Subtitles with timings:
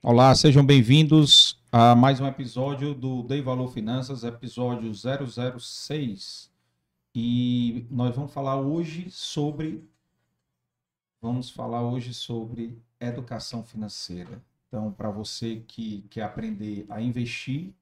[0.00, 6.52] Olá, sejam bem-vindos a mais um episódio do Dei Valor Finanças, episódio 006.
[7.12, 9.84] E nós vamos falar hoje sobre
[11.20, 14.40] vamos falar hoje sobre educação financeira.
[14.68, 17.74] Então, para você que quer aprender a investir,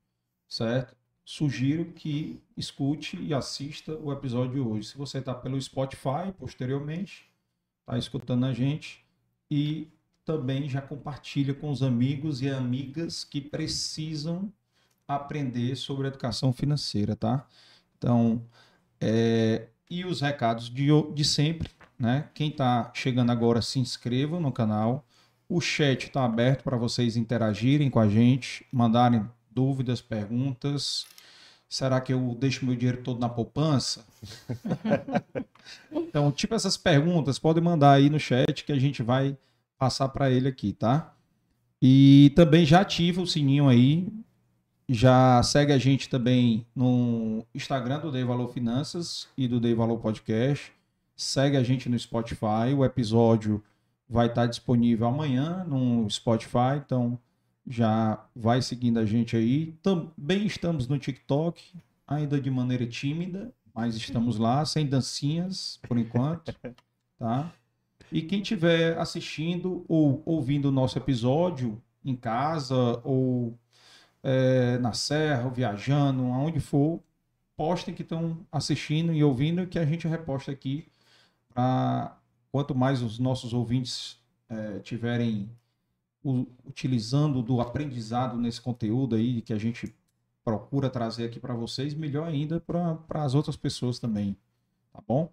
[0.48, 0.96] certo?
[1.22, 4.88] Sugiro que escute e assista o episódio de hoje.
[4.88, 7.30] Se você está pelo Spotify, posteriormente,
[7.82, 9.04] está escutando a gente
[9.50, 9.88] e
[10.26, 14.52] também já compartilha com os amigos e amigas que precisam
[15.06, 17.46] aprender sobre educação financeira, tá?
[17.96, 18.42] Então,
[19.00, 22.28] é, e os recados de, de sempre, né?
[22.34, 25.06] Quem está chegando agora, se inscreva no canal.
[25.48, 31.06] O chat está aberto para vocês interagirem com a gente, mandarem dúvidas, perguntas.
[31.68, 34.04] Será que eu deixo meu dinheiro todo na poupança?
[35.92, 39.38] então, tipo essas perguntas, podem mandar aí no chat que a gente vai
[39.78, 41.14] passar para ele aqui, tá?
[41.80, 44.08] E também já ativa o sininho aí.
[44.88, 49.98] Já segue a gente também no Instagram do Dei Valor Finanças e do Dei Valor
[49.98, 50.72] Podcast.
[51.16, 52.72] Segue a gente no Spotify.
[52.76, 53.62] O episódio
[54.08, 57.18] vai estar disponível amanhã no Spotify, então
[57.66, 59.74] já vai seguindo a gente aí.
[59.82, 61.74] Também estamos no TikTok,
[62.06, 66.54] ainda de maneira tímida, mas estamos lá, sem dancinhas por enquanto,
[67.18, 67.52] tá?
[68.10, 73.58] E quem estiver assistindo ou ouvindo o nosso episódio em casa ou
[74.22, 77.00] é, na serra, ou viajando, aonde for,
[77.56, 80.86] postem que estão assistindo e ouvindo que a gente reposta aqui
[81.52, 82.16] para
[82.52, 85.50] quanto mais os nossos ouvintes é, tiverem
[86.22, 89.94] o, utilizando do aprendizado nesse conteúdo aí que a gente
[90.44, 94.36] procura trazer aqui para vocês, melhor ainda para as outras pessoas também,
[94.92, 95.32] tá bom?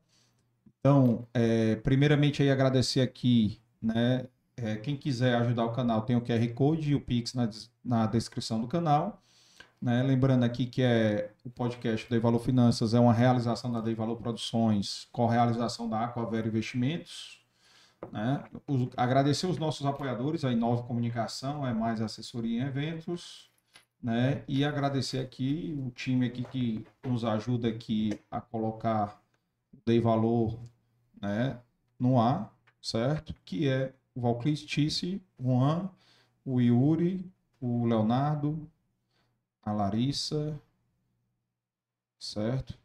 [0.86, 4.28] Então, é, primeiramente aí agradecer aqui, né?
[4.58, 7.50] É, quem quiser ajudar o canal tem o QR Code e o Pix na,
[7.84, 9.22] na descrição do canal.
[9.82, 10.04] Né?
[10.04, 14.18] Lembrando aqui que é o podcast Dei Valor Finanças é uma realização da Dei Valor
[14.18, 17.42] Produções com realização da Aquavera Investimentos.
[18.12, 18.44] Né?
[18.68, 23.50] O, agradecer os nossos apoiadores, a Inova Comunicação, é mais assessoria em eventos.
[24.02, 24.44] Né?
[24.50, 29.24] E agradecer aqui o time aqui que nos ajuda aqui a colocar
[29.86, 30.60] Dei Valor
[31.24, 31.58] né,
[31.98, 33.34] no ar, certo?
[33.46, 35.90] Que é o Valclis Tice, o Juan,
[36.46, 37.26] o Yuri,
[37.62, 38.70] o Leonardo,
[39.64, 40.60] a Larissa,
[42.20, 42.78] certo?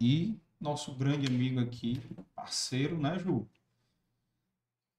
[0.00, 2.00] E nosso grande amigo aqui,
[2.34, 3.46] parceiro, né, Ju?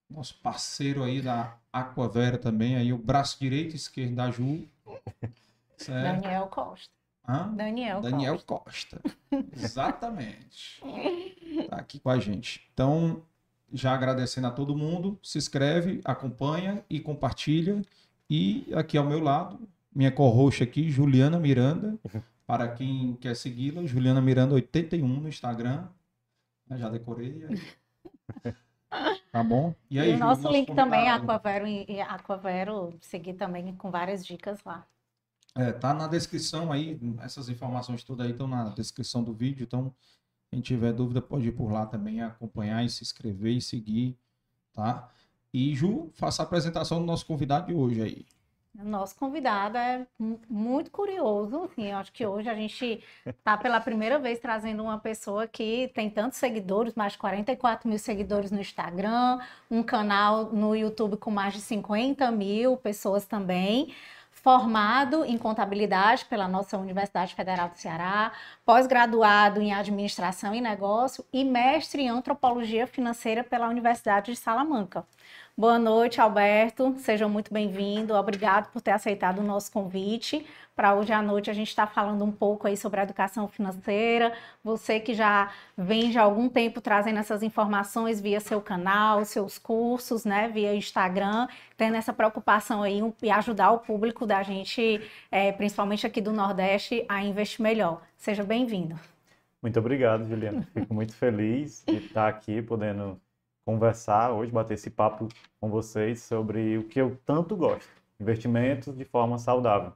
[0.08, 4.68] Nosso parceiro aí da Aquavera também, aí o braço direito e esquerdo da Ju.
[5.78, 6.22] Certo?
[6.22, 6.92] Daniel Costa.
[7.28, 7.54] Hã?
[7.54, 9.00] Daniel, Daniel Costa.
[9.00, 9.46] Costa.
[9.56, 10.82] Exatamente.
[11.70, 12.70] Tá aqui com a gente.
[12.74, 13.22] Então,
[13.72, 17.82] já agradecendo a todo mundo, se inscreve, acompanha e compartilha.
[18.30, 19.60] E aqui ao meu lado,
[19.94, 21.98] minha co-host aqui, Juliana Miranda.
[22.46, 25.88] Para quem quer segui-la, Juliana Miranda 81 no Instagram.
[26.72, 27.44] Já decorei.
[29.32, 29.76] Tá bom?
[29.90, 30.90] E aí, e o nosso, nosso link convidado...
[30.90, 31.66] também, Aquavero,
[32.08, 34.88] Aquavero, seguir também com várias dicas lá.
[35.56, 39.94] É, tá na descrição aí, essas informações todas aí estão na descrição do vídeo, então
[40.50, 44.18] quem tiver dúvida pode ir por lá também, acompanhar e se inscrever e seguir,
[44.74, 45.10] tá?
[45.54, 48.26] E Ju, faça a apresentação do nosso convidado de hoje aí.
[48.84, 50.06] Nosso convidado é
[50.48, 55.00] muito curioso, assim, eu acho que hoje a gente está pela primeira vez trazendo uma
[55.00, 59.40] pessoa que tem tantos seguidores, mais de 44 mil seguidores no Instagram,
[59.70, 63.96] um canal no YouTube com mais de 50 mil pessoas também,
[64.48, 68.32] formado em contabilidade pela nossa Universidade Federal do Ceará,
[68.66, 75.06] pós-graduado em administração e negócio e mestre em antropologia financeira pela Universidade de Salamanca.
[75.60, 76.94] Boa noite, Alberto.
[77.00, 78.14] Seja muito bem-vindo.
[78.14, 80.46] Obrigado por ter aceitado o nosso convite.
[80.76, 84.34] Para hoje à noite a gente está falando um pouco aí sobre a educação financeira.
[84.64, 90.26] Você que já vem de algum tempo trazendo essas informações via seu canal, seus cursos,
[90.26, 95.02] né, via Instagram, tendo essa preocupação aí e ajudar o público da gente,
[95.32, 98.04] é, principalmente aqui do Nordeste, a investir melhor.
[98.16, 98.96] Seja bem-vindo.
[99.60, 100.68] Muito obrigado, Juliana.
[100.72, 103.20] Fico muito feliz de estar aqui podendo
[103.68, 105.28] conversar hoje, bater esse papo
[105.60, 109.92] com vocês sobre o que eu tanto gosto, investimentos de forma saudável.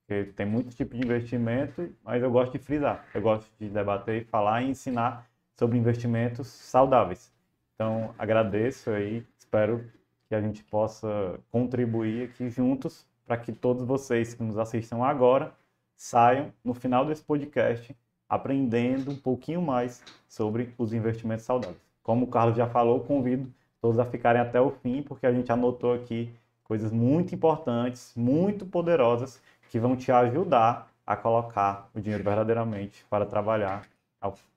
[0.00, 4.26] Porque tem muito tipo de investimento, mas eu gosto de frisar, eu gosto de debater,
[4.26, 7.32] falar e ensinar sobre investimentos saudáveis.
[7.76, 9.88] Então, agradeço aí, espero
[10.28, 15.54] que a gente possa contribuir aqui juntos para que todos vocês que nos assistam agora
[15.96, 17.96] saiam no final desse podcast
[18.28, 21.91] aprendendo um pouquinho mais sobre os investimentos saudáveis.
[22.02, 23.48] Como o Carlos já falou, convido
[23.80, 26.32] todos a ficarem até o fim, porque a gente anotou aqui
[26.64, 33.26] coisas muito importantes, muito poderosas, que vão te ajudar a colocar o dinheiro verdadeiramente para
[33.26, 33.82] trabalhar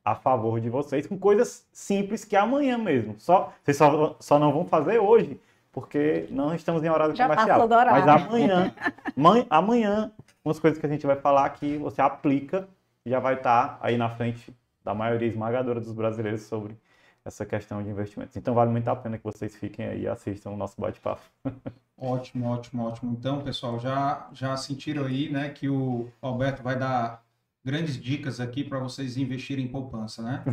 [0.03, 3.15] a favor de vocês, com coisas simples que amanhã mesmo.
[3.17, 5.39] Só, vocês só, só não vão fazer hoje,
[5.71, 7.47] porque não estamos em horário Já comercial.
[7.49, 7.91] passou do horário.
[8.05, 8.71] Mas amanhã,
[9.15, 10.11] man- amanhã,
[10.43, 12.67] umas coisas que a gente vai falar aqui, você aplica
[13.03, 16.77] e já vai estar aí na frente da maioria esmagadora dos brasileiros sobre
[17.25, 18.37] essa questão de investimentos.
[18.37, 21.23] Então vale muito a pena que vocês fiquem aí e assistam o nosso bate-papo.
[21.97, 23.15] Ótimo, ótimo, ótimo.
[23.17, 27.23] Então, pessoal, já, já sentiram aí, né, que o Alberto vai dar
[27.63, 30.43] grandes dicas aqui para vocês investirem em poupança, né?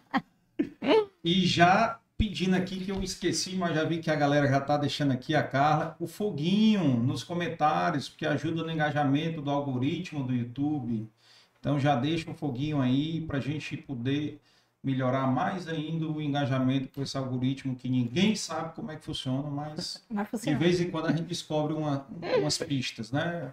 [1.22, 4.78] e já pedindo aqui que eu esqueci, mas já vi que a galera já está
[4.78, 10.34] deixando aqui a Carla, o foguinho nos comentários, porque ajuda no engajamento do algoritmo do
[10.34, 11.10] YouTube.
[11.60, 14.40] Então já deixa um foguinho aí para a gente poder
[14.82, 19.48] melhorar mais ainda o engajamento com esse algoritmo que ninguém sabe como é que funciona,
[19.48, 20.58] mas Mas de funciona.
[20.58, 22.04] vez em quando a gente descobre uma-
[22.40, 23.52] umas pistas, né?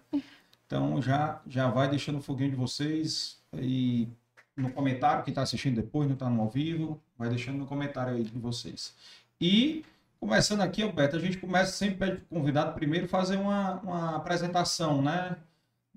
[0.66, 4.08] Então já, já vai deixando o foguinho de vocês e
[4.58, 8.14] no comentário, quem está assistindo depois, não está no ao vivo, vai deixando no comentário
[8.16, 8.94] aí de vocês.
[9.40, 9.86] E
[10.20, 15.38] começando aqui, Alberto, a gente começa sempre pede convidado primeiro fazer uma, uma apresentação, né?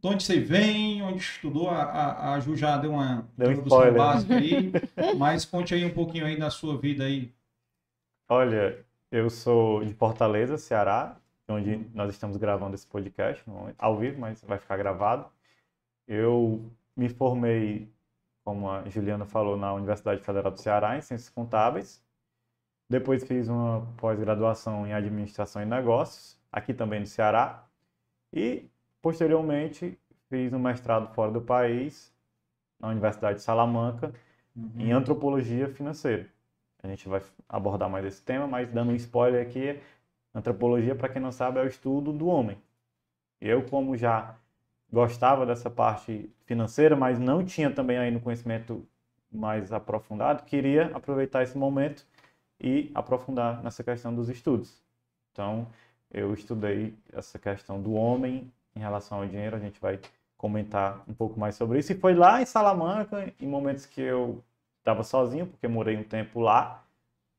[0.02, 3.94] De onde você vem, onde estudou, a, a, a Ju já deu uma Deu introdução
[3.94, 4.72] básica aí,
[5.16, 7.32] mas conte aí um pouquinho aí da sua vida aí.
[8.28, 11.16] Olha, eu sou de Fortaleza, Ceará,
[11.48, 13.44] onde nós estamos gravando esse podcast,
[13.78, 15.24] ao vivo, mas vai ficar gravado.
[16.08, 17.88] Eu me formei,
[18.42, 22.02] como a Juliana falou, na Universidade Federal do Ceará, em Ciências Contábeis.
[22.90, 27.64] Depois fiz uma pós-graduação em Administração e Negócios, aqui também no Ceará.
[28.32, 28.68] E,
[29.02, 29.98] posteriormente,
[30.30, 32.14] fiz um mestrado fora do país,
[32.80, 34.14] na Universidade de Salamanca,
[34.78, 36.26] em Antropologia Financeira.
[36.82, 39.78] A gente vai abordar mais esse tema, mas dando um spoiler aqui,
[40.34, 42.56] antropologia, para quem não sabe, é o estudo do homem.
[43.40, 44.36] Eu, como já
[44.92, 48.86] gostava dessa parte financeira, mas não tinha também ainda um conhecimento
[49.30, 52.06] mais aprofundado, queria aproveitar esse momento
[52.60, 54.82] e aprofundar nessa questão dos estudos.
[55.32, 55.66] Então,
[56.10, 59.98] eu estudei essa questão do homem em relação ao dinheiro, a gente vai
[60.36, 61.92] comentar um pouco mais sobre isso.
[61.92, 64.42] E foi lá em Salamanca, em momentos que eu
[64.78, 66.82] estava sozinho, porque morei um tempo lá,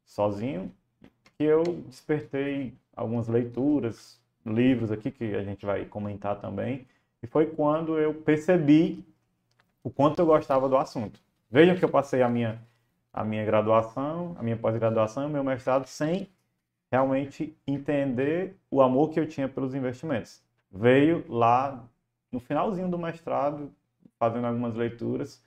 [0.05, 0.71] sozinho,
[1.37, 6.87] que eu despertei algumas leituras, livros aqui que a gente vai comentar também.
[7.21, 9.03] E foi quando eu percebi
[9.83, 11.19] o quanto eu gostava do assunto.
[11.49, 12.61] Vejam que eu passei a minha,
[13.11, 16.29] a minha graduação, a minha pós-graduação meu mestrado sem
[16.91, 20.41] realmente entender o amor que eu tinha pelos investimentos.
[20.73, 21.87] Veio lá
[22.31, 23.71] no finalzinho do mestrado,
[24.17, 25.43] fazendo algumas leituras.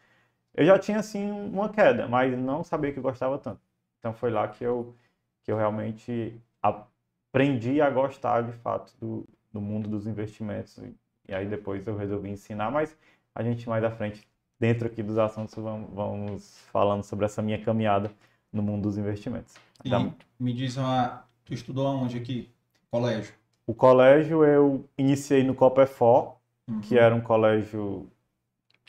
[0.54, 3.60] Eu já tinha, assim, uma queda, mas não sabia que gostava tanto.
[3.98, 4.94] Então foi lá que eu,
[5.42, 10.78] que eu realmente aprendi a gostar, de fato, do, do mundo dos investimentos.
[11.28, 12.96] E, aí depois eu resolvi ensinar, mas
[13.34, 14.26] a gente mais à frente,
[14.58, 18.10] dentro aqui dos assuntos, vamos, vamos falando sobre essa minha caminhada
[18.52, 19.56] no mundo dos investimentos.
[19.84, 22.48] E Então, me diz uma, tu estudou aonde aqui?
[22.90, 23.34] Colégio.
[23.66, 26.82] O colégio eu iniciei no Copefó, Uhum.
[26.82, 28.10] que era um colégio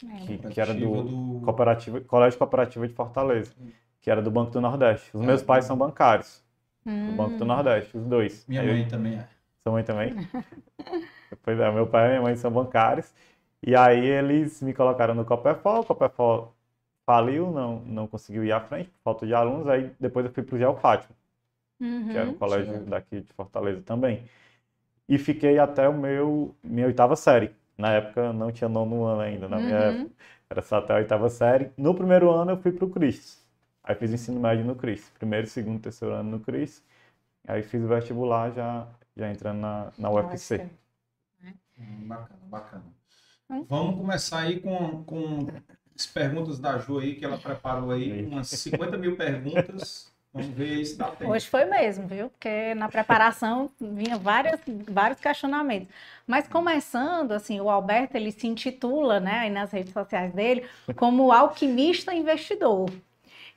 [0.03, 0.07] É.
[0.15, 1.39] que, que era do, do...
[1.41, 3.53] Cooperativa, Colégio Cooperativa de Fortaleza,
[4.01, 5.15] que era do Banco do Nordeste.
[5.15, 6.43] Os meus Ah, pais são bancários,
[7.05, 7.17] do Hum.
[7.17, 8.47] Banco do Nordeste, os dois.
[8.47, 9.27] Minha eu- mãe também é.
[9.63, 10.15] Sua mãe também?
[11.43, 13.13] pois é, meu pai e minha mãe são bancários.
[13.61, 16.53] E aí eles me colocaram no Copefó, o Copefó
[17.05, 19.67] faliu, não, não conseguiu ir à frente, por falta de alunos.
[19.67, 21.15] Aí depois eu fui para o Geo Fátima,
[21.79, 22.07] Uhum.
[22.09, 22.87] que era um colégio certo.
[22.87, 24.23] daqui de Fortaleza também.
[25.07, 27.55] E fiquei até o meu minha oitava série.
[27.77, 29.99] Na época não tinha nono ano ainda, na minha Uhum.
[29.99, 30.11] época.
[30.49, 31.71] Era só até a oitava série.
[31.77, 33.41] No primeiro ano eu fui para o Cristo.
[33.83, 35.11] Aí fiz ensino médio no Cristo.
[35.17, 36.83] Primeiro, segundo, terceiro ano no Cristo.
[37.47, 38.87] Aí fiz o vestibular já,
[39.17, 40.65] já entrando na, na UFC.
[41.77, 42.83] Hum, Bacana, bacana.
[43.49, 43.65] Hum.
[43.69, 45.47] Vamos começar aí com, com
[45.95, 50.11] as perguntas da Ju aí, que ela preparou aí, umas 50 mil perguntas.
[50.37, 51.31] Vamos ver se dá tempo.
[51.31, 52.29] Hoje foi mesmo, viu?
[52.29, 55.87] Porque na preparação vinha várias, vários questionamentos.
[56.25, 60.65] Mas começando, assim, o Alberto, ele se intitula, né, aí nas redes sociais dele,
[60.95, 62.89] como alquimista investidor.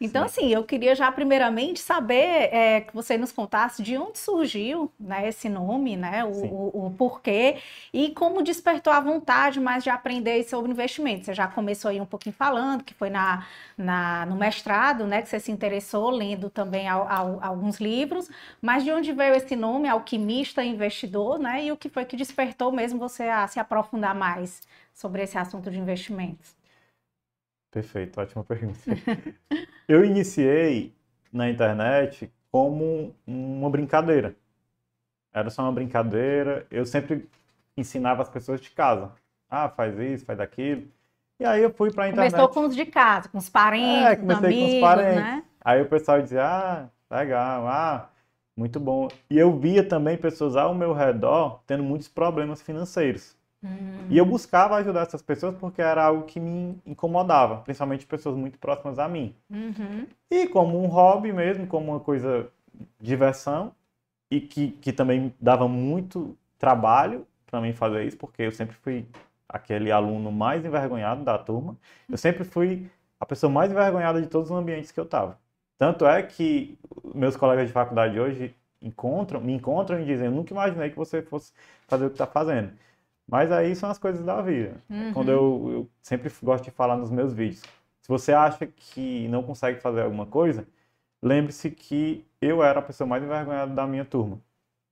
[0.02, 4.90] Então, assim, eu queria já primeiramente saber é, que você nos contasse de onde surgiu
[4.98, 6.48] né, esse nome, né, o, Sim.
[6.50, 7.58] o, o porquê
[7.92, 11.26] e como despertou a vontade mais de aprender sobre investimentos.
[11.26, 15.28] Você já começou aí um pouquinho falando, que foi na, na, no mestrado, né, que
[15.28, 18.30] você se interessou, lendo também al- al- alguns livros,
[18.62, 22.72] mas de onde veio esse nome, alquimista investidor, né, e o que foi que despertou
[22.72, 24.62] mesmo você a se aprofundar mais
[24.94, 26.59] sobre esse assunto de investimentos?
[27.70, 28.78] Perfeito, ótima pergunta.
[29.88, 30.92] Eu iniciei
[31.32, 34.34] na internet como uma brincadeira.
[35.32, 36.66] era só uma brincadeira.
[36.70, 37.28] Eu sempre
[37.76, 39.12] ensinava as pessoas de casa.
[39.48, 40.88] Ah, faz isso, faz aquilo.
[41.38, 42.32] E aí eu fui para a internet.
[42.32, 45.16] Começou com os de casa, com os parentes, É, comecei amigos, com os parentes.
[45.22, 45.42] né?
[45.64, 48.10] Aí o pessoal dizia, ah, legal, ah,
[48.56, 49.08] muito bom.
[49.30, 53.36] E eu via também pessoas ao meu redor tendo muitos problemas financeiros.
[53.62, 58.36] Hum, E eu buscava ajudar essas pessoas porque era algo que me incomodava, principalmente pessoas
[58.36, 59.34] muito próximas a mim.
[59.50, 60.06] uhum.
[60.30, 62.50] E como um hobby mesmo, como uma coisa
[63.00, 63.74] diversão,
[64.30, 69.06] e que, que também dava muito trabalho para mim fazer isso, porque eu sempre fui
[69.48, 71.76] aquele aluno mais envergonhado da turma.
[72.10, 72.88] Eu sempre fui
[73.18, 75.38] a pessoa mais envergonhada de todos os ambientes que eu estava.
[75.78, 76.78] Tanto é que
[77.14, 81.22] meus colegas de faculdade hoje encontram, me encontram e dizem: Eu nunca imaginei que você
[81.22, 81.52] fosse
[81.88, 82.72] fazer o que está fazendo.
[83.30, 84.74] Mas aí são as coisas da vida.
[84.90, 85.12] Uhum.
[85.12, 87.60] Quando eu, eu sempre gosto de falar nos meus vídeos.
[88.00, 90.66] Se você acha que não consegue fazer alguma coisa,
[91.22, 94.40] lembre-se que eu era a pessoa mais envergonhada da minha turma.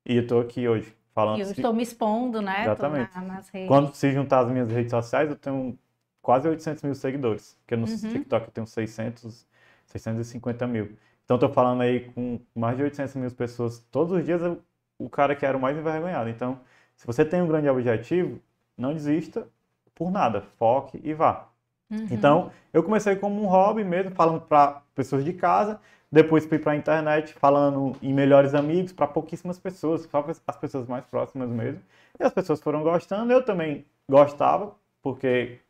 [0.07, 1.39] E eu estou aqui hoje falando.
[1.39, 2.63] E eu se- estou me expondo, né?
[2.63, 3.11] Exatamente.
[3.17, 3.69] na- nas redes.
[3.69, 5.77] Quando se juntar as minhas redes sociais, eu tenho
[6.23, 7.57] quase 800 mil seguidores.
[7.63, 7.97] Porque no Uhum.
[7.97, 9.47] TikTok eu tenho 600,
[9.87, 10.97] 650 mil.
[11.25, 14.63] Então estou falando aí com mais de 800 mil pessoas todos os dias, eu-
[14.99, 16.29] o cara que era o mais envergonhado.
[16.31, 16.61] Então,
[16.99, 18.41] se você tem um grande objetivo,
[18.77, 19.47] não desista
[19.95, 20.43] por nada.
[20.59, 21.49] Foque e vá.
[21.89, 22.09] Uhum.
[22.11, 26.73] Então, eu comecei como um hobby mesmo, falando para pessoas de casa, depois fui para
[26.73, 31.81] a internet falando em melhores amigos para pouquíssimas pessoas, só as pessoas mais próximas mesmo.
[32.19, 35.61] E as pessoas foram gostando, eu também gostava, porque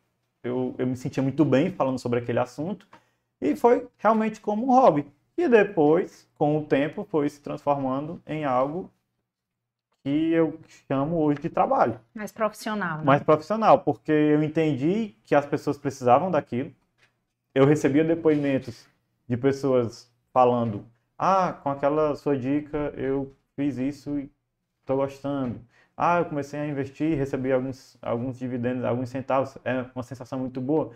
[0.43, 2.87] eu, eu me sentia muito bem falando sobre aquele assunto,
[3.39, 5.05] e foi realmente como um hobby.
[5.37, 8.89] E depois, com o tempo, foi se transformando em algo
[10.03, 13.03] que eu chamo hoje de trabalho Mais profissional, né?
[13.05, 16.73] mais profissional, porque eu entendi que as pessoas precisavam daquilo.
[17.53, 18.87] Eu recebia depoimentos
[19.27, 20.85] de pessoas falando:
[21.17, 24.31] "Ah, com aquela sua dica eu fiz isso e
[24.81, 25.61] estou gostando.
[25.97, 30.61] Ah, eu comecei a investir, recebi alguns alguns dividendos, alguns centavos, é uma sensação muito
[30.61, 30.91] boa".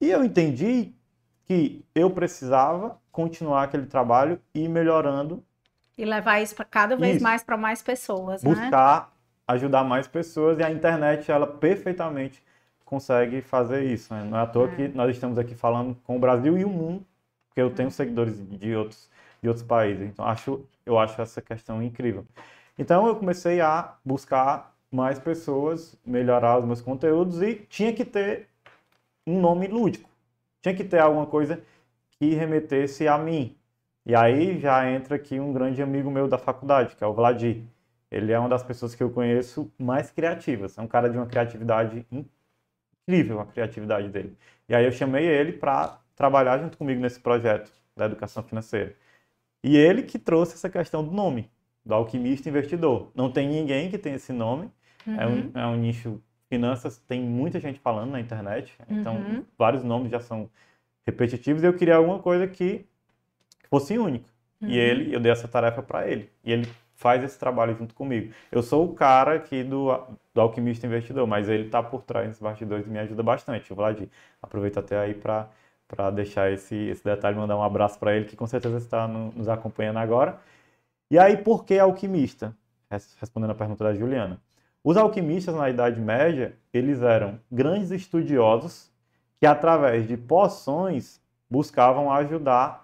[0.00, 0.94] E eu entendi
[1.44, 5.44] que eu precisava continuar aquele trabalho e melhorando
[5.96, 7.22] E levar isso para cada vez Isso.
[7.22, 8.50] mais para mais pessoas, né?
[8.50, 9.12] buscar
[9.46, 12.42] ajudar mais pessoas e a internet ela perfeitamente
[12.84, 14.12] consegue fazer isso.
[14.14, 14.24] né?
[14.24, 14.76] Não é à toa É.
[14.76, 17.04] que nós estamos aqui falando com o Brasil e o mundo,
[17.48, 19.10] porque eu tenho seguidores de outros
[19.42, 20.08] de outros países.
[20.08, 22.24] Então acho eu acho essa questão incrível.
[22.78, 28.48] Então eu comecei a buscar mais pessoas, melhorar os meus conteúdos e tinha que ter
[29.26, 30.08] um nome lúdico.
[30.62, 31.60] Tinha que ter alguma coisa
[32.18, 33.56] que remetesse a mim.
[34.04, 37.62] E aí já entra aqui um grande amigo meu da faculdade, que é o Vladir.
[38.10, 40.76] Ele é uma das pessoas que eu conheço mais criativas.
[40.76, 42.04] É um cara de uma criatividade
[43.08, 44.36] incrível, a criatividade dele.
[44.68, 48.94] E aí eu chamei ele para trabalhar junto comigo nesse projeto da educação financeira.
[49.62, 51.50] E ele que trouxe essa questão do nome,
[51.84, 53.10] do alquimista investidor.
[53.14, 54.70] Não tem ninguém que tem esse nome.
[55.06, 55.50] É, Uhum.
[55.54, 58.76] um, é um nicho finanças, tem muita gente falando na internet.
[58.88, 59.44] Então, Uhum.
[59.58, 60.50] vários nomes já são
[61.06, 61.62] repetitivos.
[61.62, 62.86] E eu queria alguma coisa que
[63.72, 64.26] fosse única.
[64.60, 64.68] Uhum.
[64.68, 66.30] E ele, eu dei essa tarefa para ele.
[66.44, 68.32] E ele faz esse trabalho junto comigo.
[68.52, 69.88] Eu sou o cara aqui do,
[70.34, 73.72] do Alquimista Investidor, mas ele está por trás dos bastidores e me ajuda bastante.
[73.72, 74.08] O Vladir.
[74.42, 75.48] Aproveito até aí para
[75.88, 79.30] para deixar esse, esse detalhe, mandar um abraço para ele, que com certeza está no-
[79.32, 80.38] nos acompanhando agora.
[81.10, 82.56] E aí, por que alquimista?
[82.90, 84.40] Res- Respondendo a pergunta da Juliana.
[84.84, 88.90] Os alquimistas na Idade Média, eles eram grandes estudiosos
[89.40, 92.81] que, através de poções, buscavam ajudar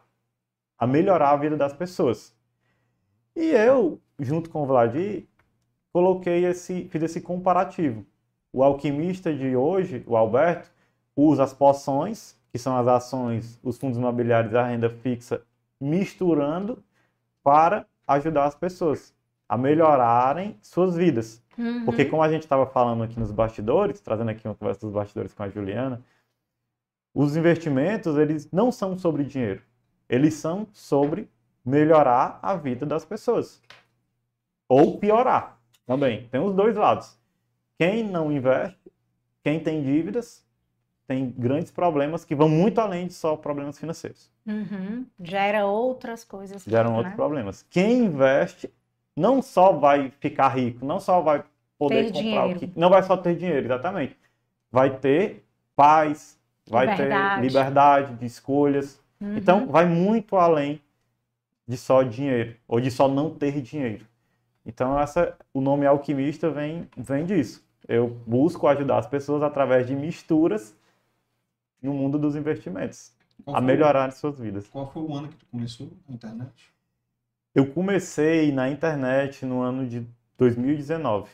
[0.78, 2.34] a melhorar a vida das pessoas.
[3.34, 5.26] E eu, junto com o Vladir,
[5.92, 8.06] coloquei esse, fiz esse comparativo.
[8.52, 10.70] O alquimista de hoje, o Alberto,
[11.14, 15.42] usa as poções, que são as ações, os fundos imobiliários a renda fixa,
[15.80, 16.82] misturando
[17.42, 19.14] para ajudar as pessoas
[19.48, 21.42] a melhorarem suas vidas.
[21.56, 21.84] Uhum.
[21.84, 25.32] Porque como a gente estava falando aqui nos bastidores, trazendo aqui uma conversa dos bastidores
[25.32, 26.02] com a Juliana,
[27.14, 29.62] os investimentos, eles não são sobre dinheiro.
[30.08, 31.28] Eles são sobre
[31.64, 33.60] melhorar a vida das pessoas.
[34.68, 36.28] Ou piorar também.
[36.28, 37.18] Tem os dois lados.
[37.78, 38.90] Quem não investe,
[39.42, 40.44] quem tem dívidas,
[41.06, 44.30] tem grandes problemas que vão muito além de só problemas financeiros.
[44.46, 45.06] Uhum.
[45.20, 46.64] Gera outras coisas.
[46.66, 46.96] Geram né?
[46.98, 47.64] outros problemas.
[47.70, 48.70] Quem investe
[49.16, 51.42] não só vai ficar rico, não só vai
[51.78, 52.58] poder Ter comprar o dinheiro.
[52.58, 52.72] que.
[52.78, 54.16] Não vai só ter dinheiro, exatamente.
[54.70, 56.38] Vai ter paz,
[56.68, 57.40] vai Liberdade.
[57.40, 59.00] ter liberdade de escolhas.
[59.20, 59.36] Uhum.
[59.36, 60.80] Então, vai muito além
[61.66, 64.06] de só dinheiro, ou de só não ter dinheiro.
[64.64, 67.66] Então, essa, o nome alquimista vem, vem disso.
[67.86, 70.76] Eu busco ajudar as pessoas através de misturas
[71.82, 74.68] no mundo dos investimentos, Qual a melhorar suas vidas.
[74.68, 76.72] Qual foi o ano que tu começou na internet?
[77.54, 80.06] Eu comecei na internet no ano de
[80.36, 81.30] 2019,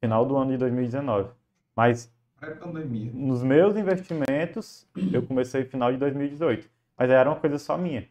[0.00, 1.30] final do ano de 2019.
[1.74, 2.12] Mas
[3.12, 6.73] nos meus investimentos, eu comecei no final de 2018.
[6.96, 8.06] Mas era uma coisa só minha.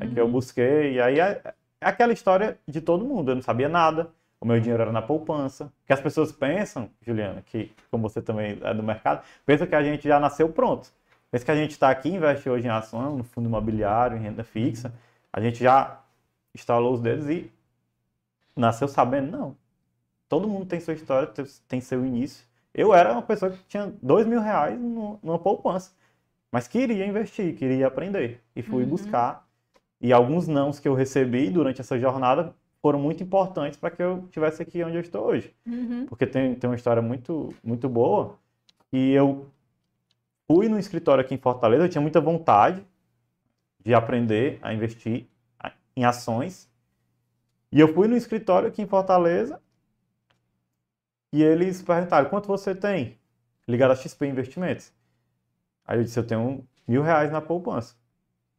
[0.00, 1.40] É que eu busquei, e aí é,
[1.80, 3.30] é aquela história de todo mundo.
[3.30, 5.72] Eu não sabia nada, o meu dinheiro era na poupança.
[5.86, 9.82] Que as pessoas pensam, Juliana, que como você também é do mercado, pensa que a
[9.82, 10.90] gente já nasceu pronto.
[11.30, 14.44] Pensa que a gente está aqui, investe hoje em ação, no fundo imobiliário, em renda
[14.44, 14.92] fixa.
[15.32, 16.00] A gente já
[16.54, 17.50] instalou os dedos e
[18.54, 19.56] nasceu sabendo, não.
[20.28, 21.28] Todo mundo tem sua história,
[21.68, 22.44] tem- seu início.
[22.74, 25.92] Eu era uma pessoa que tinha dois mil reais numa poupança,
[26.56, 28.40] mas queria investir, queria aprender.
[28.54, 28.88] E fui Uhum.
[28.88, 29.46] buscar.
[30.00, 34.24] E alguns nãos que eu recebi durante essa jornada foram muito importantes para que eu
[34.24, 35.54] estivesse aqui onde eu estou hoje.
[35.66, 36.06] Uhum.
[36.06, 38.38] Porque tem, tem uma história muito, muito boa.
[38.90, 39.46] E eu
[40.50, 42.82] fui no escritório aqui em Fortaleza, eu tinha muita vontade
[43.84, 45.26] de aprender a investir
[45.94, 46.70] em ações.
[47.70, 49.60] E eu fui no escritório aqui em Fortaleza
[51.34, 53.18] e eles perguntaram, quanto você tem?
[53.68, 54.95] Ligado a XP Investimentos.
[55.86, 57.94] Aí eu disse, eu tenho mil reais na poupança.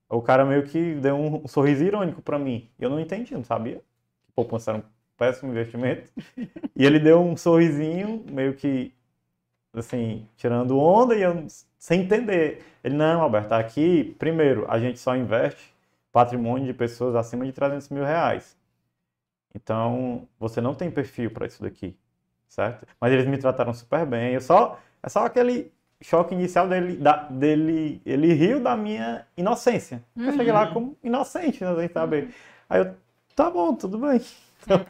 [0.09, 2.69] O cara meio que deu um sorriso irônico para mim.
[2.79, 3.77] Eu não entendi, não sabia
[4.25, 4.83] que poupança era um
[5.17, 6.11] péssimo investimento.
[6.75, 8.93] E ele deu um sorrisinho, meio que,
[9.73, 11.45] assim, tirando onda e eu
[11.77, 12.63] sem entender.
[12.83, 15.73] Ele, não, Alberto, aqui, primeiro, a gente só investe
[16.11, 18.57] patrimônio de pessoas acima de 300 mil reais.
[19.53, 21.97] Então, você não tem perfil para isso daqui,
[22.47, 22.87] certo?
[22.99, 24.33] Mas eles me trataram super bem.
[24.33, 30.03] Eu só, é só aquele choque inicial dele, da- dele, ele riu da minha inocência.
[30.25, 32.33] Eu cheguei lá como inocente, né, sem saber.
[32.69, 32.95] Aí eu,
[33.35, 34.21] tá bom, tudo bem.
[34.67, 34.85] Então,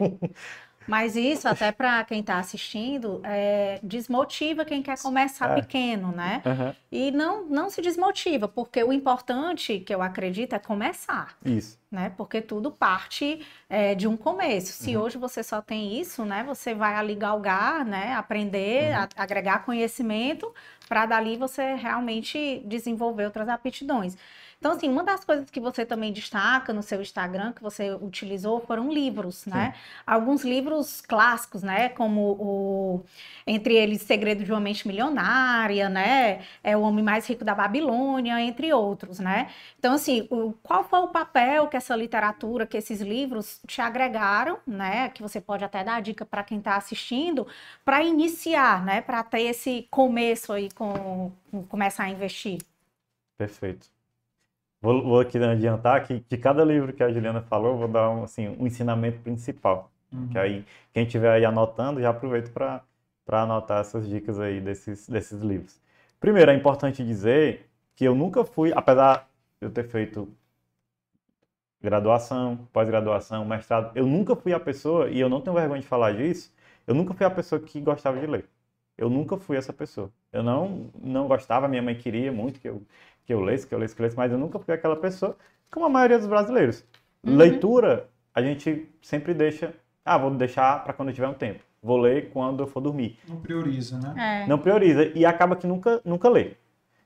[0.88, 5.56] Mas isso, até para quem está assistindo, é, desmotiva quem quer começar É.
[5.62, 6.41] pequeno, né?
[6.45, 11.36] aham, E não, não se desmotiva, porque o importante, que eu acredito, é começar.
[11.45, 11.78] isso.
[11.89, 12.12] né?
[12.17, 14.73] Porque tudo parte é, de um começo.
[14.73, 15.04] Se Uhum.
[15.04, 16.43] hoje você só tem isso, né?
[16.45, 18.13] Você vai ali galgar, né?
[18.13, 19.04] Aprender, Uhum.
[19.04, 20.54] a- agregar conhecimento,
[20.89, 24.17] para dali você realmente desenvolver outras aptidões.
[24.60, 28.60] Então, assim, uma das coisas que você também destaca no seu Instagram, que você utilizou,
[28.60, 29.76] foram livros, né?
[30.06, 31.89] Alguns livros clássicos, né?
[31.89, 33.04] Como o,
[33.46, 36.41] entre eles, Segredo de uma Mente Milionária, né?
[36.63, 39.50] É o Homem Mais Rico da Babilônia, entre outros, né?
[39.78, 44.58] Então, assim, o- qual foi o papel que essa literatura, que esses livros te agregaram,
[44.65, 45.10] né?
[45.10, 47.48] Que você pode até dar dica para quem está assistindo,
[47.86, 49.02] para iniciar, né?
[49.02, 52.58] Para ter esse começo aí com, com começar a investir.
[53.38, 53.89] Perfeito.
[54.82, 58.10] Vou, vou aqui adiantar que de cada livro que a Juliana falou, eu vou dar
[58.10, 59.92] um, assim, um ensinamento principal.
[60.12, 60.28] Uhum.
[60.30, 62.84] Que aí, quem estiver aí anotando, já aproveito para
[63.28, 65.82] anotar essas dicas aí desses, desses livros.
[66.20, 69.28] Primeiro, é importante dizer que eu nunca fui, apesar
[69.60, 70.28] de eu ter feito
[71.82, 76.13] graduação, pós-graduação, mestrado, eu nunca fui a pessoa, e eu não tenho vergonha de falar
[76.13, 76.54] disso,
[76.86, 78.46] eu nunca fui a pessoa que gostava de ler.
[78.98, 80.12] Eu nunca fui essa pessoa.
[80.32, 82.82] Eu não, não gostava, minha mãe queria muito que eu,
[83.28, 85.36] que eu lesse, que eu lesse, que eu lesse, mas eu nunca fui aquela pessoa,
[85.70, 86.86] como a maioria dos brasileiros.
[87.22, 87.36] Uhum.
[87.36, 89.74] Leitura, a gente sempre deixa,
[90.06, 91.60] ah, vou deixar para quando eu tiver um tempo.
[91.84, 93.20] Vou ler quando eu for dormir.
[93.28, 94.46] Não prioriza, né?
[94.46, 94.48] É.
[94.48, 96.54] Não prioriza e acaba que nunca, nunca lê.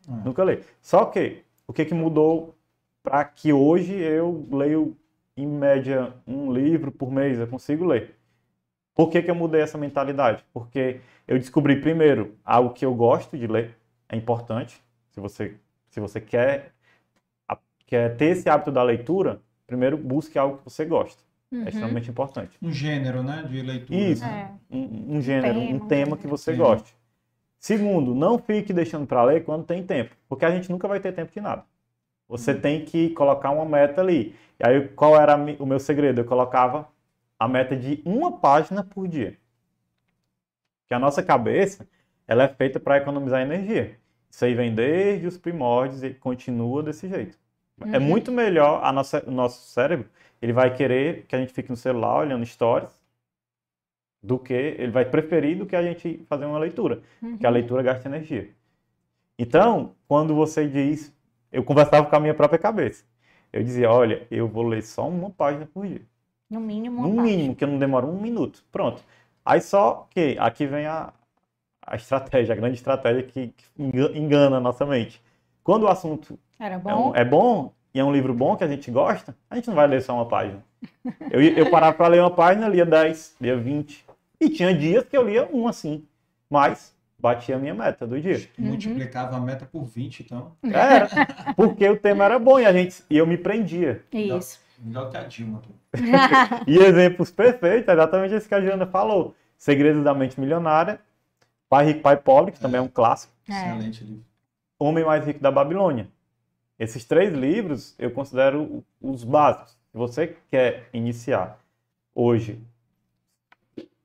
[0.07, 0.11] É.
[0.23, 0.59] Nunca lê.
[0.79, 2.55] Só que, o que que mudou
[3.01, 4.95] para que hoje eu leio,
[5.35, 8.15] em média, um livro por mês, eu consigo ler?
[8.93, 10.45] Por que que eu mudei essa mentalidade?
[10.53, 13.75] Porque eu descobri, primeiro, algo que eu gosto de ler,
[14.07, 14.79] é importante.
[15.09, 15.55] Se você,
[15.91, 16.73] se você quer,
[17.47, 21.21] a- quer ter esse hábito da leitura, primeiro busque algo que você gosta.
[21.51, 21.65] Uhum.
[21.65, 22.57] É extremamente importante.
[22.61, 23.43] Um gênero, né?
[23.43, 23.99] De leitura.
[23.99, 24.25] Isso.
[24.25, 24.51] É.
[24.71, 26.63] Um, um gênero, tema, um tema que você Tema.
[26.65, 26.95] goste.
[27.59, 31.13] Segundo, não fique deixando para ler quando tem tempo, porque a gente nunca vai ter
[31.13, 31.63] tempo de nada.
[32.27, 34.35] Você tem que colocar uma meta ali.
[34.59, 36.21] E aí, qual era o meu segredo?
[36.21, 36.87] Eu colocava
[37.37, 39.37] a meta de uma página por dia.
[40.87, 41.87] Que a nossa cabeça,
[42.27, 43.99] ela é feita para economizar energia.
[44.31, 47.37] Isso aí vem desde os primórdios e continua desse jeito.
[47.91, 47.99] É Uhum.
[47.99, 50.09] muito melhor a nossa, o nosso cérebro,
[50.41, 52.91] ele vai querer que a gente fique no celular olhando stories,
[54.21, 57.01] do que ele vai preferir do que a gente fazer uma leitura,
[57.39, 57.49] que a Uhum.
[57.49, 58.49] leitura gasta energia.
[59.39, 61.13] Então, quando você diz,
[61.51, 63.05] eu conversava com a minha própria cabeça.
[63.53, 66.01] Eu dizia, olha, eu vou ler só uma página por dia.
[66.51, 67.39] No mínimo, No parte.
[67.39, 68.63] mínimo, que não demora um minuto.
[68.71, 69.03] Pronto.
[69.45, 71.13] Aí só que aqui vem a,
[71.91, 75.21] a estratégia, a grande estratégia que, que enga- engana a nossa mente.
[75.63, 77.09] Quando o assunto Era é, bom?
[77.11, 79.75] um- é bom e é um livro bom que a gente gosta, a gente não
[79.75, 80.63] vai ler só uma página.
[81.29, 84.05] Eu, eu parava para ler uma página, lia 10, lia 20.
[84.39, 86.03] E tinha dias que eu lia um assim.
[86.49, 88.37] Mas batia a minha meta do dia.
[88.57, 88.65] Uhum.
[88.67, 90.53] Multiplicava a meta por 20, então.
[90.63, 91.07] Era,
[91.55, 94.01] porque o tema era bom e, a gente, e eu me prendia.
[94.11, 94.59] Isso.
[94.79, 95.61] Melhor que a Dilma.
[96.65, 99.35] E exemplos perfeitos, é exatamente esse que a Juliana falou.
[99.57, 100.99] Segredos da Mente Milionária,
[101.71, 103.31] Pai Rico, Pai Pobre, que também é um clássico.
[103.47, 103.53] É.
[103.53, 104.25] Excelente livro.
[104.77, 106.09] Homem Mais Rico da Babilônia.
[106.77, 109.71] Esses três livros eu considero os básicos.
[109.89, 111.57] Se você quer iniciar
[112.13, 112.61] hoje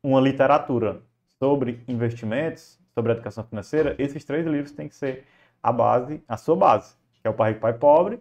[0.00, 1.02] uma literatura
[1.40, 5.26] sobre investimentos, sobre educação financeira, esses três livros têm que ser
[5.60, 8.20] a base, a sua base, que é o Pai Rico, Pai Pobre.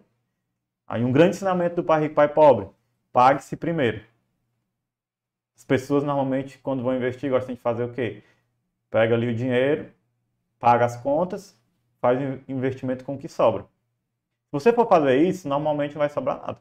[0.88, 2.66] Aí um grande ensinamento do Pai Rico, Pai Pobre,
[3.12, 4.02] pague-se primeiro.
[5.56, 8.24] As pessoas normalmente, quando vão investir, gostam de fazer o quê?
[8.96, 9.90] Pega ali o dinheiro,
[10.58, 11.54] paga as contas,
[12.00, 13.64] faz o investimento com o que sobra.
[13.64, 16.58] Se você for fazer isso, normalmente não vai sobrar nada.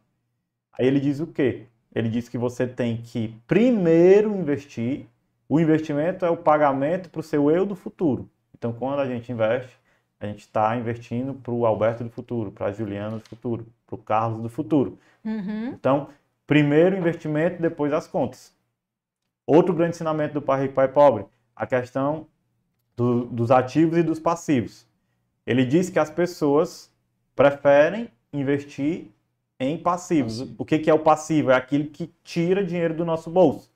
[0.73, 1.67] Aí ele diz o quê?
[1.93, 5.05] Ele diz que você tem que primeiro investir.
[5.47, 8.29] O investimento é o pagamento para o seu eu do futuro.
[8.53, 9.79] Então, quando a gente investe,
[10.19, 13.95] a gente está investindo para o Alberto do futuro, para a Juliana do futuro, para
[13.95, 14.99] o Carlos do futuro.
[15.23, 15.67] Uhum.
[15.67, 16.09] Então,
[16.45, 18.53] primeiro investimento, depois as contas.
[19.47, 22.27] Outro grande ensinamento do Pai Rico Pai Pobre, a questão
[22.95, 24.85] do- dos ativos e dos passivos.
[25.45, 26.91] Ele diz que as pessoas
[27.35, 29.07] preferem investir
[29.59, 30.39] em passivos.
[30.39, 30.55] Passivo.
[30.57, 31.51] O que, que é o passivo?
[31.51, 33.71] É aquilo que tira dinheiro do nosso bolso.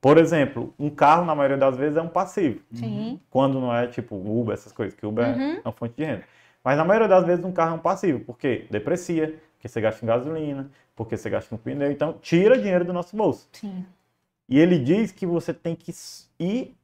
[0.00, 2.60] Por exemplo, um carro, na maioria das vezes, é um passivo.
[2.72, 3.20] Sim.
[3.30, 5.52] Quando não é tipo Uber, essas coisas, que Uber Uhum.
[5.56, 6.24] é uma fonte de renda.
[6.64, 10.04] Mas na maioria das vezes um carro é um passivo, porque deprecia, porque você gasta
[10.04, 13.48] em gasolina, porque você gasta com pneu, então tira dinheiro do nosso bolso.
[13.52, 13.84] Sim.
[14.50, 15.92] E ele diz que você tem que
[16.40, 16.76] ir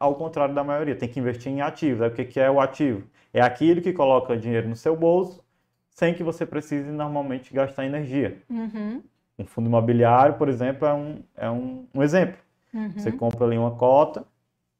[0.00, 2.02] ao contrário da maioria, tem que investir em ativos.
[2.02, 3.04] Aí o que é o ativo?
[3.32, 5.42] É aquilo que coloca dinheiro no seu bolso
[5.90, 8.42] sem que você precise normalmente gastar energia.
[8.50, 9.00] Uhum.
[9.38, 12.36] Um fundo imobiliário, por exemplo, é um, é um, um exemplo.
[12.72, 12.90] Uhum.
[12.90, 14.24] Você compra ali uma cota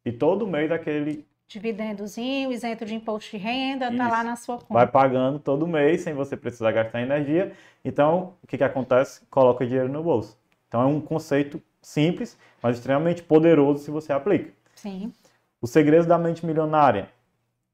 [0.05, 4.13] e todo mês aquele Dividendozinho, isento de imposto de renda, tá Isso.
[4.13, 4.75] lá na sua conta.
[4.75, 7.53] vai pagando todo mês sem você precisar gastar energia.
[7.85, 9.25] Então, o que, que acontece?
[9.31, 10.37] Coloca dinheiro no bolso.
[10.67, 14.53] Então, é um conceito simples, mas extremamente poderoso se você aplica.
[14.75, 15.13] Sim.
[15.61, 17.09] O segredo da mente milionária,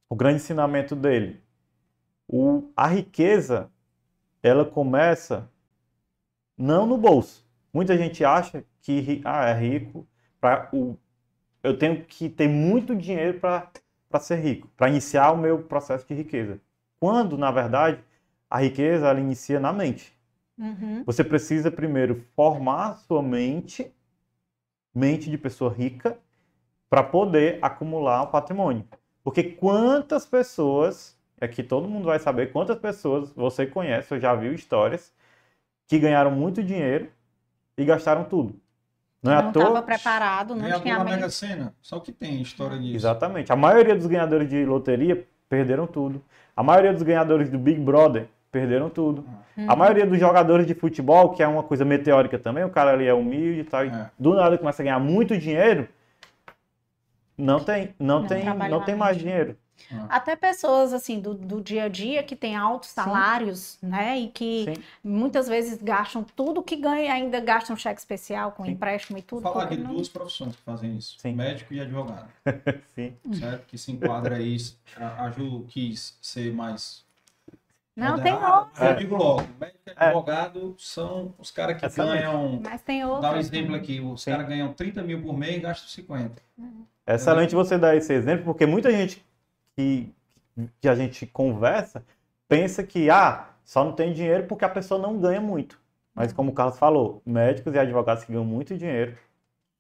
[0.09, 1.41] o grande ensinamento dele.
[2.29, 3.71] O, a riqueza,
[4.43, 5.51] ela começa
[6.57, 7.45] não no bolso.
[7.73, 10.07] Muita gente acha que ah, é rico,
[10.41, 10.97] pra, o,
[11.63, 16.15] eu tenho que ter muito dinheiro para ser rico, para iniciar o meu processo de
[16.15, 16.61] riqueza.
[16.99, 18.03] Quando, na verdade,
[18.49, 20.13] a riqueza ela inicia na mente.
[20.59, 21.03] Uhum.
[21.07, 23.91] Você precisa primeiro formar sua mente,
[24.95, 26.19] mente de pessoa rica,
[26.89, 28.85] para poder acumular um patrimônio.
[29.23, 34.53] Porque quantas pessoas, aqui todo mundo vai saber quantas pessoas você conhece, ou já viu
[34.53, 35.13] histórias,
[35.87, 37.11] que ganharam muito dinheiro
[37.77, 38.55] e gastaram tudo.
[39.23, 39.63] Não é à toa.
[39.65, 41.15] estava preparado, não tinha mente.
[41.15, 41.75] Mega Sena.
[41.81, 42.97] Só que tem história disso.
[42.97, 43.53] Exatamente.
[43.53, 46.23] A maioria dos ganhadores de loteria perderam tudo.
[46.57, 49.25] A maioria dos ganhadores do Big Brother perderam tudo.
[49.67, 53.07] A maioria dos jogadores de futebol, que é uma coisa meteórica também, o cara ali
[53.07, 54.11] é humilde e tal, e É.
[54.19, 55.89] do nada começa a ganhar muito dinheiro,
[57.37, 58.99] não tem, não Não tem, não tem mente.
[58.99, 59.57] mais dinheiro.
[60.11, 64.19] Até pessoas assim do, do dia a dia que têm altos salários, né?
[64.19, 64.83] E que Sim.
[65.03, 68.73] muitas vezes gastam tudo que ganha e ainda gastam cheque especial com Sim.
[68.73, 69.41] empréstimo e tudo.
[69.43, 71.33] Vou falar de não- duas profissões que fazem isso: Sim.
[71.35, 72.29] médico e advogado.
[72.95, 73.15] Sim.
[73.33, 73.67] Certo?
[73.69, 74.55] Que se enquadra aí.
[74.99, 77.03] A, a Ju quis ser mais.
[78.01, 80.05] Não, tem mas Eu digo logo: médico e É.
[80.07, 82.23] advogado são os caras que Excelente.
[82.23, 82.61] ganham.
[82.63, 83.31] mas tem Vou outros.
[83.31, 86.43] dar um exemplo aqui: os caras ganham 30 mil por mês e gastam 50.
[87.07, 89.25] É excelente você dar esse exemplo, porque muita gente
[89.77, 90.13] que,
[90.81, 92.05] que a gente conversa
[92.49, 95.79] pensa que ah, só não tem dinheiro porque a pessoa não ganha muito.
[96.15, 99.17] Mas como o Carlos falou, médicos e advogados que ganham muito dinheiro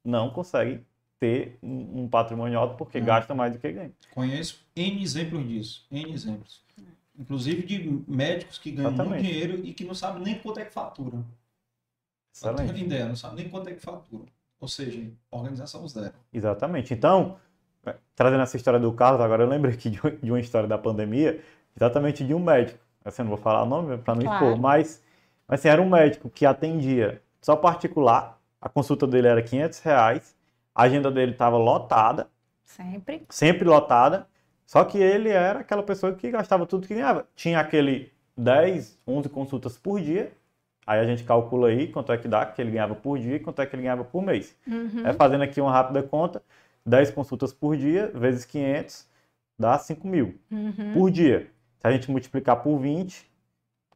[0.05, 0.85] não conseguem
[1.19, 3.07] ter um um patrimônio alto porque Não.
[3.07, 3.93] gastam mais do que ganham.
[4.15, 5.87] Conheço N exemplos disso.
[5.91, 6.65] N exemplos.
[7.21, 9.29] Inclusive de médicos que ganham muito Exatamente.
[9.29, 11.19] dinheiro e que não sabem nem quanto é que fatura.
[12.33, 12.83] Excelente.
[12.83, 14.25] ideia, não sabem nem quanto é que fatura.
[14.59, 16.15] Ou seja, organização zero.
[16.33, 16.95] Exatamente.
[16.95, 17.37] Então,
[17.85, 20.67] é, trazendo essa história do Carlos, agora eu lembrei aqui de uma- de uma história
[20.69, 21.43] da pandemia,
[21.77, 22.79] exatamente de um médico.
[23.05, 24.45] Assim, eu não vou falar o nome para não Claro.
[24.47, 25.03] expor, mas,
[25.47, 30.35] mas assim, era um médico que atendia só particular, a consulta dele era 500 reais,
[30.75, 32.29] a agenda dele estava lotada,
[32.65, 33.27] Sempre.
[33.29, 34.27] sempre lotada,
[34.71, 37.27] só que ele era aquela pessoa que gastava tudo que ganhava.
[37.35, 40.31] Tinha aquele 10, 11 consultas por dia,
[40.87, 43.41] aí a gente calcula aí quanto é que dá que ele ganhava por dia e
[43.41, 44.57] quanto é que ele ganhava por mês.
[44.65, 45.05] Uhum.
[45.05, 46.41] É fazendo aqui uma rápida conta,
[46.87, 49.09] 10 consultas por dia, vezes 500,
[49.59, 50.93] dá 5 mil Uhum.
[50.95, 51.51] por dia.
[51.81, 53.29] Se a gente multiplicar por 20,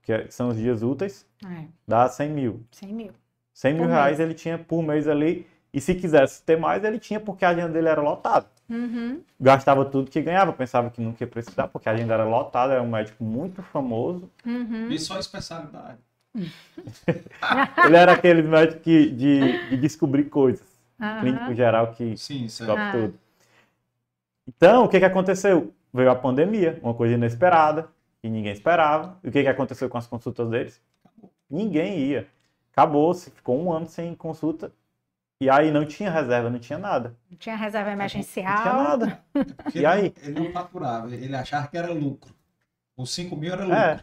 [0.02, 2.64] que é- são os dias úteis, É, dá 100 mil.
[2.72, 3.12] 100 mil.
[3.52, 4.28] 100 mil Por reais mês.
[4.28, 7.70] ele tinha por mês ali, e se quisesse ter mais, ele tinha porque a agenda
[7.70, 8.46] dele era lotada.
[8.70, 9.20] Uhum.
[9.40, 12.82] Gastava tudo que ganhava, pensava que nunca ia precisar, porque a agenda era lotada, era
[12.82, 14.30] um médico muito famoso.
[14.46, 14.88] Uhum.
[14.88, 15.98] E só especialidade.
[17.86, 20.64] ele era aquele médico que, de, de descobrir coisas.
[21.00, 21.20] Aham.
[21.20, 22.92] Clínico geral que Sim, descobre Ah.
[22.92, 23.18] tudo.
[24.46, 25.74] Então, o que, que aconteceu?
[25.92, 27.88] Veio a pandemia, uma coisa inesperada,
[28.22, 29.18] que ninguém esperava.
[29.24, 30.80] E o que, que aconteceu com as consultas deles?
[31.50, 32.28] Ninguém ia.
[32.72, 34.70] Acabou-se, ficou um ano sem consulta.
[35.44, 37.14] E aí não tinha reserva, não tinha nada.
[37.30, 38.64] Não tinha reserva Não tinha emergencial.
[38.64, 39.20] nada.
[39.62, 40.14] Porque E ele, aí?
[40.22, 42.34] Ele não faturava, ele achava que era lucro.
[42.96, 43.78] Os 5 mil era lucro.
[43.78, 44.00] É.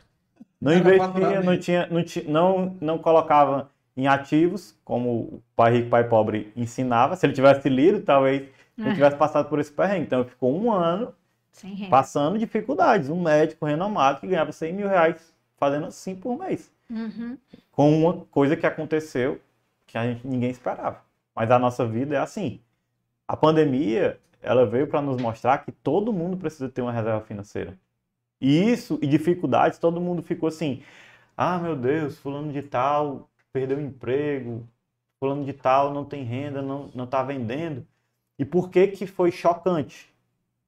[0.61, 1.87] Não Era investia, não, tinha,
[2.27, 7.15] não, não, não colocava em ativos, como o pai rico, pai pobre ensinava.
[7.15, 8.43] Se ele tivesse lido, talvez
[8.77, 8.81] É.
[8.85, 10.05] ele tivesse passado por esse perrengue.
[10.05, 11.13] Então, ficou um ano
[11.89, 13.09] passando dificuldades.
[13.09, 16.71] Um médico renomado que ganhava 100 mil reais fazendo assim por mês.
[16.89, 17.37] Uhum.
[17.71, 19.39] Com uma coisa que aconteceu
[19.87, 21.01] que a gente, ninguém esperava.
[21.35, 22.61] Mas a nossa vida é assim.
[23.27, 27.77] A pandemia, ela veio para nos mostrar que todo mundo precisa ter uma reserva financeira.
[28.39, 30.83] E isso, e dificuldades, todo mundo ficou assim:
[31.37, 34.67] ah, meu Deus, fulano de tal perdeu o emprego,
[35.19, 37.85] fulano de tal não tem renda, não, não tá vendendo.
[38.39, 40.11] E por que que foi chocante?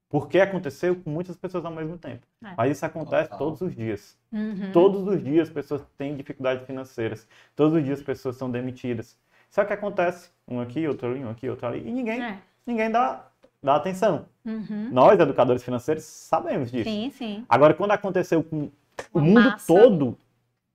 [0.10, 2.22] Porque aconteceu com muitas pessoas ao mesmo tempo.
[2.44, 2.54] É.
[2.56, 3.40] Mas isso acontece Total.
[3.40, 4.16] todos os dias.
[4.32, 4.72] Uhum.
[4.72, 7.28] Todos os dias pessoas têm dificuldades financeiras.
[7.56, 9.18] Todos os dias pessoas são demitidas.
[9.50, 12.38] Só que acontece um aqui, outro ali, um aqui, outro ali, e ninguém, É.
[12.66, 13.26] ninguém dá,
[13.62, 14.26] dá atenção.
[14.46, 14.90] Uhum.
[14.92, 16.90] Nós, educadores financeiros, sabemos disso.
[16.90, 17.46] Sim, sim.
[17.48, 18.70] Agora, quando aconteceu com
[19.14, 19.66] o mundo massa.
[19.68, 20.18] todo,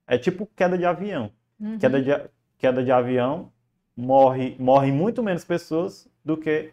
[0.07, 1.29] é tipo queda de avião.
[1.59, 1.77] Uhum.
[1.77, 2.11] Queda de,
[2.57, 3.51] queda de avião,
[3.95, 6.71] morre, morrem muito menos pessoas do que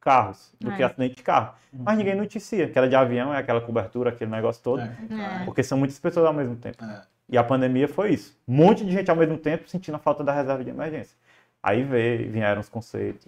[0.00, 0.76] carros, do É.
[0.76, 1.54] que acidente de carro.
[1.72, 2.68] Mas ninguém noticia.
[2.70, 4.80] Queda de avião é aquela cobertura, aquele negócio todo.
[4.80, 4.96] É,
[5.42, 5.44] É.
[5.44, 6.82] Porque são muitas pessoas ao mesmo tempo.
[6.84, 7.02] é.
[7.32, 8.36] E a pandemia foi isso.
[8.48, 11.16] Um monte de gente ao mesmo tempo sentindo a falta da reserva de emergência.
[11.62, 13.26] Aí veio, vieram os conceitos.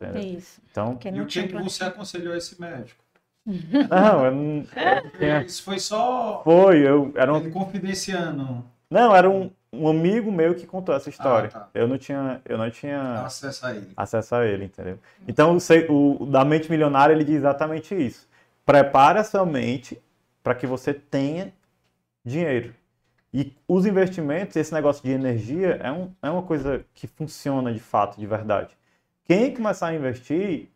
[0.00, 0.38] entendeu?
[0.38, 0.60] Isso.
[0.70, 3.02] Então, E o que, você aconselhou esse médico?
[3.46, 4.56] não, eu não.
[4.56, 9.88] eu tinha- Isso foi só Foi, eu era um, ele confidenciando não, era um, um
[9.88, 11.50] amigo meu que contou essa história.
[11.52, 11.68] Ah, tá.
[11.74, 13.92] Eu não tinha, eu não tinha acesso a ele.
[13.96, 14.98] acesso a ele, entendeu?
[15.26, 15.56] Então,
[15.88, 18.28] o o da mente milionária ele diz exatamente isso.
[18.64, 20.00] Prepare a sua mente
[20.42, 21.52] para que você tenha
[22.24, 22.72] dinheiro.
[23.36, 27.80] E os investimentos, esse negócio de energia, é, um, é uma coisa que funciona de
[27.80, 28.78] fato, de verdade.
[29.24, 30.68] Quem começar a investir,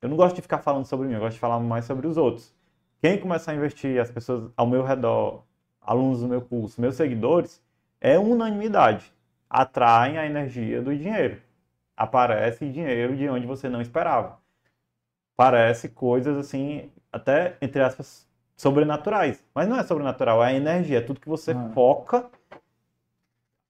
[0.00, 2.16] eu não gosto de ficar falando sobre mim, eu gosto de falar mais sobre os
[2.16, 2.54] outros.
[2.98, 5.44] Quem começar a investir, as pessoas ao meu redor,
[5.82, 7.62] alunos do meu curso, meus seguidores,
[8.00, 9.12] é unanimidade.
[9.50, 11.42] Atraem a energia do dinheiro.
[11.94, 14.38] Aparece dinheiro de onde você não esperava.
[15.36, 18.26] Parece coisas assim, até entre aspas,
[18.60, 19.42] sobrenaturais.
[19.54, 20.98] Mas não é sobrenatural, é a energia.
[20.98, 21.70] É tudo que você Ah.
[21.72, 22.30] foca,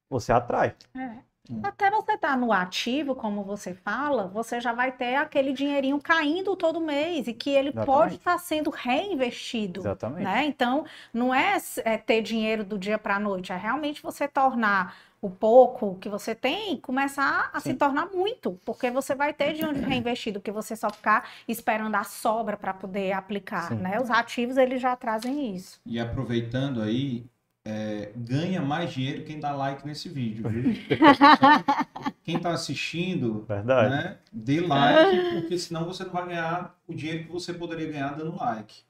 [0.09, 0.75] você atrai.
[0.95, 1.31] É.
[1.65, 6.55] Até você estar no ativo, como você fala, você já vai ter aquele dinheirinho caindo
[6.55, 7.87] todo mês e que ele Exatamente.
[7.87, 9.81] pode estar sendo reinvestido.
[9.81, 10.23] Exatamente.
[10.25, 10.45] Né?
[10.45, 14.95] Então, não é, é ter dinheiro do dia para a noite, é realmente você tornar
[15.23, 19.65] o pouco que você tem começar a se tornar muito, porque você vai ter de
[19.65, 23.69] onde reinvestir do que você só ficar esperando a sobra para poder aplicar.
[23.69, 23.77] Sim.
[23.77, 24.01] Né?
[24.01, 25.81] Os ativos eles já trazem isso.
[25.85, 27.27] E aproveitando aí,
[27.65, 30.49] é, ganha mais dinheiro quem dá like nesse vídeo.
[30.49, 30.73] viu?
[32.25, 33.91] Quem está assistindo, Verdade.
[33.91, 38.17] né, dê like, porque senão você não vai ganhar o dinheiro que você poderia ganhar
[38.17, 38.83] dando like.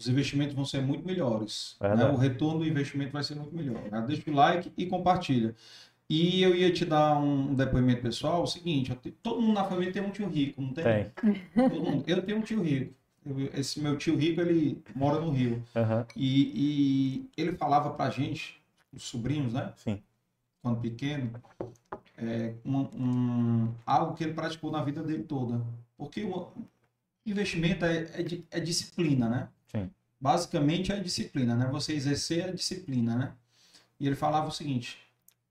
[0.00, 1.76] Os investimentos vão ser muito melhores.
[1.78, 1.88] né?
[1.88, 2.14] Verdade.
[2.14, 3.82] O retorno do investimento vai ser muito melhor.
[3.90, 4.02] né?
[4.08, 5.54] Deixa o like e compartilha.
[6.08, 9.92] E eu ia te dar um depoimento pessoal, o seguinte, te- todo mundo na família
[9.92, 10.84] tem um tio rico, não tem?
[10.84, 11.68] Tem.
[11.68, 12.04] Todo mundo.
[12.06, 12.94] Eu tenho um tio rico.
[13.24, 15.62] Eu- esse meu tio rico, ele mora no Rio.
[15.76, 18.60] Aham, E, e ele falava pra gente,
[18.92, 19.72] os sobrinhos, né?
[19.76, 20.02] Sim.
[20.62, 21.30] Quando pequeno,
[22.16, 25.60] é, um, um- algo que ele praticou na vida dele toda.
[25.96, 26.48] Porque o
[27.26, 29.48] investimento é, é, é disciplina, né?
[29.70, 29.90] Sim.
[30.20, 31.66] Basicamente é disciplina, né?
[31.70, 33.32] Você exercer a disciplina, né?
[33.98, 34.98] E ele falava o seguinte: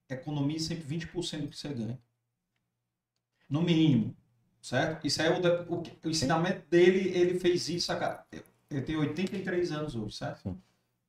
[0.10, 2.00] economize sempre 20% do que você ganha.
[3.50, 4.16] No mínimo.
[4.62, 5.08] Certo?
[5.08, 8.26] Isso aí é o, o, o ensinamento dele, ele fez isso, cara.
[8.70, 10.42] Ele tem 83 anos hoje, certo?
[10.44, 10.58] Sim.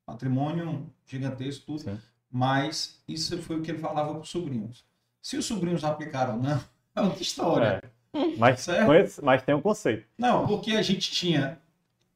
[0.05, 1.79] Patrimônio gigantesco, tudo.
[1.81, 1.99] Sim.
[2.31, 4.85] Mas isso foi o que ele falava para os sobrinhos.
[5.21, 6.63] Se os sobrinhos aplicaram ou não,
[6.95, 7.83] é outra história.
[8.37, 8.85] Mas, Certo.
[8.85, 10.07] conheço- mas tem um conceito.
[10.17, 11.59] Não, porque a gente tinha.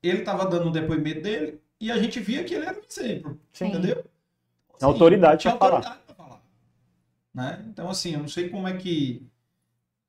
[0.08, 3.40] Ele estava dando um depoimento dele e a gente via que ele era um exemplo.
[3.52, 3.68] Sim.
[3.68, 4.04] Entendeu?
[4.78, 5.82] Tem autoridade tinha falar.
[5.82, 6.42] falar.
[7.34, 7.66] Né?
[7.68, 9.26] Então, assim, eu não sei como é que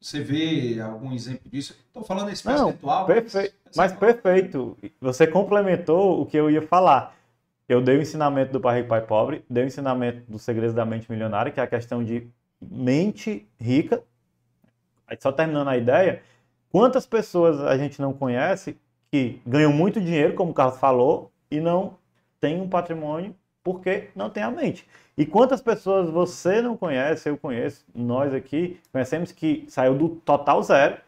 [0.00, 1.76] você vê algum exemplo disso.
[1.88, 3.06] Estou falando Não, percentual.
[3.06, 3.54] Perfeito.
[3.74, 4.22] Mas percentual.
[4.22, 4.78] perfeito.
[5.00, 7.16] Você complementou o que eu ia falar.
[7.68, 10.84] Eu dei o ensinamento do Pai Rico, Pai Pobre, dei o ensinamento do Segredos da
[10.84, 12.28] Mente Milionária, que é a questão de
[12.60, 14.02] mente rica.
[15.04, 16.22] Aí, só terminando a ideia,
[16.70, 18.78] quantas pessoas a gente não conhece
[19.10, 21.96] que ganham muito dinheiro, como o Carlos falou, e não
[22.40, 24.86] tem um patrimônio porque não tem a mente.
[25.16, 30.62] E quantas pessoas você não conhece, eu conheço, nós aqui conhecemos que saiu do total
[30.62, 30.98] zero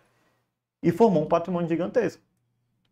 [0.82, 2.22] e formou um patrimônio gigantesco.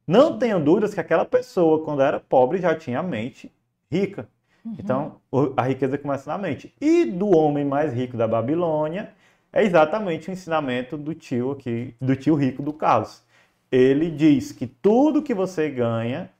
[0.07, 3.51] Não tenham dúvidas que aquela pessoa, quando era pobre, já tinha a mente
[3.91, 4.29] rica.
[4.65, 4.77] Uhum.
[4.79, 5.17] Então,
[5.57, 6.73] a riqueza começa na mente.
[6.81, 9.13] E do homem mais rico da Babilônia
[9.53, 13.26] é exatamente o ensinamento do tio aqui, do tio rico do Carlos.
[13.71, 16.31] Ele diz que tudo que você ganha,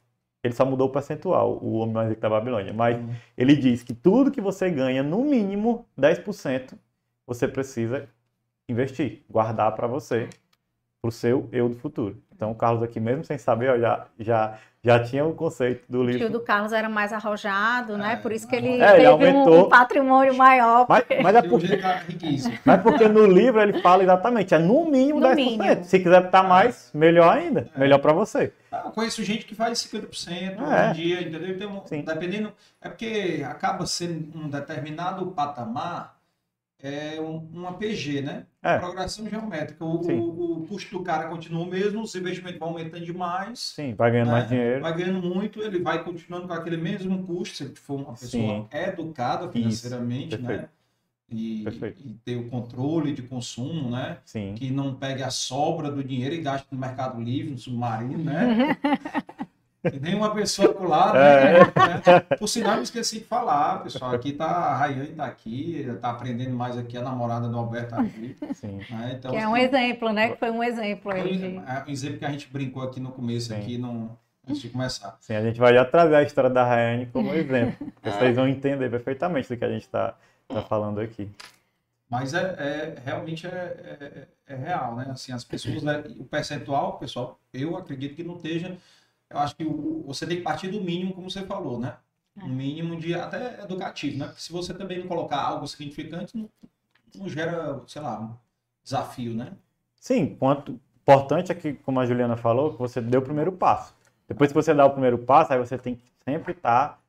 [0.43, 3.15] ele só mudou o percentual, o homem mais rico da Babilônia, mas Uhum.
[3.37, 6.79] ele diz que tudo que você ganha, no mínimo 10%,
[7.27, 8.09] você precisa
[8.69, 10.29] investir, guardar para você,
[11.03, 12.23] para o seu eu do futuro.
[12.37, 16.01] Então, o Carlos aqui, mesmo sem saber, ó, já, já, já tinha o conceito do
[16.01, 16.19] O livro.
[16.21, 18.13] tio do Carlos era mais arrojado, né?
[18.13, 19.67] É, Por isso que ele É, ele teve um- aumentou.
[19.67, 20.85] um, patrimônio maior.
[20.87, 21.81] Mas, mas é um porque,
[22.65, 25.35] mas porque no livro ele fala exatamente, é no mínimo No 10%.
[25.35, 25.85] mínimo.
[25.85, 27.69] Se quiser botar mais, melhor ainda.
[27.75, 28.53] Melhor para você.
[28.71, 30.91] Ah, Eu conheço gente que faz 50% É.
[30.91, 31.49] hoje em dia, entendeu?
[31.57, 32.03] Então, Sim.
[32.03, 32.53] dependendo.
[32.83, 36.16] É porque acaba sendo um determinado patamar,
[36.83, 38.47] é um, um APG, né?
[38.63, 38.79] É.
[38.79, 39.85] Progressão geométrica.
[39.85, 43.95] O, o- o custo do cara continua o mesmo, os investimentos vão aumentando demais, Sim,
[43.95, 44.81] vai ganhando É, mais dinheiro.
[44.83, 48.55] vai ganhando muito, ele vai continuando com aquele mesmo custo, se ele for uma pessoa
[48.63, 48.69] Sim.
[48.73, 50.69] educada financeiramente, né?
[51.29, 51.65] E,
[52.05, 54.19] e ter o controle de consumo, né?
[54.25, 54.55] Sim.
[54.55, 58.77] que não pegue a sobra do dinheiro e gaste no Mercado Livre, no submarino, né?
[59.91, 61.61] Que nem uma pessoa por lá, né?
[62.31, 62.37] É.
[62.37, 64.13] Por sinal, eu esqueci de falar, pessoal.
[64.15, 68.01] Aqui tá a Rayane tá aqui, tá aprendendo mais aqui, a namorada do Alberto tá
[68.01, 68.37] aqui.
[68.55, 68.81] Sim.
[68.91, 69.17] Né?
[69.19, 70.29] Então, Que é um assim, exemplo, né?
[70.31, 71.37] Que foi um exemplo foi aí.
[71.37, 73.55] de- um um exemplo que a gente brincou aqui no começo, Sim.
[73.57, 74.17] aqui no,
[74.49, 75.17] antes de começar.
[75.21, 77.87] Sim, a gente vai já trazer a história da Rayane como exemplo.
[78.03, 80.15] Vocês vão entender perfeitamente do que a gente está
[80.49, 81.29] tá falando aqui.
[82.09, 83.51] Mas é, é- realmente é,
[84.49, 85.07] é- é real, né?
[85.11, 88.77] Assim, as pessoas, né, o percentual, pessoal, eu acredito que não esteja.
[89.31, 91.97] Eu acho que o- você tem que partir do mínimo, como você falou, né?
[92.37, 94.27] Um mínimo de até educativo, né?
[94.27, 96.51] Porque se você também não colocar algo significante, não,
[97.15, 98.37] não gera, sei lá, um
[98.85, 99.57] desafio, né?
[99.97, 103.95] Sim, quanto importante é que, como a Juliana falou, que você deu o primeiro passo.
[104.29, 107.01] Depois que você dá o primeiro passo, aí você tem que sempre estar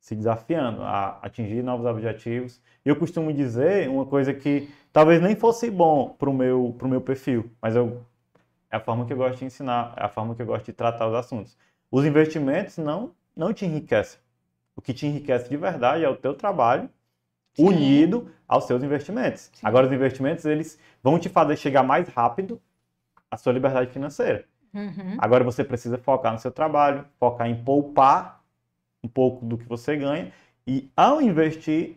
[0.00, 2.60] se desafiando a atingir novos objetivos.
[2.84, 6.88] E eu costumo dizer uma coisa que talvez nem fosse bom para o meu, pro
[6.88, 8.04] meu perfil, mas eu,
[8.70, 10.72] é a forma que eu gosto de ensinar, é a forma que eu gosto de
[10.72, 11.56] tratar os assuntos.
[11.90, 14.20] Os investimentos não, não te enriquecem.
[14.76, 16.88] O que te enriquece de verdade é o teu trabalho
[17.54, 17.66] Sim.
[17.66, 19.50] unido aos seus investimentos.
[19.52, 19.66] Sim.
[19.66, 22.60] Agora, os investimentos, eles vão te fazer chegar mais rápido
[23.30, 24.44] à sua liberdade financeira.
[24.72, 25.16] Uhum.
[25.18, 28.44] Agora você precisa focar no seu trabalho, focar em poupar
[29.02, 30.32] um pouco do que você ganha
[30.66, 31.96] e ao investir,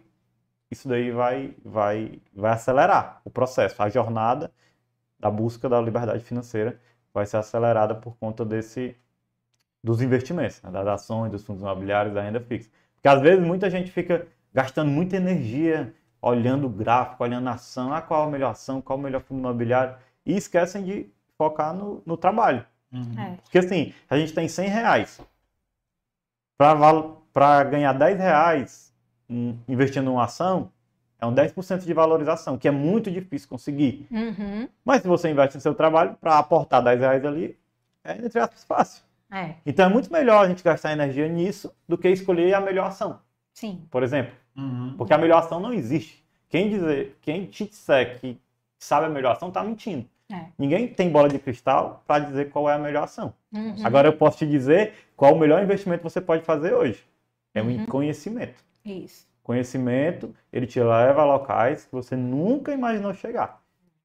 [0.69, 4.51] isso daí vai, vai, vai acelerar o processo, a jornada
[5.21, 6.79] da busca da liberdade financeira
[7.13, 8.95] vai ser acelerada por conta desse
[9.83, 12.69] dos investimentos, né, das ações, dos fundos imobiliários, da renda fixa.
[12.95, 17.93] Porque às vezes muita gente fica gastando muita energia olhando o gráfico, olhando a ação,
[17.93, 22.03] ah, qual a melhor ação, qual o melhor fundo imobiliário, e esquecem de focar no,
[22.05, 22.63] no trabalho.
[22.93, 23.37] É.
[23.41, 25.21] Porque assim, a gente tem 100 reais.
[26.57, 28.93] Para ganhar 10 reais
[29.27, 30.71] hum, investindo em uma ação,
[31.21, 34.07] é um 10% de valorização, que é muito difícil conseguir.
[34.11, 34.67] Uhum.
[34.83, 37.55] Mas se você investe no seu trabalho, para aportar 10 reais ali,
[38.03, 39.03] é entre aspas fácil.
[39.31, 42.87] É, Então é muito melhor a gente gastar energia nisso do que escolher a melhor
[42.87, 43.19] ação,
[43.53, 43.81] sim.
[43.91, 44.33] por exemplo.
[44.57, 44.95] Uhum.
[44.97, 46.21] Porque a melhor ação não existe.
[46.49, 48.37] Quem dizer, quem te disser que
[48.77, 50.05] sabe a melhor ação, está mentindo.
[50.29, 50.45] É.
[50.57, 53.33] Ninguém tem bola de cristal para dizer qual é a melhor ação.
[53.53, 53.75] Uhum.
[53.85, 57.03] Agora eu posso te dizer qual o melhor investimento que você pode fazer hoje.
[57.53, 57.85] É o Uhum.
[57.85, 58.63] conhecimento.
[58.83, 59.27] Isso.
[59.43, 63.61] Conhecimento, ele te leva a locais que você nunca imaginou chegar.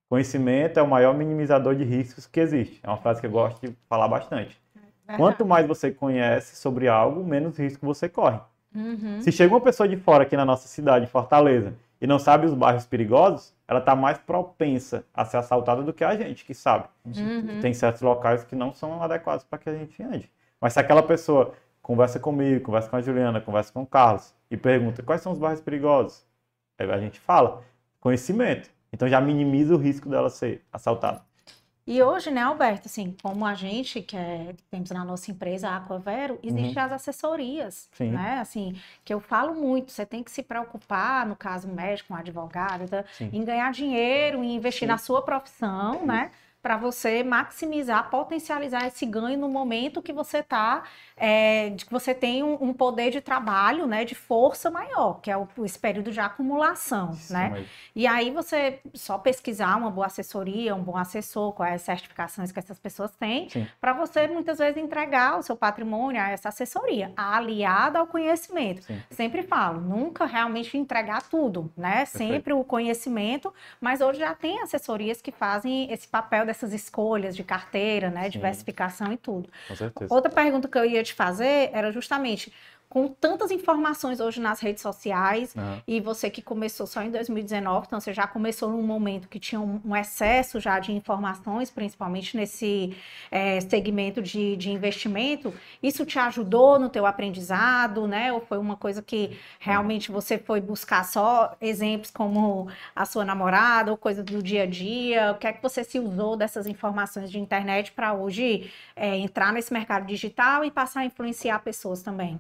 [0.09, 2.81] Conhecimento é o maior minimizador de riscos que existe.
[2.83, 4.61] É uma frase que eu gosto de falar bastante.
[4.75, 5.19] Verdade.
[5.19, 8.39] Quanto mais você conhece sobre algo, menos risco você corre.
[8.75, 9.21] Uhum.
[9.21, 12.55] Se chega uma pessoa de fora aqui na nossa cidade, Fortaleza, e não sabe os
[12.55, 16.87] bairros perigosos, ela está mais propensa a ser assaltada do que a gente, que sabe.
[17.05, 17.61] Uhum.
[17.61, 20.31] Tem certos locais que não são adequados para que a gente ande.
[20.61, 21.53] Mas se aquela pessoa
[21.87, 25.39] conversa comigo, conversa com a Juliana, conversa com o Carlos e pergunta quais são os
[25.39, 26.27] bairros perigosos,
[26.77, 27.63] aí a gente fala
[28.01, 28.69] conhecimento.
[28.93, 31.25] Então já minimiza o risco dela ser assaltada.
[31.87, 35.77] E hoje, né, Alberto, assim, como a gente que é- temos na nossa empresa, a
[35.77, 38.11] Aquavero, existem as assessorias, Sim.
[38.11, 38.75] né, assim,
[39.05, 43.05] que eu falo muito, você tem que se preocupar, no caso médico, um advogado, tá,
[43.21, 44.93] em ganhar dinheiro, em investir Sim.
[44.93, 46.33] na sua profissão, né,
[46.67, 50.83] para você maximizar, potencializar esse ganho no momento que você está,
[51.17, 55.31] é, de que você tem um, um, poder de trabalho, né, de força maior, que
[55.31, 57.49] é o, esse período de acumulação, Sim, né?
[57.51, 57.67] Mas...
[57.95, 62.59] E aí você só pesquisar uma boa assessoria, um bom assessor, quais as certificações que
[62.59, 63.49] essas pessoas têm,
[63.81, 68.83] para você muitas vezes entregar o seu patrimônio a essa assessoria, aliada ao conhecimento.
[68.83, 69.01] Sim.
[69.11, 71.99] Sempre falo, nunca realmente entregar tudo, né?
[71.99, 72.33] Perfeito.
[72.33, 77.43] Sempre o conhecimento, mas hoje já tem assessorias que fazem esse papel dessas escolhas de
[77.43, 78.25] carteira, né?
[78.25, 78.31] Sim.
[78.31, 79.49] Diversificação e tudo.
[79.67, 80.15] Com certeza.
[80.15, 82.53] Outra pergunta que eu ia te fazer era justamente
[82.89, 85.81] com tantas informações hoje nas redes sociais, uhum.
[85.87, 89.61] e você que começou só em 2019, então você já começou num momento que tinha
[89.61, 92.97] um, um excesso já de informações, principalmente nesse
[93.31, 98.33] é, segmento de, de investimento, isso te ajudou no teu aprendizado, né?
[98.33, 103.91] Ou foi uma coisa que realmente você foi buscar só exemplos como a sua namorada,
[103.91, 105.33] ou coisa do dia a dia?
[105.33, 109.53] O que é que você se usou dessas informações de internet para hoje é, entrar
[109.53, 112.39] nesse mercado digital e passar a influenciar pessoas também?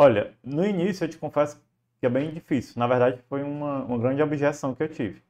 [0.00, 1.60] Olha, no início eu te confesso
[1.98, 2.74] que é bem difícil.
[2.76, 5.20] Na verdade, foi uma, uma grande objeção que eu tive.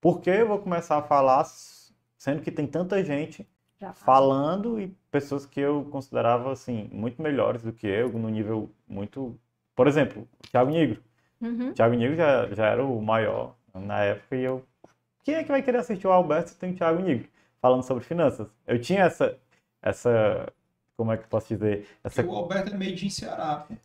[0.00, 1.44] Por que eu vou começar a falar,
[2.16, 3.44] sendo que tem tanta gente
[3.80, 8.70] Já falando e pessoas que eu considerava assim muito melhores do que eu, no nível
[8.86, 9.36] muito.
[9.74, 11.02] Por exemplo, o Thiago Negro.
[11.40, 11.72] Uhum.
[11.72, 14.64] Thiago Negro já, já era o maior na época e eu.
[15.24, 17.28] Quem é que vai querer assistir o Alberto se tem o Thiago Negro
[17.60, 18.46] falando sobre finanças?
[18.64, 19.36] Eu tinha essa,
[19.82, 20.52] essa
[20.96, 21.86] como é que posso dizer?
[22.04, 22.22] Essa...
[22.22, 23.66] O Alberto é meio de Ceará.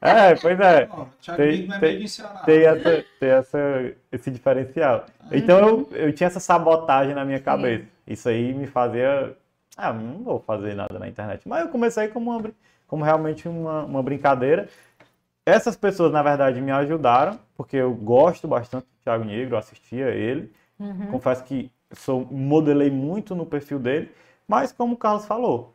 [0.00, 0.86] É, pois é.
[0.86, 1.98] Não, tem, não é tem,
[2.44, 5.06] tem, essa, tem essa, esse diferencial.
[5.32, 7.84] Então eu, eu tinha essa sabotagem na minha cabeça.
[7.84, 7.88] Sim.
[8.06, 9.34] Isso aí me fazia.
[9.74, 11.48] Ah, não vou fazer nada na internet.
[11.48, 12.52] Mas eu comecei como, uma,
[12.86, 14.68] como realmente uma, uma brincadeira.
[15.46, 20.52] Essas pessoas, na verdade, me ajudaram, porque eu gosto bastante do Thiago Negro, assistia ele.
[20.78, 21.06] Uhum.
[21.12, 24.10] Confesso que sou, modelei muito no perfil dele.
[24.46, 25.74] Mas, como o Carlos falou,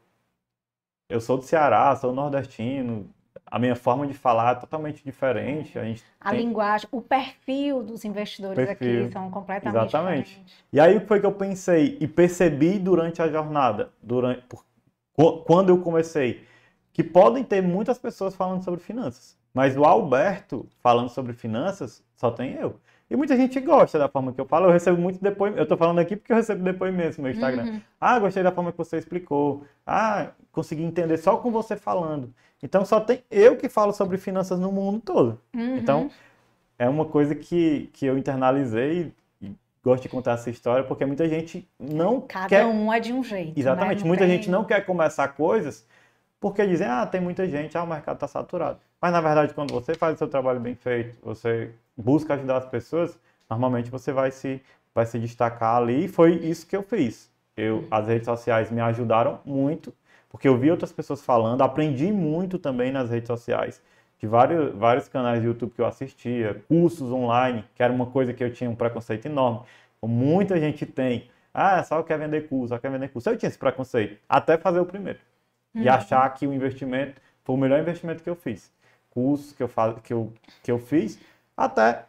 [1.10, 3.10] eu sou do Ceará, sou nordestino,
[3.52, 5.78] a minha forma de falar é totalmente diferente.
[5.80, 6.42] A, gente a tem...
[6.42, 9.06] linguagem, o perfil dos investidores perfil.
[9.06, 10.30] aqui são completamente Exatamente.
[10.30, 10.64] Diferentes.
[10.72, 14.44] E aí foi que eu pensei e percebi durante a jornada, durante,
[15.46, 16.46] quando eu comecei,
[16.94, 19.38] que podem ter muitas pessoas falando sobre finanças.
[19.52, 22.80] Mas o Alberto falando sobre finanças, só tem eu.
[23.10, 24.68] E muita gente gosta da forma que eu falo.
[24.68, 25.60] Eu recebo muito depoimento.
[25.60, 27.64] Eu estou falando aqui porque eu recebo depoimentos no meu Instagram.
[27.64, 27.82] Uhum.
[28.00, 29.64] Ah, gostei da forma que você explicou.
[29.86, 32.32] Ah, consegui entender só com você falando.
[32.62, 35.42] Então só tem eu que falo sobre finanças no mundo todo.
[35.56, 35.78] Uhum.
[35.78, 36.12] Então
[36.78, 39.52] é uma coisa que, que eu internalizei e
[39.84, 42.66] gosto de contar essa história porque muita gente não Cada quer...
[42.66, 43.48] um é de um jeito.
[43.48, 43.54] Né?
[43.58, 44.04] Exatamente.
[44.04, 44.08] Né?
[44.08, 44.36] Muita tem...
[44.36, 45.86] gente não quer começar coisas
[46.40, 48.80] porque dizem, ah, tem muita gente, ah, o mercado está saturado.
[49.02, 52.66] Mas na verdade, quando você faz o seu trabalho bem feito, você busca ajudar as
[52.66, 53.20] pessoas,
[53.50, 54.62] normalmente você vai se,
[54.94, 56.06] vai se destacar ali.
[56.06, 57.30] E foi isso que eu fiz.
[57.56, 59.94] Eu, as redes sociais me ajudaram muito,
[60.30, 63.82] porque eu vi outras pessoas falando, aprendi muito também nas redes sociais,
[64.18, 68.34] de vários, vários canais de YouTube que eu assistia, cursos online, que era uma coisa
[68.34, 69.62] que eu tinha um preconceito enorme.
[70.02, 71.30] Muita gente tem.
[71.54, 73.30] Ah, só quer vender curso, só quer vender curso.
[73.30, 75.20] Eu tinha esse preconceito, até fazer o primeiro.
[75.74, 75.82] Uhum.
[75.82, 78.72] E achar que o investimento foi o melhor investimento que eu fiz.
[79.10, 80.32] Cursos que eu, faz, que eu,
[80.64, 81.20] que eu fiz,
[81.60, 82.06] até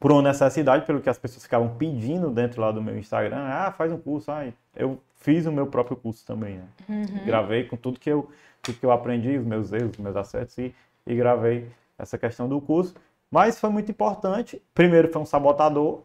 [0.00, 3.70] por uma necessidade, pelo que as pessoas ficavam pedindo dentro lá do meu Instagram, ah,
[3.70, 6.64] faz um curso, ah, eu fiz o meu próprio curso também, né?
[6.88, 7.24] Uhum.
[7.24, 8.28] Gravei com tudo que eu,
[8.60, 10.74] tudo que eu aprendi, os meus erros, os meus acertos, e,
[11.06, 12.94] e gravei essa questão do curso.
[13.30, 14.60] Mas foi muito importante.
[14.74, 16.00] Primeiro foi um sabotador,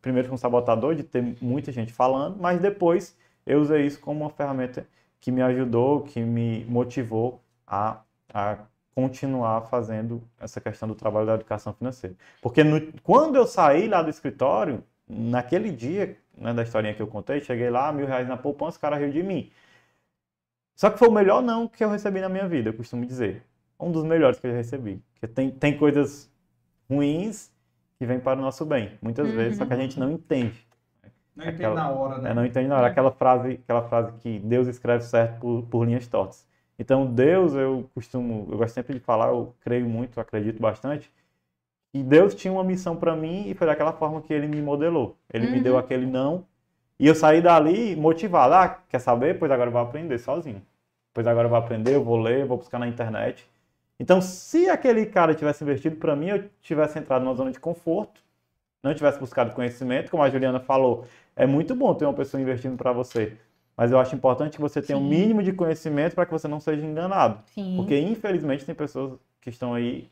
[0.00, 4.20] primeiro foi um sabotador de ter muita gente falando, mas depois eu usei isso como
[4.20, 4.86] uma ferramenta
[5.20, 7.98] que me ajudou, que me motivou a,
[8.32, 8.58] a
[8.94, 12.16] continuar fazendo essa questão do trabalho da educação financeira.
[12.42, 17.06] Porque no, quando eu saí lá do escritório, naquele dia, né, da historinha que eu
[17.06, 19.50] contei, cheguei lá, mil reais na poupança, o cara riu de mim.
[20.74, 23.44] Só que foi o melhor não que eu recebi na minha vida, eu costumo dizer.
[23.78, 25.02] Um dos melhores que eu recebi.
[25.14, 26.30] Porque tem, tem coisas
[26.88, 27.50] ruins
[27.98, 29.36] que vêm para o nosso bem, muitas uhum.
[29.36, 30.66] vezes, só que a gente não entende.
[31.36, 32.30] Não aquela, entende na hora, né?
[32.30, 32.86] É, não entende na hora.
[32.86, 36.46] Aquela frase, aquela frase que Deus escreve certo por, por linhas tortas.
[36.80, 41.12] Então, Deus, eu costumo, eu gosto sempre de falar, eu creio muito, acredito bastante,
[41.92, 45.14] e Deus tinha uma missão para mim e foi daquela forma que ele me modelou.
[45.30, 45.52] Ele uhum.
[45.52, 45.78] me deu uhum.
[45.78, 46.46] aquele não
[46.98, 48.54] e eu saí dali motivado.
[48.54, 49.38] Ah, quer saber?
[49.38, 50.62] Pois agora eu vou aprender sozinho.
[51.12, 53.46] Pois agora eu vou aprender, eu vou ler, eu vou buscar na internet.
[53.98, 58.22] Então, se aquele cara tivesse investido para mim, eu tivesse entrado numa zona de conforto,
[58.82, 61.04] não tivesse buscado conhecimento, como a Juliana falou,
[61.36, 63.36] é muito bom ter uma pessoa investindo para você.
[63.80, 65.02] Mas eu acho importante que você tenha Sim.
[65.02, 67.42] um mínimo de conhecimento para que você não seja enganado.
[67.46, 67.76] Sim.
[67.78, 70.10] Porque, infelizmente, tem pessoas que estão aí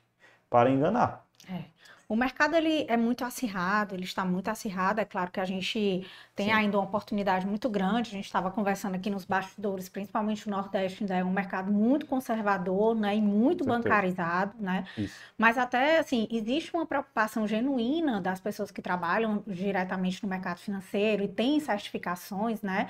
[0.48, 1.26] para enganar.
[1.46, 1.64] É.
[2.08, 4.98] O mercado ele é muito acirrado, ele está muito acirrado.
[4.98, 6.52] É claro que a gente tem Sim.
[6.52, 8.08] ainda uma oportunidade muito grande.
[8.08, 12.06] A gente estava conversando aqui nos bastidores, principalmente o Nordeste ainda é um mercado muito
[12.06, 14.86] conservador, né, e muito bancarizado, né?
[14.96, 15.14] Isso.
[15.36, 21.22] Mas até assim, existe uma preocupação genuína das pessoas que trabalham diretamente no mercado financeiro
[21.22, 22.88] e têm certificações, né?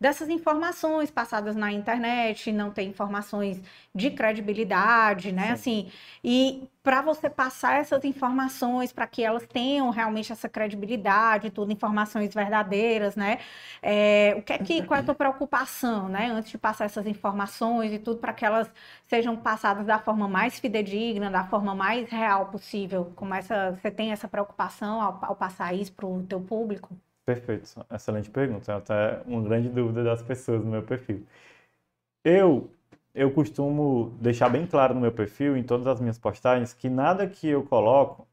[0.00, 3.60] Dessas informações passadas na internet, não tem informações
[3.92, 5.48] de credibilidade, né?
[5.48, 5.52] Sim.
[5.52, 5.92] Assim,
[6.22, 12.32] e para você passar essas informações para que elas tenham realmente essa credibilidade, tudo, informações
[12.34, 13.38] verdadeiras, né?
[13.82, 16.30] É, o que é que, qual é a tua preocupação, né?
[16.30, 18.70] Antes de passar essas informações e tudo, para que elas
[19.06, 23.12] sejam passadas da forma mais fidedigna, da forma mais real possível.
[23.16, 26.96] Como essa, você tem essa preocupação ao, ao passar isso para o teu público?
[27.24, 28.72] Perfeito, excelente pergunta.
[28.72, 31.26] É até uma grande dúvida das pessoas no meu perfil.
[32.24, 32.70] Eu,
[33.14, 37.26] eu costumo deixar bem claro no meu perfil, em todas as minhas postagens, que nada
[37.26, 38.26] que eu coloco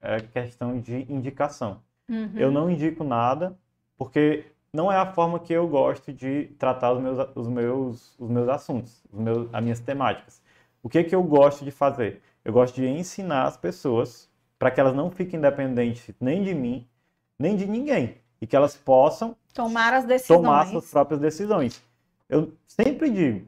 [0.00, 1.80] é questão de indicação.
[2.08, 2.32] Uhum.
[2.36, 3.58] Eu não indico nada,
[3.96, 8.30] porque não é a forma que eu gosto de tratar os meus, os meus, os
[8.30, 10.40] meus assuntos, os meus, as minhas temáticas.
[10.82, 12.22] O que que eu gosto de fazer?
[12.44, 16.86] Eu gosto de ensinar as pessoas para que elas não fiquem dependentes nem de mim,
[17.38, 20.40] nem de ninguém, e que elas possam Tomar as decisões.
[20.40, 21.82] tomar suas próprias decisões.
[22.28, 23.46] Eu sempre digo,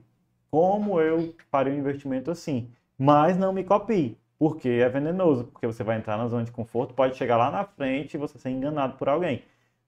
[0.50, 5.84] como eu farei um investimento assim, mas não me copie, porque é venenoso, porque você
[5.84, 8.96] vai entrar na zona de conforto, pode chegar lá na frente e você ser enganado
[8.96, 9.42] por alguém.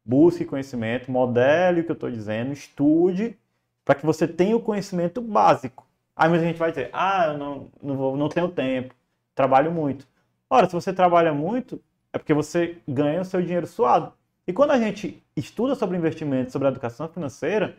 [0.05, 3.39] Busque conhecimento, modele o que eu estou dizendo, estude,
[3.85, 5.87] para que você tenha o conhecimento básico.
[6.15, 8.95] Aí muita gente vai dizer, ah, eu não, não, vou, não tenho tempo,
[9.35, 10.07] trabalho muito.
[10.49, 11.81] Ora, se você trabalha muito,
[12.13, 14.13] é porque você ganha o seu dinheiro suado.
[14.47, 17.77] E quando a gente estuda sobre investimento, sobre educação financeira,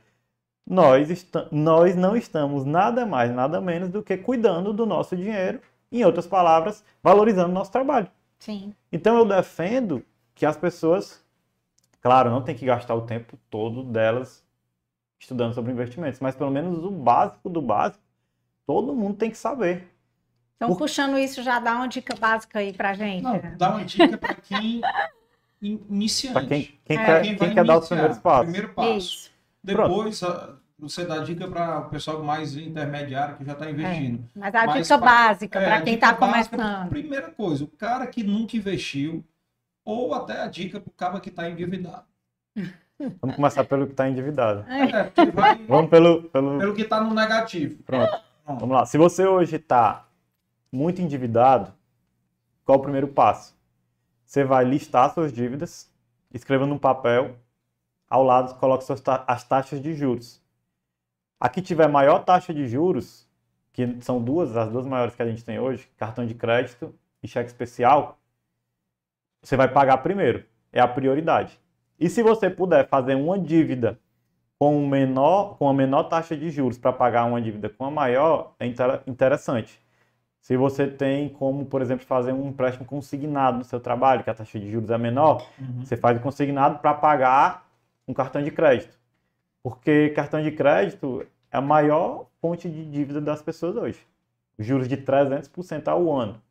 [0.65, 5.59] nós, nós não estamos nada mais, nada menos do que cuidando do nosso dinheiro,
[5.91, 8.07] em outras palavras, valorizando o nosso trabalho.
[8.39, 8.73] Sim.
[8.91, 10.03] Então eu defendo
[10.33, 11.23] que as pessoas,
[12.01, 14.43] claro, não tem que gastar o tempo todo delas
[15.19, 18.03] estudando sobre investimentos, mas pelo menos o básico do básico,
[18.65, 19.87] todo mundo tem que saber.
[20.55, 23.21] Então, Por- puxando isso, já dá uma dica básica aí pra gente.
[23.23, 24.81] Não, dá uma dica para quem
[25.61, 26.33] in- iniciante.
[26.33, 27.05] Para quem, quem É.
[27.05, 28.43] quer, Quem quer dar os primeiros passos.
[28.51, 28.97] Primeiro passo.
[28.97, 29.32] Isso.
[29.63, 34.27] Depois a- você dá dica para o pessoal mais intermediário que já está investindo.
[34.35, 36.89] Mas a Mas dica pra- básica É, para quem está começando.
[36.89, 39.23] Primeira coisa, o cara que nunca investiu,
[39.85, 42.03] ou até a dica para o cara que está endividado.
[43.21, 44.65] Vamos começar pelo que está endividado.
[44.69, 47.81] É, porque vai Vamos pelo, pelo, pelo que está no negativo.
[47.83, 48.21] Pronto.
[48.45, 48.85] Vamos lá.
[48.85, 50.05] Se você hoje está
[50.71, 51.73] muito endividado,
[52.65, 53.55] qual o primeiro passo?
[54.25, 55.89] Você vai listar suas dívidas,
[56.33, 57.35] escreva num papel,
[58.13, 58.85] ao lado coloque
[59.27, 60.39] as taxas de juros.
[61.39, 63.27] A que tiver maior taxa de juros,
[63.71, 66.93] que são duas, as duas maiores que a gente tem hoje, cartão de crédito
[67.23, 68.19] e cheque especial,
[69.41, 70.45] você vai pagar primeiro.
[70.71, 71.59] É a prioridade.
[71.99, 73.99] E se você puder fazer uma dívida
[74.59, 78.53] com, menor, com a menor taxa de juros para pagar uma dívida com a maior,
[78.59, 79.81] é inter- interessante.
[80.39, 84.35] Se você tem como, por exemplo, fazer um empréstimo consignado no seu trabalho, que a
[84.35, 85.83] taxa de juros é menor, Uhum.
[85.83, 87.72] você faz o consignado para pagar
[88.07, 88.97] um cartão de crédito.
[89.63, 93.99] Porque cartão de crédito é a maior fonte de dívida das pessoas hoje.
[94.59, 96.41] Juros de 300% ao ano.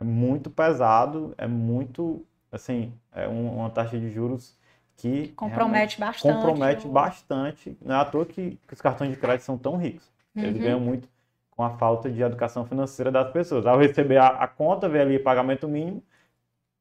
[0.00, 4.56] É muito pesado, é muito, assim, é um- uma taxa de juros
[4.96, 6.34] que Compromete bastante.
[6.34, 7.76] compromete o- bastante.
[7.82, 10.10] Não é à toa que, que os cartões de crédito são tão ricos.
[10.36, 10.60] Eles Uhum.
[10.60, 11.08] ganham muito
[11.50, 13.66] com a falta de educação financeira das pessoas.
[13.66, 16.02] Ao receber a, a conta, ver ali pagamento mínimo.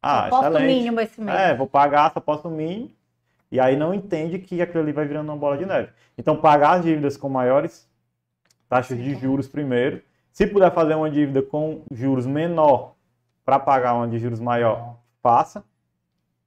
[0.01, 0.75] Ah, excelente.
[0.75, 1.39] mínimo esse mês.
[1.39, 2.91] É, vou pagar, só posso o mínimo.
[3.51, 5.89] E aí não entende que aquilo ali vai virando uma bola de neve.
[6.17, 7.89] Então, pagar as dívidas com maiores
[8.67, 10.01] taxas de juros primeiro.
[10.31, 12.95] Se puder fazer uma dívida com juros menor
[13.43, 15.63] para pagar uma de juros maior, faça.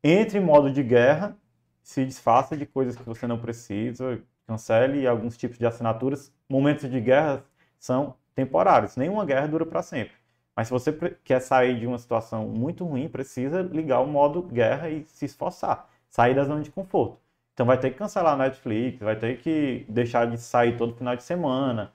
[0.05, 1.37] Entre em modo de guerra,
[1.83, 6.33] se desfaça de coisas que você não precisa, cancele alguns tipos de assinaturas.
[6.49, 7.45] Momentos de guerra
[7.79, 10.15] são temporários, nenhuma guerra dura para sempre.
[10.55, 10.93] Mas se você
[11.25, 15.89] quer sair de uma situação muito ruim, precisa ligar o modo guerra e se esforçar,
[16.13, 17.19] sair da zona de conforto.
[17.55, 21.17] Então vai ter que cancelar a Netflix, vai ter que deixar de sair todo final
[21.17, 21.91] de semana,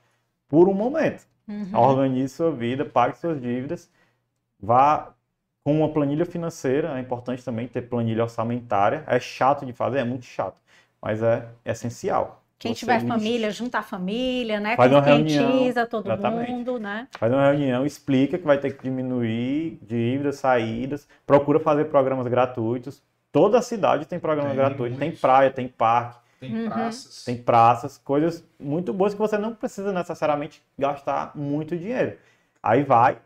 [0.47, 1.25] por um momento.
[1.47, 1.69] Uhum.
[1.73, 3.89] Organize sua vida, pague suas dívidas,
[4.59, 5.13] vá
[5.63, 9.03] com uma planilha financeira, é importante também ter planilha orçamentária.
[9.07, 10.59] É chato de fazer, é muito chato,
[11.01, 12.43] mas é essencial.
[12.57, 14.75] Quem Você tiver família, junta a família, né?
[14.75, 16.51] Faz uma reunião, todo exatamente.
[16.51, 17.07] mundo, né?
[17.19, 23.03] Faz uma reunião, explica que vai ter que diminuir dívidas, saídas, procura fazer programas gratuitos.
[23.37, 26.69] Toda a cidade tem programa Tem, gratuito, tem praia, tem parque, Tem Uhum.
[26.69, 27.23] praças.
[27.23, 32.17] tem praças, coisas muito boas que você não precisa necessariamente gastar muito dinheiro.
[32.63, 33.19] Aí vai,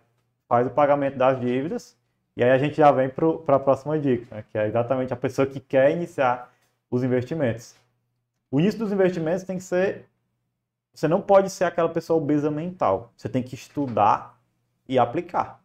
[0.49, 1.95] faz o pagamento das dívidas
[2.35, 4.43] E aí a gente já vem para a próxima dica, né?
[4.49, 6.51] que é exatamente a pessoa que quer iniciar
[6.89, 7.73] os investimentos.
[8.49, 10.05] O início dos investimentos tem que ser.
[10.93, 13.13] Você não pode ser aquela pessoa obesa mental.
[13.15, 14.37] Você tem que estudar
[14.89, 15.61] e aplicar.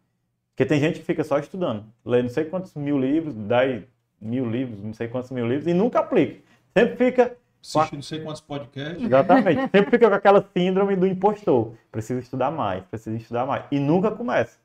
[0.51, 3.83] Porque tem gente que fica só estudando, lê não sei quantos mil livros, 10
[4.19, 6.41] mil livros, não sei quantos mil livros, e nunca aplica.
[6.75, 7.37] Sempre fica.
[7.61, 9.03] Assiste não sei quantos podcasts.
[9.03, 9.61] Exatamente.
[9.71, 11.73] Sempre fica com aquela síndrome do impostor.
[11.91, 13.65] Preciso estudar mais, preciso estudar mais.
[13.71, 14.57] E nunca começa.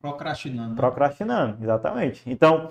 [0.00, 0.70] Procrastinando.
[0.70, 0.76] Né?
[0.76, 2.22] Procrastinando, exatamente.
[2.26, 2.68] Então,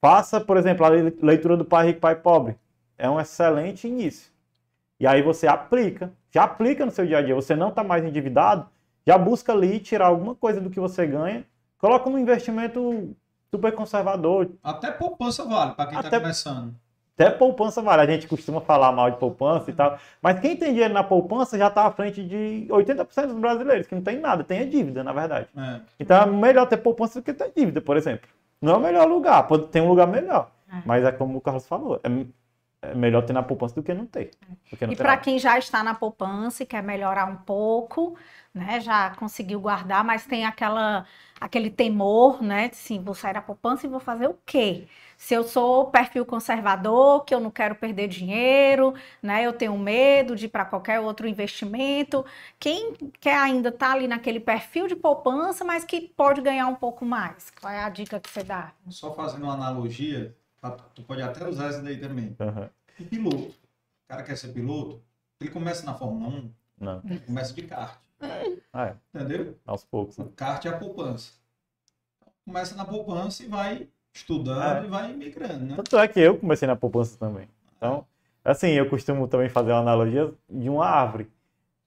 [0.00, 2.56] faça, por exemplo, a leitura do Pai Rico, Pai Pobre.
[2.98, 4.30] É um excelente início.
[4.98, 7.34] E aí você aplica, já aplica no seu dia a dia.
[7.34, 8.66] Você não está mais endividado,
[9.06, 11.44] já busca ali tirar alguma coisa do que você ganha,
[11.78, 13.14] coloca no investimento
[13.50, 14.50] super conservador.
[14.62, 16.74] Até poupança vale para quem está começando.
[17.18, 18.02] Até poupança vale.
[18.02, 19.98] A gente costuma falar mal de poupança e tal.
[20.20, 23.94] Mas quem tem dinheiro na poupança já está à frente de 80% dos brasileiros, que
[23.94, 25.48] não tem nada, tem a dívida, na verdade.
[25.56, 25.80] É.
[25.98, 28.28] Então é melhor ter poupança do que ter dívida, por exemplo.
[28.60, 30.50] Não é o melhor lugar, pode ter um lugar melhor.
[30.70, 30.82] É.
[30.84, 34.04] Mas é como o Carlos falou, é, é melhor ter na poupança do que não
[34.04, 34.32] ter.
[34.78, 34.92] É.
[34.92, 38.14] e para quem já está na poupança e quer melhorar um pouco,
[38.52, 41.06] né, já conseguiu guardar, mas tem aquela
[41.40, 44.86] aquele temor, né, de sim, vou sair da poupança e vou fazer o quê?
[45.16, 49.46] Se eu sou perfil conservador, que eu não quero perder dinheiro, né?
[49.46, 52.24] Eu tenho medo de ir para qualquer outro investimento.
[52.60, 56.74] Quem quer ainda estar tá ali naquele perfil de poupança, mas que pode ganhar um
[56.74, 57.50] pouco mais?
[57.58, 58.72] Qual é a dica que você dá?
[58.90, 60.36] Só fazendo uma analogia,
[60.94, 62.36] tu pode até usar essa daí também.
[62.38, 62.68] Uhum.
[63.00, 63.48] E piloto.
[63.48, 65.02] O cara quer ser piloto,
[65.40, 67.02] ele começa na Fórmula 1, não.
[67.04, 68.05] Ele começa de kart.
[68.72, 68.94] Ah, é.
[69.14, 69.56] Entendeu?
[69.66, 70.18] Aos poucos.
[70.18, 70.24] Né?
[70.24, 71.32] O kart é a poupança.
[72.44, 74.84] Começa na poupança e vai estudando é.
[74.84, 75.76] e vai migrando, né?
[75.76, 77.48] Tanto é que eu comecei na poupança também.
[77.76, 78.06] Então,
[78.44, 81.30] assim, eu costumo também fazer uma analogia de uma árvore.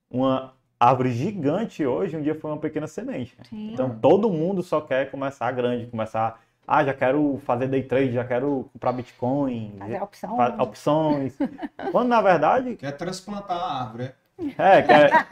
[0.09, 3.37] Uma árvore gigante hoje, um dia foi uma pequena semente.
[3.49, 3.73] Sim.
[3.73, 8.23] Então, todo mundo só quer começar grande, começar ah, já quero fazer day trade, já
[8.23, 9.73] quero comprar Bitcoin.
[9.79, 10.59] Fazer opções.
[10.59, 11.37] opções.
[11.91, 12.75] Quando, na verdade...
[12.75, 14.11] Quer transplantar a árvore,
[14.57, 14.81] é?
[14.81, 15.25] Quer,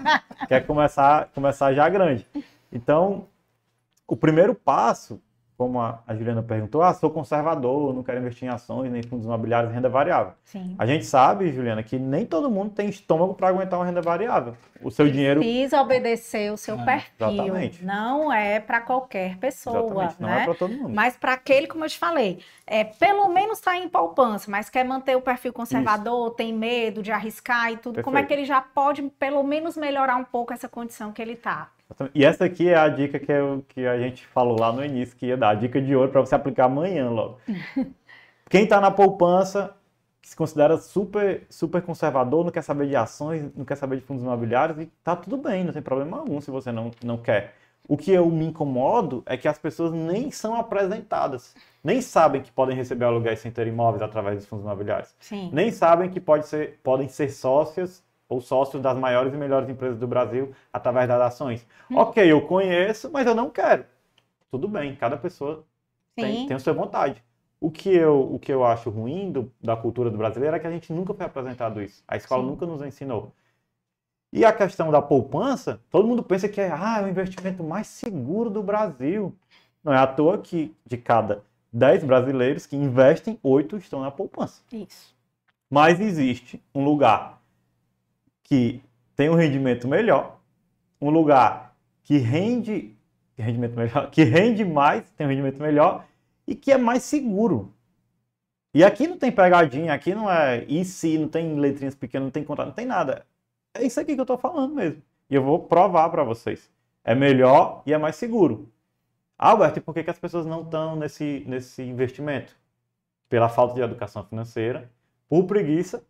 [0.47, 2.25] quer começar, começar já grande.
[2.71, 3.27] Então,
[4.07, 5.21] o primeiro passo
[5.57, 9.73] como a, Juliana perguntou, ah, sou conservador, não quero investir em ações, nem fundos imobiliários,
[9.73, 10.33] renda variável.
[10.45, 10.75] Sim.
[10.77, 14.55] A gente sabe, Juliana, que nem todo mundo tem estômago para aguentar uma renda variável.
[14.83, 17.27] O seu dinheiro precisa obedecer o seu é, perfil.
[17.27, 17.83] Exatamente.
[17.83, 20.21] Não é para qualquer pessoa, exatamente.
[20.21, 20.41] não é né?
[20.41, 20.93] é para todo mundo.
[20.93, 24.85] Mas para aquele, como eu te falei, é pelo menos está em poupança, mas quer
[24.85, 26.35] manter o perfil conservador, Isso.
[26.35, 27.95] tem medo de arriscar e tudo.
[27.95, 28.05] Perfeito.
[28.05, 31.33] Como é que ele já pode pelo menos melhorar um pouco essa condição que ele
[31.33, 31.71] está?
[32.13, 35.15] E essa aqui é a dica que, eu, que a gente falou lá no início,
[35.15, 35.49] que ia dar.
[35.49, 37.39] A dica de ouro para você aplicar amanhã logo.
[38.49, 39.75] Quem está na poupança,
[40.21, 44.23] se considera super, super conservador, não quer saber de ações, não quer saber de fundos
[44.23, 47.55] imobiliários, e tá tudo bem, não tem problema algum se você não, não quer.
[47.87, 52.51] O que eu me incomodo é que as pessoas nem são apresentadas, nem sabem que
[52.51, 55.15] podem receber aluguéis sem ter imóveis através dos fundos imobiliários.
[55.19, 55.49] Sim.
[55.53, 59.97] Nem sabem que pode ser, podem ser sócias ou sócio das maiores e melhores empresas
[59.97, 61.65] do Brasil através das ações.
[61.89, 61.97] Hum.
[61.97, 63.85] Ok, eu conheço, mas eu não quero.
[64.51, 65.63] Tudo bem, cada pessoa
[66.15, 67.23] tem, tem a sua vontade.
[67.59, 70.67] O que eu, o que eu acho ruim do, da cultura do brasileiro é que
[70.67, 72.03] a gente nunca foi apresentado isso.
[72.07, 72.49] A escola Sim.
[72.49, 73.33] nunca nos ensinou.
[74.31, 77.87] E a questão da poupança, todo mundo pensa que é, ah, é o investimento mais
[77.87, 79.33] seguro do Brasil.
[79.83, 84.61] Não é à toa que de cada 10 brasileiros que investem, 8 estão na poupança.
[84.71, 85.15] Isso.
[85.69, 87.36] Mas existe um lugar
[88.47, 88.81] que
[89.15, 90.39] tem um rendimento melhor,
[91.01, 92.97] um lugar que rende
[93.37, 96.05] rendimento melhor, que rende mais, tem um rendimento melhor
[96.47, 97.73] e que é mais seguro.
[98.73, 102.31] E aqui não tem pegadinha, aqui não é e se, não tem letrinhas pequenas, não
[102.31, 103.25] tem contrato, não tem nada.
[103.73, 105.01] É isso aqui que eu estou falando mesmo.
[105.29, 106.71] E eu vou provar para vocês.
[107.03, 108.71] É melhor e é mais seguro.
[109.37, 112.55] Albert, e por que, que as pessoas não estão nesse, nesse investimento?
[113.29, 114.89] Pela falta de educação financeira,
[115.27, 116.03] por preguiça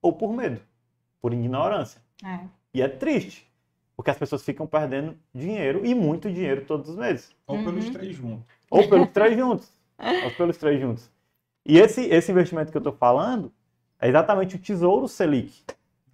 [0.00, 0.60] ou por medo
[1.20, 2.00] por ignorância.
[2.24, 2.40] É.
[2.72, 3.50] E é triste,
[3.96, 7.34] porque as pessoas ficam perdendo dinheiro e muito dinheiro todos os meses.
[7.46, 7.64] Ou uhum.
[7.64, 8.46] pelos três juntos.
[8.70, 9.72] Ou pelos três juntos.
[10.24, 11.10] Ou pelos três juntos.
[11.64, 13.52] E esse, esse investimento que eu estou falando
[14.00, 15.64] é exatamente o Tesouro Selic.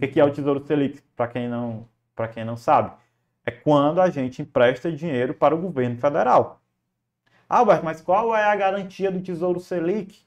[0.00, 1.86] O que é o Tesouro Selic, para quem, não,
[2.32, 2.92] quem não sabe?
[3.44, 6.62] É quando a gente empresta dinheiro para o governo federal.
[7.48, 10.20] Albert, mas qual é a garantia do Tesouro Selic?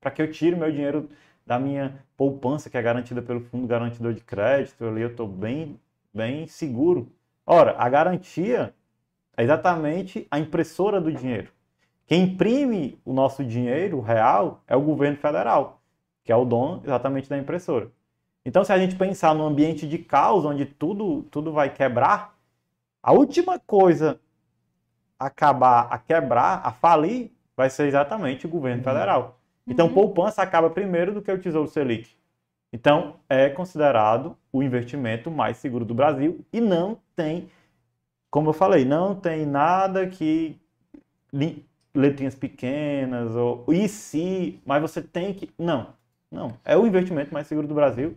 [0.00, 1.08] Para que eu tire meu dinheiro
[1.48, 5.80] da minha poupança, que é garantida pelo fundo garantidor de crédito, ali eu estou bem,
[6.12, 7.10] bem seguro.
[7.46, 8.74] Ora, a garantia
[9.34, 11.50] é exatamente a impressora do dinheiro.
[12.06, 15.80] Quem imprime o nosso dinheiro real é o governo federal,
[16.22, 17.90] que é o dono exatamente da impressora.
[18.44, 22.36] Então, se a gente pensar num ambiente de caos, onde tudo, tudo vai quebrar,
[23.02, 24.20] a última coisa
[25.18, 29.37] acabar a quebrar, a falir, vai ser exatamente o governo federal.
[29.68, 29.94] Então, Uhum.
[29.94, 32.16] poupança acaba primeiro do que o Tesouro Selic.
[32.72, 37.48] Então, é considerado o investimento mais seguro do Brasil e não tem,
[38.30, 40.58] como eu falei, não tem nada que
[41.94, 45.94] letrinhas pequenas ou e se, mas você tem que, não,
[46.30, 48.16] não, é o investimento mais seguro do Brasil,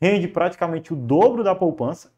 [0.00, 2.12] rende praticamente o dobro da poupança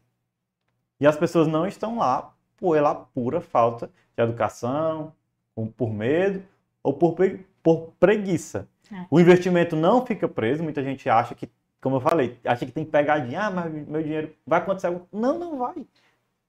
[0.99, 5.13] e as pessoas não estão lá pela pura falta de educação,
[5.55, 6.43] ou por medo
[6.83, 7.15] ou por,
[7.63, 8.67] por preguiça.
[8.91, 9.05] É.
[9.09, 11.49] O investimento não fica preso, muita gente acha que,
[11.81, 15.07] como eu falei, acha que tem pegadinha, ah, mas meu dinheiro vai acontecer algo.
[15.11, 15.85] Não, não vai.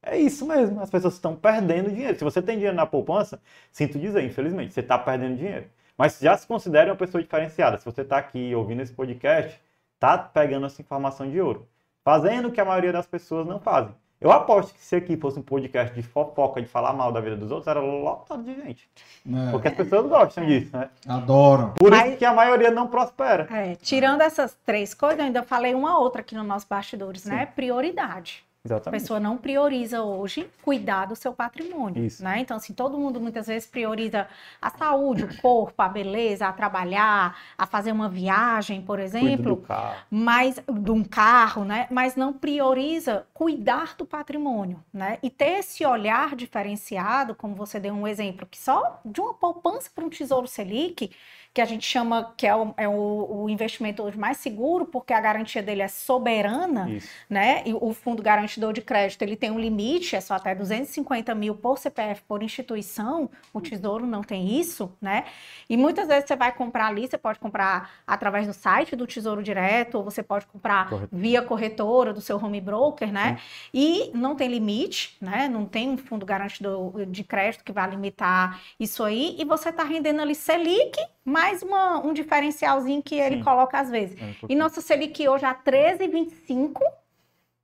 [0.03, 2.17] É isso mesmo, as pessoas estão perdendo dinheiro.
[2.19, 3.41] Se você tem dinheiro na poupança,
[3.71, 5.67] sinto dizer, infelizmente, você está perdendo dinheiro.
[5.97, 7.77] Mas já se considere uma pessoa diferenciada.
[7.77, 9.61] Se você está aqui ouvindo esse podcast,
[9.95, 11.69] está pegando essa informação de ouro.
[12.03, 13.95] Fazendo o que a maioria das pessoas não fazem.
[14.21, 17.37] Eu aposto que se aqui fosse um podcast de fofoca, de falar mal da vida
[17.37, 18.87] dos outros, era lotado de gente.
[19.27, 20.91] É, Porque as pessoas gostam disso, né?
[21.09, 21.71] Adoram.
[21.73, 23.49] Por Mas- isso que a maioria não prospera.
[23.51, 27.47] É, tirando essas três coisas, eu ainda falei uma outra aqui no nosso bastidores, né?
[27.47, 28.45] Prioridade.
[28.63, 29.01] A Exatamente.
[29.01, 32.23] pessoa não prioriza hoje cuidar do seu patrimônio, Isso.
[32.23, 32.41] né?
[32.41, 34.29] Então, assim, todo mundo muitas vezes prioriza
[34.61, 39.63] a saúde, o corpo, a beleza, a trabalhar, a fazer uma viagem, por exemplo, do
[39.63, 39.97] carro.
[40.11, 41.87] mas de um carro, né?
[41.91, 45.17] Mas não prioriza cuidar do patrimônio, né?
[45.23, 49.89] E ter esse olhar diferenciado, como você deu um exemplo, que só de uma poupança
[49.95, 51.11] para um tesouro Selic,
[51.53, 55.13] que a gente chama que é, o, é o- o investimento hoje mais seguro, porque
[55.13, 57.09] a garantia dele é soberana, Isso.
[57.29, 57.63] né?
[57.67, 61.57] E o fundo garantidor de crédito ele tem um limite, é só até 250 mil
[61.57, 63.29] por CPF por instituição.
[63.53, 65.25] O Tesouro não tem isso, né?
[65.69, 69.43] E muitas vezes você vai comprar ali, você pode comprar através do site do Tesouro
[69.43, 71.09] Direto, ou você pode comprar Correto.
[71.17, 73.39] via corretora do seu home broker, né?
[73.75, 75.49] E não tem limite, né?
[75.49, 79.35] Não tem um fundo garantidor de crédito que vai limitar isso aí.
[79.37, 83.45] E você está rendendo ali Selic, mais uma, um diferencialzinho que ele Sim.
[83.45, 84.21] coloca às vezes.
[84.21, 86.81] É um E nossa Selic hoje a 13,25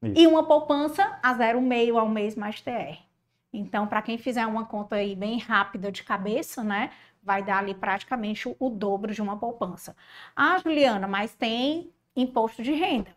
[0.02, 0.14] Isso.
[0.14, 2.98] e uma poupança a 0,5 ao mês mais TR.
[3.52, 6.90] Então, para quem fizer uma conta aí bem rápida de cabeça, né,
[7.22, 9.96] vai dar ali praticamente o, o dobro de uma poupança.
[10.34, 13.10] Ah, Juliana, mas tem imposto de renda.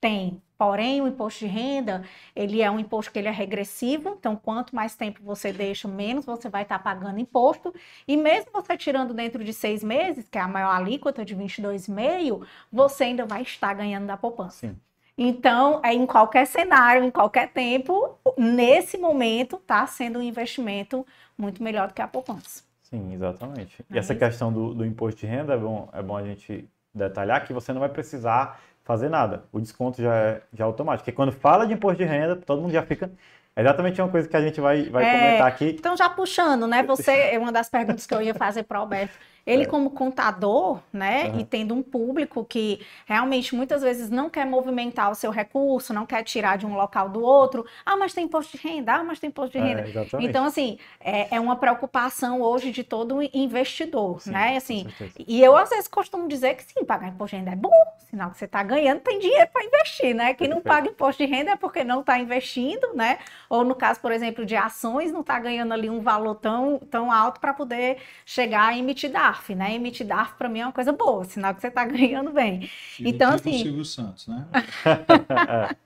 [0.00, 0.42] Tem.
[0.62, 2.04] Porém, o imposto de renda,
[2.36, 6.24] ele é um imposto que ele é regressivo, então quanto mais tempo você deixa, menos
[6.24, 7.74] você vai estar pagando imposto.
[8.06, 12.46] E mesmo você tirando dentro de seis meses, que é a maior alíquota de 22,5,
[12.72, 14.68] você ainda vai estar ganhando da poupança.
[14.68, 14.76] Sim.
[15.18, 21.04] Então, é em qualquer cenário, em qualquer tempo, nesse momento, está sendo um investimento
[21.36, 22.62] muito melhor do que a poupança.
[22.82, 23.84] Sim, exatamente.
[23.90, 26.68] E É essa questão do, do imposto de renda é bom, é bom a gente
[26.94, 29.44] detalhar que você não vai precisar fazer nada.
[29.52, 31.04] O desconto já é, já é automático.
[31.04, 33.10] Porque quando fala de imposto de renda, todo mundo já fica.
[33.54, 35.76] É exatamente uma coisa que a gente vai, vai É, comentar aqui.
[35.78, 36.82] Então, já puxando, né?
[36.84, 39.14] Você, é uma das perguntas que eu ia fazer para o Alberto.
[39.46, 39.66] Ele, É.
[39.66, 41.28] como contador, né?
[41.28, 41.40] Aham.
[41.40, 46.06] E tendo um público que realmente muitas vezes não quer movimentar o seu recurso, não
[46.06, 47.66] quer tirar de um local do outro.
[47.84, 49.82] Ah, mas tem imposto de renda, ah, mas tem imposto de renda.
[49.82, 50.24] É.
[50.24, 54.56] Então, assim, é, é uma preocupação hoje de todo investidor, Sim, né?
[54.56, 54.86] Assim,
[55.26, 57.70] e eu às vezes costumo dizer que sim, pagar imposto de renda é bom,
[58.10, 60.34] sinal que você está ganhando, tem dinheiro para investir, né?
[60.34, 63.18] Quem não paga imposto de renda é porque não está investindo, né?
[63.48, 67.10] Ou no caso, por exemplo, de ações, não está ganhando ali um valor tão, tão
[67.10, 69.74] alto para poder chegar a emitir DARF, né?
[69.74, 72.68] Emitir DARF para mim é uma coisa boa, sinal que você está ganhando bem.
[73.00, 74.46] Então, Tipo o assim- Silvio Santos, né?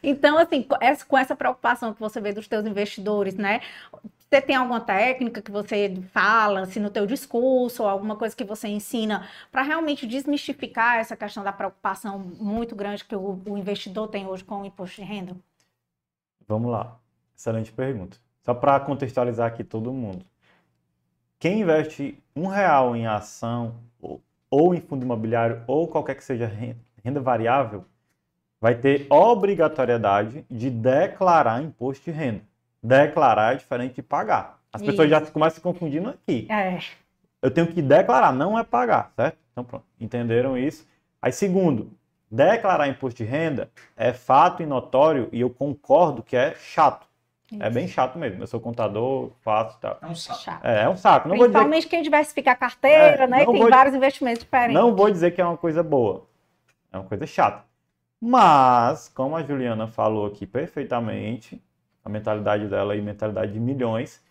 [0.00, 0.64] Então, assim,
[1.08, 3.60] com essa preocupação que você vê dos teus investidores, né?
[4.30, 8.44] Você tem alguma técnica que você fala, assim, no teu discurso, ou alguma coisa que
[8.44, 14.06] você ensina para realmente desmistificar essa questão da preocupação muito grande que o, o investidor
[14.06, 15.36] tem hoje com o imposto de renda?
[16.46, 16.96] Vamos lá.
[17.36, 18.18] Excelente pergunta.
[18.44, 20.24] Só para contextualizar aqui todo mundo.
[21.38, 24.20] Quem investe um real em ação ou,
[24.50, 27.84] ou em fundo imobiliário ou qualquer que seja ren- renda variável
[28.60, 32.42] vai ter obrigatoriedade de declarar imposto de renda.
[32.82, 34.60] Declarar é diferente de pagar.
[34.72, 35.32] As pessoas já Isso.
[35.32, 36.46] começam se confundindo aqui.
[36.50, 36.78] É,
[37.40, 39.38] Eu tenho que declarar, não é pagar, certo?
[39.52, 40.86] Então pronto, entenderam isso?
[41.22, 41.92] Aí segundo,
[42.30, 47.07] declarar imposto de renda é fato e notório e eu concordo que é chato.
[47.58, 48.42] É bem chato mesmo.
[48.42, 49.98] Eu sou contador, faço e tal.
[50.02, 50.40] É um saco.
[50.40, 50.64] chato.
[50.64, 51.28] É, é um saco.
[51.28, 53.42] Não vou dizer, Principalmente quem diversifica a carteira, É, né?
[53.42, 54.74] E tem vou- vários investimentos diferentes.
[54.74, 56.26] não vou dizer que é uma coisa boa.
[56.92, 57.64] É uma coisa chata.
[58.20, 61.62] Mas, como a Juliana falou aqui perfeitamente,
[62.04, 64.22] a mentalidade dela e mentalidade de milhões,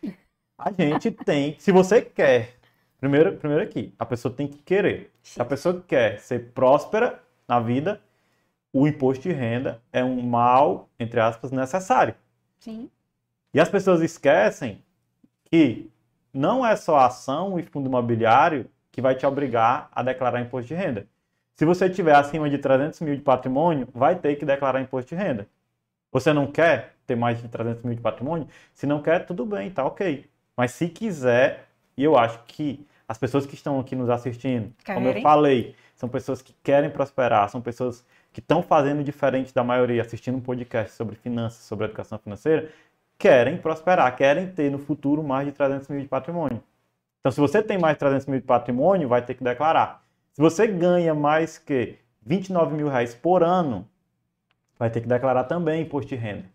[0.58, 2.56] a gente tem, se você quer,
[3.00, 5.12] primeiro, primeiro aqui, a pessoa tem que querer.
[5.24, 8.02] Se a pessoa quer ser próspera na vida,
[8.74, 12.14] o imposto de renda é um mal, entre aspas, necessário.
[12.60, 12.90] Sim.
[13.54, 14.84] E as pessoas esquecem
[15.46, 15.90] que
[16.34, 20.76] não é só ação e fundo imobiliário que vai te obrigar a declarar imposto de
[20.76, 21.08] renda.
[21.56, 25.22] Se você tiver acima de 300 mil de patrimônio, vai ter que declarar imposto de
[25.22, 25.48] renda.
[26.12, 28.48] Você não quer ter mais de 300 mil de patrimônio?
[28.74, 30.30] Se não quer, tudo bem, tá ok.
[30.56, 35.00] Mas se quiser, e eu acho que as pessoas que estão aqui nos assistindo, como
[35.08, 35.24] eu Querem.
[35.24, 40.38] falei, são pessoas que querem prosperar, são pessoas que estão fazendo diferente da maioria, assistindo
[40.38, 42.70] um podcast sobre finanças, sobre educação financeira,
[43.18, 46.62] querem prosperar, querem ter no futuro mais de 300 mil de patrimônio.
[47.20, 50.04] Então, se você tem mais de 300 mil de patrimônio, vai ter que declarar.
[50.32, 53.88] Se você ganha mais que 29 mil reais por ano,
[54.78, 56.46] vai ter que declarar também imposto de renda.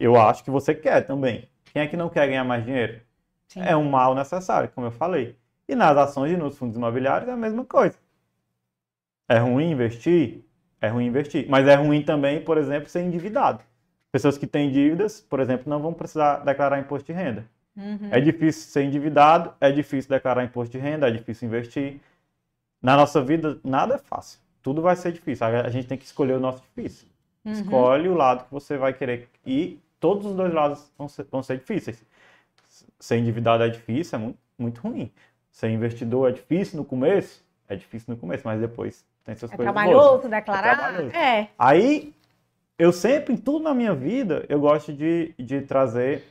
[0.00, 1.48] Eu acho que você quer também.
[1.72, 3.00] Quem é que não quer ganhar mais dinheiro?
[3.48, 3.60] Sim.
[3.60, 5.36] É um mal necessário, como eu falei.
[5.68, 7.96] E nas ações e nos fundos imobiliários é a mesma coisa.
[9.28, 10.44] É ruim investir?
[10.80, 11.46] É ruim investir.
[11.48, 13.62] Mas é ruim também, por exemplo, ser endividado.
[14.14, 17.44] Pessoas que têm dívidas, por exemplo, não vão precisar declarar imposto de renda.
[17.76, 18.10] Uhum.
[18.12, 22.00] É difícil ser endividado, é difícil declarar imposto de renda, é difícil investir.
[22.80, 24.38] Na nossa vida, nada é fácil.
[24.62, 25.44] Tudo vai ser difícil.
[25.44, 27.08] A gente tem que escolher o nosso difícil.
[27.44, 27.50] Uhum.
[27.54, 29.28] Escolhe o lado que você vai querer.
[29.44, 32.00] E todos os dois lados vão ser, vão ser difíceis.
[33.00, 35.10] Ser endividado é difícil, é muito, muito ruim.
[35.50, 39.56] Ser investidor é difícil no começo, é difícil no começo, mas depois tem suas É
[39.56, 39.86] coisas boas.
[39.86, 40.78] trabalhoso declarar?
[40.78, 41.16] trabalhoso.
[41.16, 41.48] É.
[41.58, 42.14] Aí,
[42.78, 46.24] eu sempre, em tudo na minha vida, eu gosto de, de trazer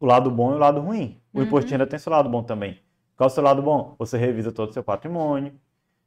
[0.00, 1.20] o lado bom e o lado ruim.
[1.32, 1.44] O Uhum.
[1.44, 2.78] imposto renda tem seu lado bom também.
[3.16, 3.94] Qual é o seu lado bom?
[3.98, 5.52] Você revisa todo o seu patrimônio,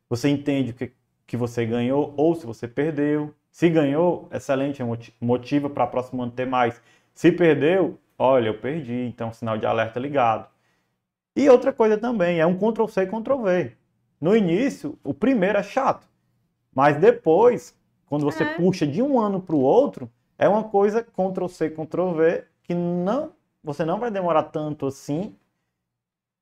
[0.10, 0.94] você entende o que,
[1.28, 3.34] que você ganhou ou se você perdeu.
[3.52, 6.82] Se ganhou, excelente, é moti- motiva para a próxima ano ter mais.
[7.14, 10.48] Se perdeu, olha, eu perdi, então sinal de alerta ligado.
[11.36, 13.74] E outra coisa também, é um Ctrl-C e Ctrl-V.
[14.20, 16.08] No início, o primeiro é chato,
[16.76, 17.78] mas depois,
[18.12, 18.54] quando você É.
[18.56, 23.32] puxa de um ano para o outro, é uma coisa Ctrl-C, Ctrl-V que não,
[23.64, 25.34] você não vai demorar tanto assim.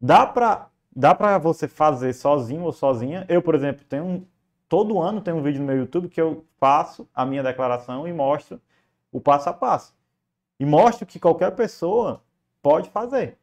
[0.01, 3.24] Dá para dá para você fazer sozinho ou sozinha.
[3.30, 4.26] Eu, por exemplo, tenho um,
[4.67, 8.11] todo ano tem um vídeo no meu YouTube que eu faço a minha declaração e
[8.11, 8.59] mostro
[9.11, 9.93] o passo a passo.
[10.59, 12.24] E mostro que qualquer pessoa
[12.63, 13.38] pode fazer.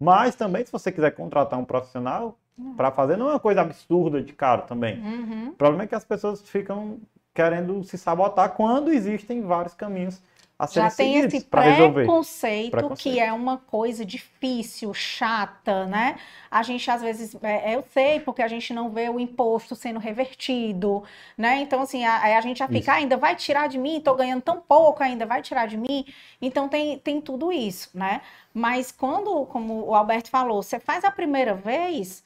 [0.00, 2.36] Mas também, se você quiser contratar um profissional
[2.76, 4.98] para fazer, não é uma coisa absurda de caro também.
[5.00, 5.48] Uhum.
[5.50, 6.98] O problema é que as pessoas ficam
[7.38, 10.20] querendo se sabotar quando existem vários caminhos
[10.58, 13.14] a serem Já tem esse preconceito, Preconceito.
[13.14, 16.16] que é uma coisa difícil, chata, né?
[16.50, 20.00] A gente às vezes, é, eu sei, porque a gente não vê o imposto sendo
[20.00, 21.04] revertido,
[21.36, 21.60] né?
[21.60, 22.90] Então, assim, a- aí a, gente já fica.
[22.90, 26.04] "Ah, ainda vai tirar de mim, tô ganhando tão pouco, ainda vai tirar de mim.
[26.42, 28.20] Então, tem, tem tudo isso, né?
[28.52, 32.24] Mas quando, como o Alberto falou, você faz a primeira vez,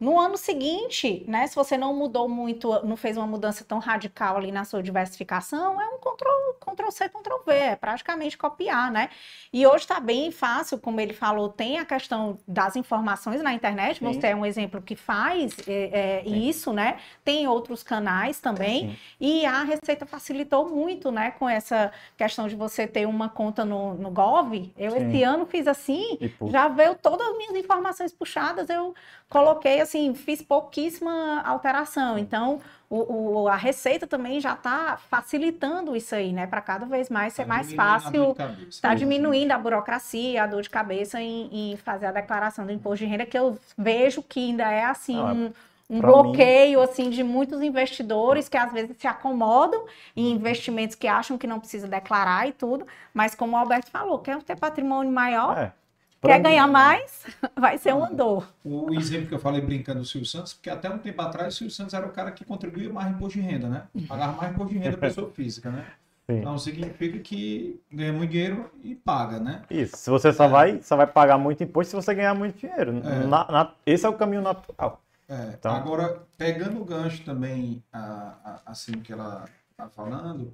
[0.00, 1.46] no ano seguinte, né?
[1.46, 5.78] Se você não mudou muito, não fez uma mudança tão radical ali na sua diversificação,
[5.78, 9.10] é um Ctrl, Ctrl C, Ctrl V, é praticamente copiar, né?
[9.52, 13.98] E hoje está bem fácil, como ele falou, tem a questão das informações na internet.
[13.98, 14.06] Sim.
[14.06, 16.98] Você é um exemplo que faz é, é, isso, né?
[17.22, 18.90] Tem outros canais também.
[18.90, 18.96] Sim.
[19.20, 21.32] E a Receita facilitou muito, né?
[21.32, 24.72] Com essa questão de você ter uma conta no, no Gov.
[24.78, 24.96] Eu Sim.
[24.96, 28.94] esse ano fiz assim, já veio todas as minhas informações puxadas, eu
[29.28, 32.18] coloquei assim, fiz pouquíssima alteração.
[32.18, 36.46] Então, o, o- a Receita também já está facilitando isso aí, né?
[36.46, 38.36] Para cada vez mais ser Tá mais fácil.
[38.70, 43.04] Está diminuindo a burocracia, a dor de cabeça em, em fazer a declaração do imposto
[43.04, 45.52] de renda, que eu vejo que ainda é assim é- um,
[45.90, 49.84] um bloqueio assim de muitos investidores que às vezes se acomodam
[50.16, 54.18] em investimentos que acham que não precisa declarar e tudo, mas como o Alberto falou,
[54.20, 55.72] quer ter patrimônio maior, é.
[56.20, 57.24] Pra quer mim- ganhar mais,
[57.58, 58.46] vai ser uma dor.
[58.64, 61.56] O exemplo que eu falei brincando do Silvio Santos, porque até um tempo atrás o
[61.56, 63.84] Silvio Santos era o cara que contribuía mais imposto de renda, né?
[64.06, 65.86] Pagava mais imposto de renda da pessoa física, né?
[66.28, 66.38] Sim.
[66.38, 69.62] Então significa que ganha muito dinheiro e paga, né?
[69.70, 69.96] Isso.
[69.96, 72.98] Se você só vai, só vai pagar muito imposto se você ganhar muito dinheiro.
[73.04, 73.26] É.
[73.26, 75.02] Na- na- esse é o caminho natural.
[75.28, 80.52] É, Então- Agora, pegando o gancho também, a- a- assim que ela está falando,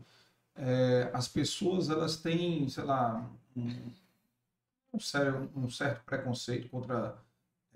[0.57, 3.23] é, as pessoas elas têm, sei lá,
[3.57, 3.69] um,
[4.97, 7.17] um sério- um certo preconceito contra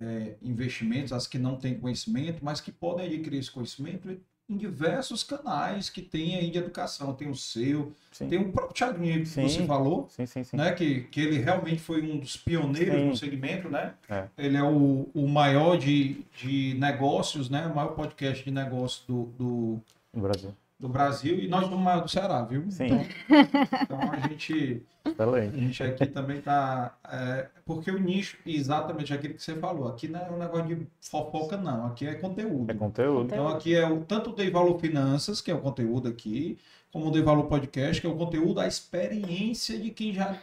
[0.00, 4.18] é, investimentos, as que não têm conhecimento, mas que podem adquirir esse conhecimento
[4.48, 7.14] em diversos canais que tem aí de educação.
[7.14, 8.28] Tem o seu, Sim.
[8.28, 9.42] tem o próprio Thiago Nico que Sim.
[9.48, 13.94] você falou, Sim, né, que, que ele realmente foi um dos pioneiros no segmento, né?
[14.08, 14.26] É.
[14.36, 17.66] Ele é o, o maior de, de negócios, né?
[17.66, 19.80] O maior podcast de negócios do, do,
[20.14, 20.52] No Brasil.
[20.80, 22.64] Do Brasil e nós do maior do Ceará, viu?
[22.70, 22.86] Sim.
[22.86, 25.58] Então, então a gente a Excelente.
[25.58, 29.88] gente aqui também tá é, porque o nicho exatamente aquilo que você falou.
[29.88, 32.70] Aqui não é um negócio de fofoca não, aqui é conteúdo.
[32.70, 33.26] É conteúdo.
[33.26, 36.58] Então aqui é o, tanto o Dei Valor Finanças, que é o conteúdo aqui,
[36.90, 40.34] como o Dei Valor Podcast, que é o conteúdo, a experiência de quem já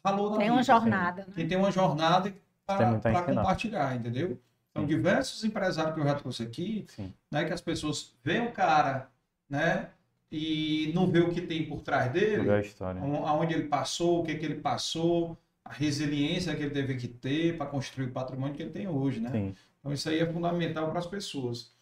[0.00, 1.32] falou na Tem uma vida, jornada, né?
[1.34, 2.32] Que tem uma jornada
[2.64, 4.38] para a compartilhar, entendeu?
[4.72, 4.88] São Sim.
[4.88, 7.12] diversos empresários que eu já trouxe aqui, Sim.
[7.30, 7.44] né?
[7.44, 9.08] Que as pessoas veem o cara,
[9.48, 9.90] né?
[10.30, 13.00] E não vê o que tem por trás dele, Toda a história.
[13.02, 17.06] a- aonde ele passou, o que, que ele passou, a resiliência que ele teve que
[17.08, 19.30] ter para construir o patrimônio que ele tem hoje, né?
[19.30, 19.54] Sim.
[19.80, 21.72] Então isso aí é fundamental para as pessoas.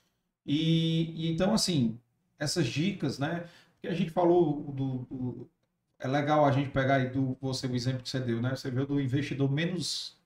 [0.44, 1.98] E, e então assim,
[2.38, 3.44] essas dicas, né?
[3.80, 5.50] Que a gente falou do, do-
[6.00, 8.50] é legal a gente pegar aí do você o exemplo que você deu, né?
[8.56, 10.18] Você viu do investidor menos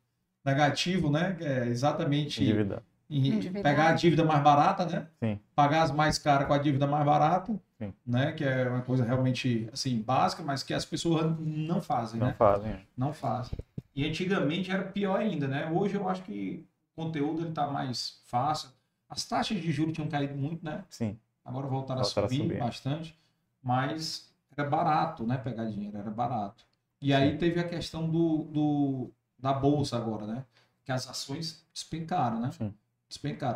[0.45, 1.35] negativo, né?
[1.35, 2.82] Que é exatamente Endividado.
[3.11, 3.63] Endividado.
[3.63, 5.09] pegar a dívida mais barata, né?
[5.23, 5.39] Sim.
[5.55, 7.93] Pagar as mais caras com a dívida mais barata, Sim.
[8.07, 8.33] né?
[8.33, 12.33] Que é uma coisa realmente assim básica, mas que as pessoas não fazem, Não né?
[12.35, 12.71] fazem.
[12.73, 12.81] é.
[12.97, 13.59] Não fazem.
[13.95, 15.71] E antigamente era pior ainda, né?
[15.71, 18.71] Hoje eu acho que o conteúdo ele tá mais fácil.
[19.09, 20.83] As taxas de juros tinham caído muito, né?
[20.89, 21.19] Sim.
[21.45, 22.59] Agora voltaram, Voltaram a a subir subir.
[22.59, 23.19] bastante,
[23.63, 25.37] mas era barato, né?
[25.37, 26.65] Pegar dinheiro, era barato.
[27.01, 27.39] E aí Sim.
[27.39, 30.45] teve a questão do, do- da bolsa agora, né?
[30.85, 32.51] Que as ações despencaram, né?
[32.53, 32.75] Sim.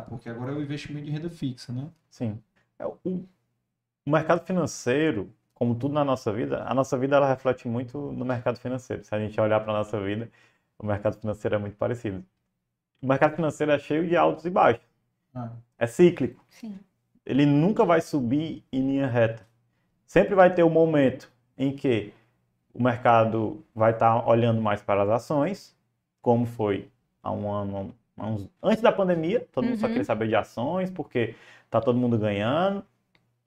[0.09, 1.89] Porque agora é o investimento de renda fixa, né?
[2.09, 2.41] Sim.
[2.77, 2.97] É, O,
[4.05, 8.25] o mercado financeiro, como tudo na nossa vida, a nossa vida ela reflete muito no
[8.25, 9.03] mercado financeiro.
[9.03, 10.29] Se a gente olhar para a nossa vida,
[10.77, 12.23] o mercado financeiro é muito parecido.
[13.01, 14.85] O mercado financeiro é cheio de altos e baixos.
[15.33, 16.43] Ah, É cíclico.
[16.49, 16.79] Sim.
[17.25, 19.47] Ele nunca vai subir em linha reta.
[20.05, 22.13] Sempre vai ter um momento em que
[22.73, 25.77] o mercado vai estar olhando mais para as ações,
[26.21, 26.89] como foi
[27.23, 27.95] há um ano,
[28.61, 29.91] antes da pandemia, todo mundo só Uhum.
[29.93, 31.35] queria saber de ações, porque
[31.69, 32.83] tá todo mundo ganhando.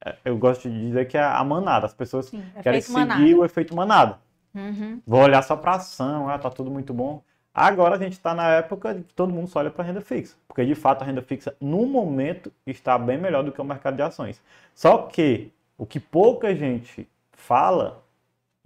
[0.04, 2.42] É, Eu gosto de dizer que é a manada, as pessoas Sim.
[2.62, 3.36] querem Efeito seguir manada.
[3.36, 4.18] o efeito manada.
[4.54, 5.00] Uhum.
[5.06, 7.22] Vou olhar só para ação, ah, tá tudo muito bom.
[7.54, 10.36] Agora a gente está na época de que todo mundo só olha para renda fixa,
[10.48, 13.96] porque de fato a renda fixa no momento está bem melhor do que o mercado
[13.96, 14.42] de ações.
[14.74, 18.02] Só que o que pouca gente fala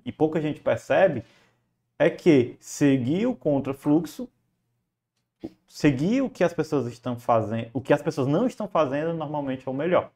[0.05, 1.25] e pouca gente percebe
[1.99, 4.29] é que seguir o contrafluxo,
[5.67, 9.67] seguir o que as pessoas estão fazendo, o que as pessoas não estão fazendo normalmente
[9.67, 10.11] é o melhor.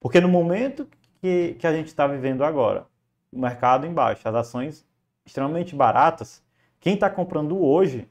[0.00, 0.86] Porque no momento
[1.20, 2.86] que, que a gente está vivendo agora,
[3.32, 4.86] o mercado embaixo, as ações
[5.24, 6.42] extremamente baratas,
[6.78, 8.08] quem está comprando hoje,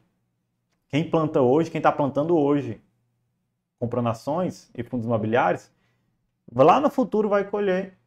[0.89, 2.81] quem planta hoje, quem está plantando hoje,
[3.79, 5.71] comprando ações e fundos imobiliários,
[6.53, 7.97] lá no futuro vai colher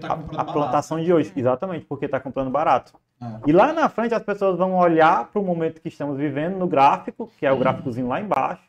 [0.00, 0.52] tá a, a barato.
[0.52, 2.92] plantação de hoje, exatamente, porque está comprando barato.
[3.46, 6.66] E lá na frente as pessoas vão olhar para o momento que estamos vivendo no
[6.66, 8.62] gráfico, que é o gráficozinho lá embaixo,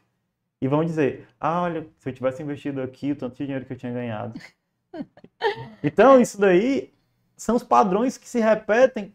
[0.62, 3.74] e vão dizer: ah, olha, se eu tivesse investido aqui, o tanto de dinheiro que
[3.74, 4.40] eu tinha ganhado.
[5.84, 6.92] Então, isso daí
[7.36, 9.14] são os padrões que se repetem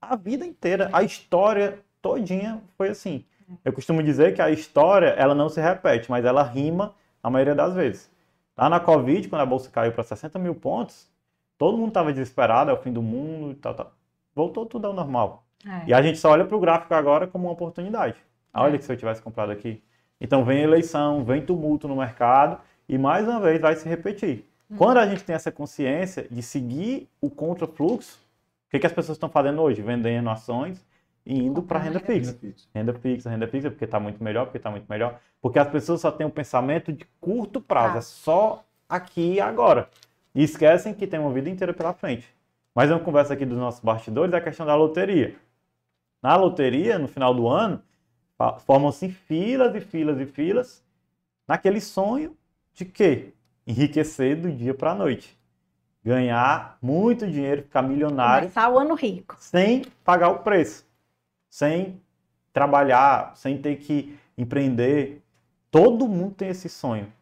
[0.00, 0.90] a vida inteira.
[0.92, 3.24] A história todinha foi assim.
[3.64, 7.54] Eu costumo dizer que a história, ela não se repete, mas ela rima a maioria
[7.54, 8.10] das vezes.
[8.56, 11.10] Lá na Covid, quando a bolsa caiu para 60 mil pontos,
[11.56, 13.92] todo mundo estava desesperado, é o fim do mundo e tal, tal.
[14.34, 15.44] Voltou tudo ao normal.
[15.66, 15.88] É.
[15.88, 18.16] E a gente só olha para o gráfico agora como uma oportunidade.
[18.52, 19.82] Ah, Olha que se eu tivesse comprado aqui.
[20.20, 22.58] Então vem eleição, vem tumulto no mercado
[22.88, 24.44] e mais uma vez vai se repetir.
[24.76, 28.18] Quando a gente tem essa consciência de seguir o contrafluxo,
[28.66, 29.82] o que, que as pessoas estão fazendo hoje?
[29.82, 30.82] Vendendo ações
[31.26, 32.68] e indo para renda Comprando fixa.
[32.74, 35.18] Renda fixa, renda fixa, porque está muito melhor, porque está muito melhor.
[35.42, 38.08] Porque as pessoas só têm um pensamento de curto prazo, é Prazo.
[38.08, 39.88] só aqui e agora.
[40.34, 42.26] E esquecem que tem uma vida inteira pela frente.
[42.74, 45.36] Mas uma conversa aqui dos nossos bastidores é a questão da loteria.
[46.22, 47.82] Na loteria, no final do ano,
[48.60, 50.82] formam-se filas e filas e filas
[51.46, 52.36] naquele sonho
[52.72, 53.34] de quê?
[53.66, 55.38] Enriquecer do dia para a noite.
[56.04, 59.36] Ganhar muito dinheiro, ficar milionário Começar o ano rico.
[59.38, 60.84] sem pagar o preço,
[61.48, 62.00] sem
[62.52, 65.22] trabalhar, sem ter que empreender.
[65.70, 67.12] Todo mundo tem esse sonho.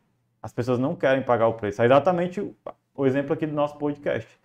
[0.43, 1.83] As pessoas não querem pagar o preço.
[1.83, 2.55] É exatamente o,
[2.95, 4.40] o exemplo aqui do nosso podcast.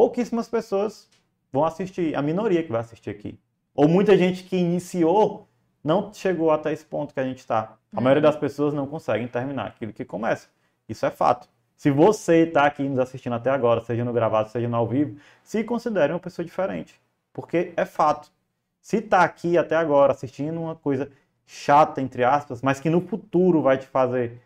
[0.00, 1.06] Pouquíssimas pessoas
[1.52, 3.38] vão assistir, a minoria que vai assistir aqui.
[3.74, 5.46] Ou muita gente que iniciou
[5.84, 7.76] não chegou até esse ponto que a gente está.
[7.94, 10.48] A maioria das pessoas não conseguem terminar aquilo que começa.
[10.88, 11.50] Isso é fato.
[11.76, 15.20] Se você está aqui nos assistindo até agora, seja no gravado, seja no ao vivo,
[15.42, 16.98] se considere uma pessoa diferente.
[17.30, 18.32] Porque é fato.
[18.80, 21.12] Se está aqui até agora assistindo uma coisa
[21.44, 24.40] chata, entre aspas, mas que no futuro vai te fazer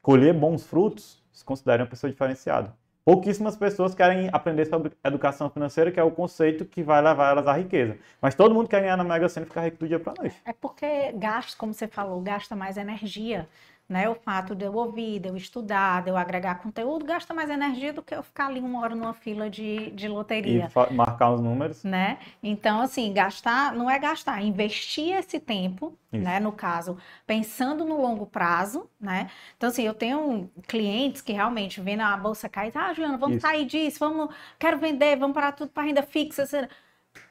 [0.00, 2.72] colher bons frutos, se considere uma pessoa diferenciada.
[3.04, 7.46] Pouquíssimas pessoas querem aprender sobre educação financeira, que é o conceito que vai levar elas
[7.46, 7.98] à riqueza.
[8.18, 10.40] Mas todo mundo quer ganhar na Mega Sena e ficar rico do dia para noite.
[10.42, 13.46] É porque gasta, como você falou, gasta mais energia.
[13.86, 14.08] Né?
[14.08, 17.92] O fato de eu ouvir, de eu estudar, de eu agregar conteúdo, gasta mais energia
[17.92, 20.68] do que eu ficar ali uma hora numa fila de, de loteria.
[20.90, 21.84] E marcar os números.
[21.84, 22.18] né?
[22.42, 26.24] Então, assim, gastar não é gastar, investir esse tempo, Isso.
[26.24, 26.40] né?
[26.40, 29.30] No caso, pensando no longo prazo, né?
[29.56, 33.46] Então, assim, eu tenho clientes que realmente vendo a bolsa cair, ah, Juliana, vamos Isso.
[33.46, 36.42] sair disso, vamos, quero vender, vamos parar tudo para renda fixa.
[36.42, 36.70] etc.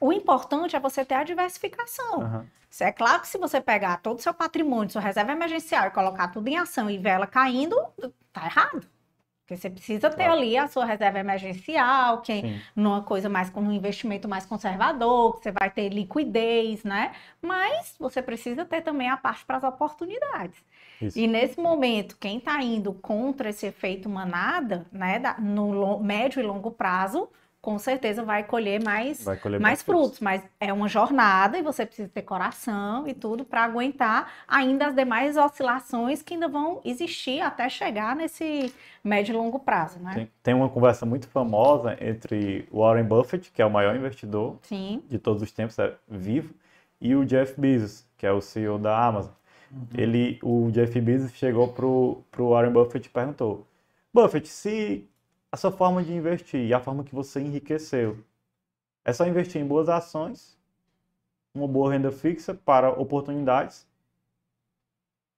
[0.00, 2.22] o importante é você ter a diversificação.
[2.22, 2.46] Aham.
[2.80, 6.28] É claro que se você pegar todo o seu patrimônio, sua reserva emergencial e colocar
[6.28, 7.76] tudo em ação e ver ela caindo,
[8.32, 8.84] tá errado.
[9.44, 10.32] Porque você precisa ter Claro.
[10.32, 12.60] ali a sua reserva emergencial, que Sim.
[12.74, 17.12] numa coisa mais com um investimento mais conservador, que você vai ter liquidez, né?
[17.40, 20.56] Mas você precisa ter também a parte para as oportunidades.
[21.00, 21.18] Isso.
[21.18, 26.70] E nesse momento, quem está indo contra esse efeito manada, né, no médio e longo
[26.70, 27.28] prazo,
[27.64, 30.20] com certeza vai colher mais, Vai colher mais bons frutos.
[30.20, 34.94] Mas é uma jornada e você precisa ter coração e tudo para aguentar ainda as
[34.94, 38.70] demais oscilações que ainda vão existir até chegar nesse
[39.02, 40.12] médio e longo prazo, né?
[40.14, 45.02] Tem, tem uma conversa muito famosa entre Warren Buffett, que é o maior investidor Sim.
[45.08, 46.52] de todos os tempos, é vivo,
[47.00, 49.32] e o Jeff Bezos, que é o CEO da Amazon.
[49.96, 53.66] Ele, o Jeff Bezos chegou pro, pro Warren Buffett e perguntou:
[54.12, 55.08] Buffett, se
[55.54, 58.18] a sua forma de investir e a forma que você enriqueceu
[59.04, 60.58] é só investir em boas ações,
[61.54, 63.86] uma boa renda fixa para oportunidades,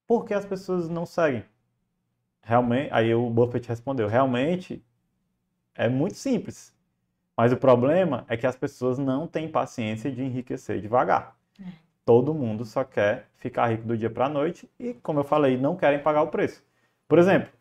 [0.07, 1.45] por que as pessoas não seguem?
[2.41, 4.83] Realmente, aí o Buffett respondeu: realmente
[5.75, 6.75] é muito simples.
[7.37, 11.37] Mas o problema é que as pessoas não têm paciência de enriquecer devagar.
[12.07, 15.59] Todo mundo só quer ficar rico do dia para a noite e, como eu falei,
[15.59, 16.64] não querem pagar o preço.
[17.07, 17.53] Por exemplo,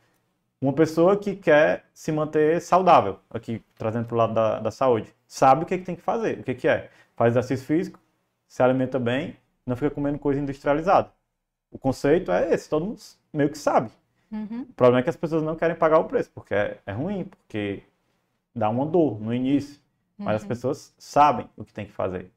[0.61, 5.13] uma pessoa que quer se manter saudável, aqui trazendo para o lado da, da saúde,
[5.27, 6.39] sabe o que, que tem que fazer.
[6.39, 6.89] O que, que é?
[7.15, 7.99] Faz exercício físico,
[8.47, 11.11] se alimenta bem, não fica comendo coisa industrializada.
[11.71, 13.01] O conceito é esse, todo mundo
[13.33, 13.91] meio que sabe.
[14.31, 14.65] Uhum.
[14.69, 17.25] O problema é que as pessoas não querem pagar o preço, porque é, é ruim,
[17.25, 17.83] porque
[18.55, 19.79] dá uma dor no início.
[20.23, 20.47] Mas as Uhum.
[20.49, 22.31] pessoas sabem o que tem que fazer.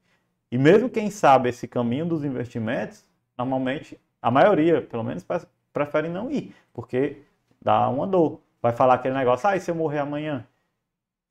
[0.51, 3.05] E mesmo quem sabe esse caminho dos investimentos,
[3.37, 7.17] normalmente, a maioria, pelo menos, pre- prefere não ir, porque
[7.61, 8.41] dá uma dor.
[8.61, 10.45] Vai falar aquele negócio, ah, e se eu morrer amanhã?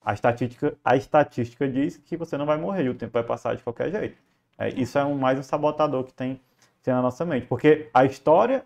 [0.00, 3.54] A estatística, a estatística diz que você não vai morrer, e o tempo vai passar
[3.56, 4.18] de qualquer jeito.
[4.58, 6.40] É, isso é um, mais um sabotador que tem,
[6.82, 7.46] tem na nossa mente.
[7.46, 8.64] Porque a história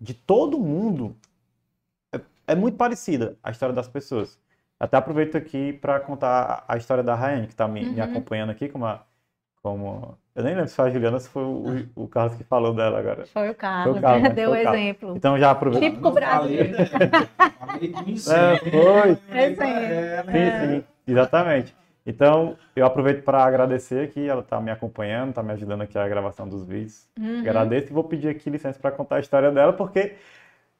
[0.00, 1.14] de todo mundo
[2.12, 4.38] é, é muito parecida, a história das pessoas.
[4.78, 8.04] Até aproveito aqui para contar a história da Rayane, que está me, me Uhum.
[8.04, 9.04] acompanhando aqui, como, a-
[9.74, 10.14] como.
[10.36, 12.74] Eu nem lembro se foi a Juliana ou se foi o, o Carlos que falou
[12.74, 13.24] dela agora.
[13.26, 14.28] Foi o Carlos, Carlos, né?
[14.34, 14.80] deu o Foi o Carlos.
[14.80, 15.16] exemplo.
[15.16, 15.82] Então já aproveito.
[15.84, 16.76] Típico brasileiro.
[16.76, 18.70] É, incêndio.
[18.70, 19.10] foi.
[19.30, 19.62] É, sim.
[19.62, 20.68] É, Sim, né?
[20.80, 21.74] sim, exatamente.
[22.06, 26.06] Então, eu aproveito para agradecer aqui, ela está me acompanhando, está me ajudando aqui a
[26.06, 27.08] gravação dos vídeos.
[27.18, 27.40] Uhum.
[27.40, 30.14] Agradeço e vou pedir aqui licença para contar a história dela, porque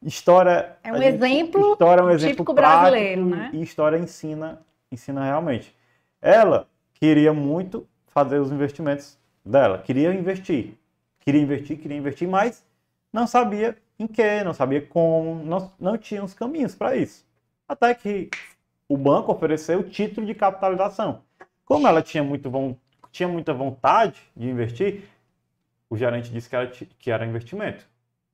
[0.02, 3.50] história É um gente- exemplo história é um exemplo típico prático brasileiro, né?
[3.54, 4.60] e história ensina,
[4.92, 5.74] ensina realmente.
[6.20, 10.74] Ela queria muito fazer os investimentos dela, queria investir,
[11.18, 12.64] queria investir, queria investir, mas
[13.12, 17.26] não sabia em que, não sabia como, não, não tinha os caminhos para isso.
[17.68, 18.30] Até que
[18.88, 21.22] o banco ofereceu o título de capitalização.
[21.64, 22.76] Como ela tinha, muito von-
[23.10, 25.04] tinha muita vontade de investir,
[25.90, 27.86] o gerente disse que era, que era investimento.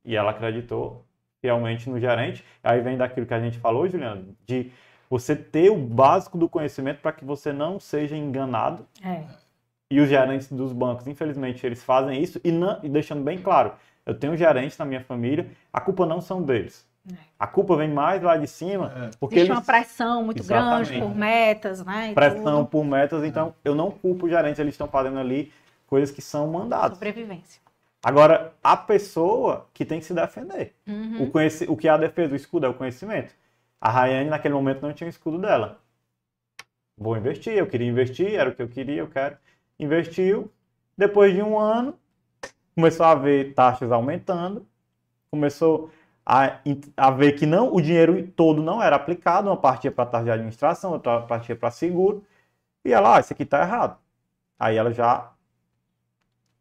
[0.04, 1.04] E ela acreditou
[1.40, 2.44] fielmente no gerente.
[2.62, 4.70] Aí vem daquilo que a gente falou, Juliana, de
[5.08, 8.86] você ter o básico do conhecimento para que você não seja enganado.
[9.04, 9.24] É.
[9.90, 13.72] E os gerentes dos bancos, infelizmente, eles fazem isso e, não- e deixando bem claro,
[14.06, 16.88] eu tenho gerentes na minha família, a culpa não são deles.
[17.10, 17.14] É.
[17.38, 19.10] A culpa vem mais lá de cima, É.
[19.18, 21.00] porque Existe eles uma pressão muito grande Exatamente.
[21.00, 22.10] por metas, né?
[22.12, 22.66] e pressão tudo.
[22.68, 25.52] por metas, então eu não culpo os gerentes, eles estão fazendo ali
[25.88, 26.92] coisas que são mandadas.
[26.96, 27.60] Sobrevivência.
[28.02, 30.72] Agora, a pessoa que tem que se defender.
[30.86, 31.24] Uhum.
[31.24, 31.64] O, conheci...
[31.68, 32.32] o que é a defesa?
[32.32, 33.34] O escudo é o conhecimento.
[33.80, 35.78] A Rayane, naquele momento, não tinha o escudo dela.
[36.96, 39.36] Vou investir, eu queria investir, era o que eu queria, eu quero.
[39.80, 40.50] Investiu.
[40.96, 41.94] Depois de um ano,
[42.74, 44.66] começou a ver taxas aumentando,
[45.30, 45.90] começou
[46.24, 46.58] a,
[46.96, 50.24] a ver que não o dinheiro todo não era aplicado, uma parte ia para taxa
[50.24, 52.22] de administração, outra parte ia para seguro,
[52.84, 53.96] e ela, ah, isso aqui está errado.
[54.58, 55.32] Aí ela já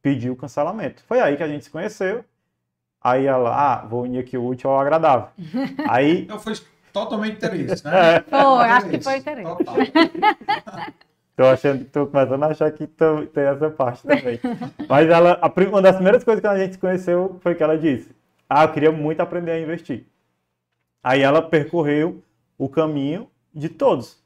[0.01, 1.03] pediu o cancelamento.
[1.05, 2.23] Foi aí que a gente se conheceu.
[3.01, 5.29] Aí ela, ah, vou unir aqui o útil ao agradável.
[5.87, 6.53] Aí, Então foi
[6.91, 8.17] totalmente interesse, né?
[8.17, 9.55] é, Foi, acho que foi interesse.
[9.57, 9.75] Total.
[11.39, 14.37] tô achando, tô começando a achar que tô- tem essa parte também.
[14.89, 17.77] Mas ela, a uma das primeiras coisas que a gente se conheceu foi que ela
[17.77, 18.13] disse,
[18.49, 20.05] ah, eu queria muito aprender a investir.
[21.01, 22.21] Aí ela percorreu
[22.57, 24.21] o caminho de todos.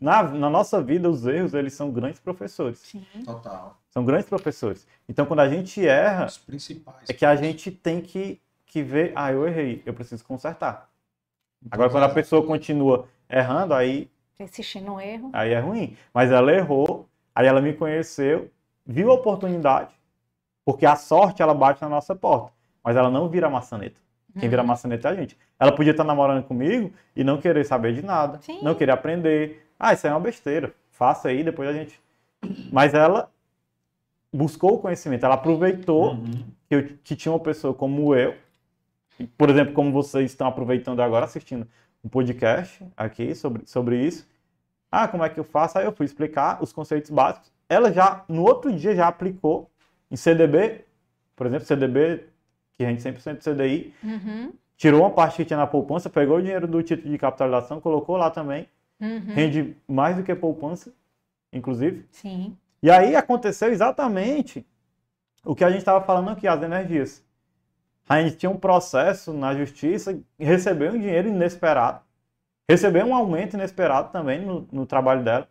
[0.00, 2.80] Na, na nossa vida, os erros, eles são grandes professores.
[2.80, 3.06] Sim.
[3.24, 3.80] Total.
[3.88, 4.88] São grandes professores.
[5.08, 7.08] Então, quando a gente erra, Os principais.
[7.08, 10.90] é que a gente tem que, que ver, ah, eu errei, eu preciso consertar.
[11.70, 15.30] Agora, quando a pessoa continua errando, aí, Persistir no erro.
[15.32, 15.96] aí é ruim.
[16.12, 18.50] Mas ela errou, aí ela me conheceu,
[18.84, 19.94] viu a oportunidade,
[20.64, 22.52] porque a sorte ela bate na nossa porta,
[22.84, 24.00] mas ela não vira maçaneta.
[24.38, 25.38] Quem vira maçaneta é a gente.
[25.58, 28.58] Ela podia estar namorando comigo e não querer saber de nada, Sim.
[28.62, 29.66] não querer aprender.
[29.80, 30.74] Ah, isso aí é uma besteira.
[30.90, 31.98] Faça aí, depois a gente.
[32.70, 33.30] Mas ela
[34.30, 36.44] buscou o conhecimento, ela aproveitou Uhum.
[36.68, 38.34] que, eu- que tinha uma pessoa como eu,
[39.38, 41.66] por exemplo, como vocês estão aproveitando agora, assistindo
[42.06, 44.26] um podcast aqui sobre, sobre isso.
[44.90, 45.76] Ah, como é que eu faço?
[45.76, 47.52] Aí eu fui explicar os conceitos básicos.
[47.68, 49.68] Ela já, no outro dia, já aplicou
[50.08, 50.84] em CDB,
[51.34, 52.24] por exemplo, CDB,
[52.74, 56.68] que rende 100% CDI, Uhum, tirou uma parte que tinha na poupança, pegou o dinheiro
[56.68, 58.68] do título de capitalização, colocou lá também,
[59.00, 59.34] uhum.
[59.34, 60.92] rende mais do que poupança,
[61.52, 62.06] inclusive.
[62.12, 62.56] Sim.
[62.80, 64.64] E aí aconteceu exatamente
[65.44, 67.24] o que a gente estava falando aqui, as energias.
[68.08, 72.00] A gente tinha um processo na justiça recebeu um dinheiro inesperado.
[72.68, 75.48] Recebeu um aumento inesperado também no, no trabalho dela.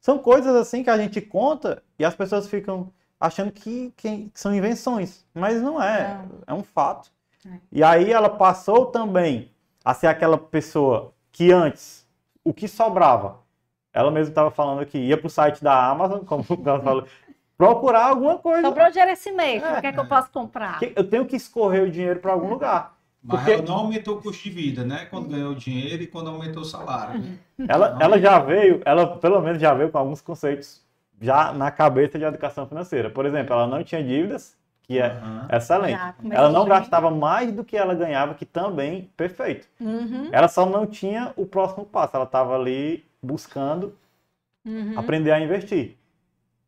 [0.00, 4.54] São coisas assim que a gente conta e as pessoas ficam achando que, que são
[4.54, 5.24] invenções.
[5.32, 6.18] Mas não é.
[6.18, 6.38] Não.
[6.46, 7.10] É um fato.
[7.46, 7.58] É.
[7.72, 9.50] E aí ela passou também
[9.84, 12.06] a ser aquela pessoa que antes,
[12.42, 13.38] o que sobrava,
[13.92, 17.06] ela mesma estava falando aqui, ia para o site da Amazon, como ela falou,
[17.56, 18.62] procurar alguma coisa.
[18.62, 19.78] Sobrou dinheiro esse mês, É.
[19.78, 20.78] o que é que eu posso comprar?
[20.96, 22.94] Eu tenho que escorrer o dinheiro para algum lugar.
[23.22, 25.06] Mas Porque- ela não aumentou o custo de vida, né?
[25.06, 27.20] Quando ganhou dinheiro e quando aumentou o salário.
[27.20, 27.38] né?
[27.68, 30.84] Ela, ela já veio, ela pelo menos já veio com alguns conceitos
[31.20, 33.08] já na cabeça de educação financeira.
[33.08, 35.48] Por exemplo, ela não tinha dívidas, que é Aham.
[35.50, 35.98] excelente.
[36.30, 36.68] Ela não bem.
[36.70, 39.66] gastava mais do que ela ganhava, que também perfeito.
[39.80, 42.14] Uhum, Ela só não tinha o próximo passo.
[42.16, 43.96] Ela estava ali buscando
[44.66, 44.92] uhum.
[44.98, 45.96] aprender a investir.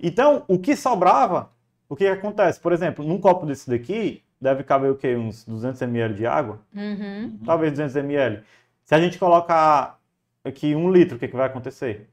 [0.01, 1.51] Então, o que sobrava,
[1.89, 2.61] o que acontece?
[2.61, 5.17] Por exemplo, num copo desse daqui, deve caber o quê?
[5.17, 6.61] Uns 200 ml de água?
[6.75, 7.39] Uhum.
[7.45, 8.43] Talvez 200 ml.
[8.85, 9.99] Se a gente colocar
[10.45, 12.09] aqui um litro, o que, que vai acontecer?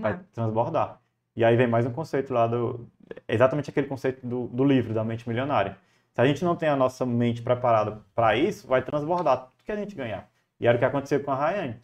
[0.00, 1.00] Vai transbordar.
[1.34, 2.86] E aí vem mais um conceito lá do.
[3.26, 5.78] Exatamente aquele conceito do, do livro, da mente milionária.
[6.12, 9.72] Se a gente não tem a nossa mente preparada para isso, vai transbordar tudo que
[9.72, 10.28] a gente ganhar.
[10.58, 11.80] E era o que aconteceu com a Rayane.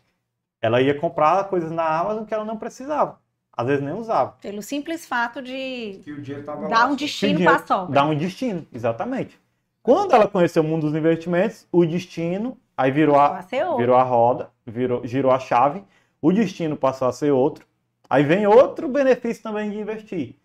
[0.61, 3.21] Ela ia comprar coisas na Amazon que ela não precisava.
[3.57, 4.33] Às vezes nem usava.
[4.41, 7.95] Pelo simples fato de Que o dinheiro tava dar um destino para a sogra.
[7.95, 9.39] Dá um destino, exatamente.
[9.83, 13.41] Quando ela conheceu o mundo dos investimentos, o destino, aí virou a,
[13.77, 15.85] virou a roda, virou, girou a chave,
[16.21, 17.67] o destino passou a ser outro.
[18.09, 20.37] Aí vem outro benefício também de investir,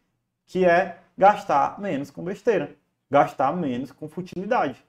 [0.45, 2.75] que é gastar menos com besteira,
[3.09, 4.83] gastar menos com futilidade.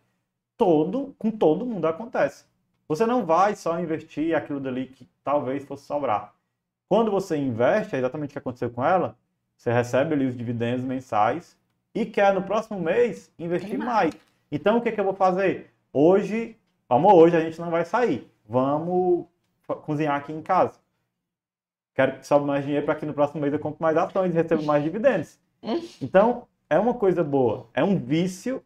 [0.56, 2.44] Todo, com todo mundo acontece.
[2.88, 6.34] Você não vai só investir aquilo dali que talvez fosse sobrar.
[6.90, 9.16] Quando você investe, é exatamente o que aconteceu com ela,
[9.56, 11.56] você recebe ali os dividendos mensais
[11.94, 14.12] e quer no próximo mês investir mais.
[14.12, 14.16] mais.
[14.50, 15.70] Então o que, que eu vou fazer?
[15.92, 16.56] Hoje,
[16.88, 18.28] vamos hoje a gente não vai sair.
[18.44, 19.26] Vamos
[19.82, 20.80] cozinhar aqui em casa.
[21.94, 24.36] Quero que sobe mais dinheiro para que no próximo mês eu compre mais ações e
[24.36, 25.38] receba mais dividendos.
[26.02, 27.68] Então, é uma coisa boa.
[27.72, 28.64] É um vício.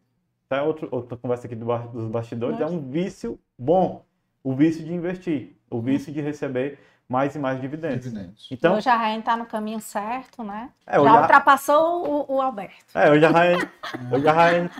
[0.48, 0.62] Tá?
[0.62, 2.58] Outro, outra conversa aqui do dos bastidores.
[2.58, 4.02] É um vício bom.
[4.42, 5.54] O vício de investir.
[5.68, 6.78] O vício de receber
[7.08, 8.04] mais e mais dividendos.
[8.04, 8.48] Dividendos.
[8.50, 10.70] Então, Hoje a Rainha está no caminho certo, né?
[10.86, 12.96] é, Já ultrapassou o, o Alberto.
[12.96, 13.68] é, hoje a Raiane,
[14.12, 14.70] hoje a Raiane,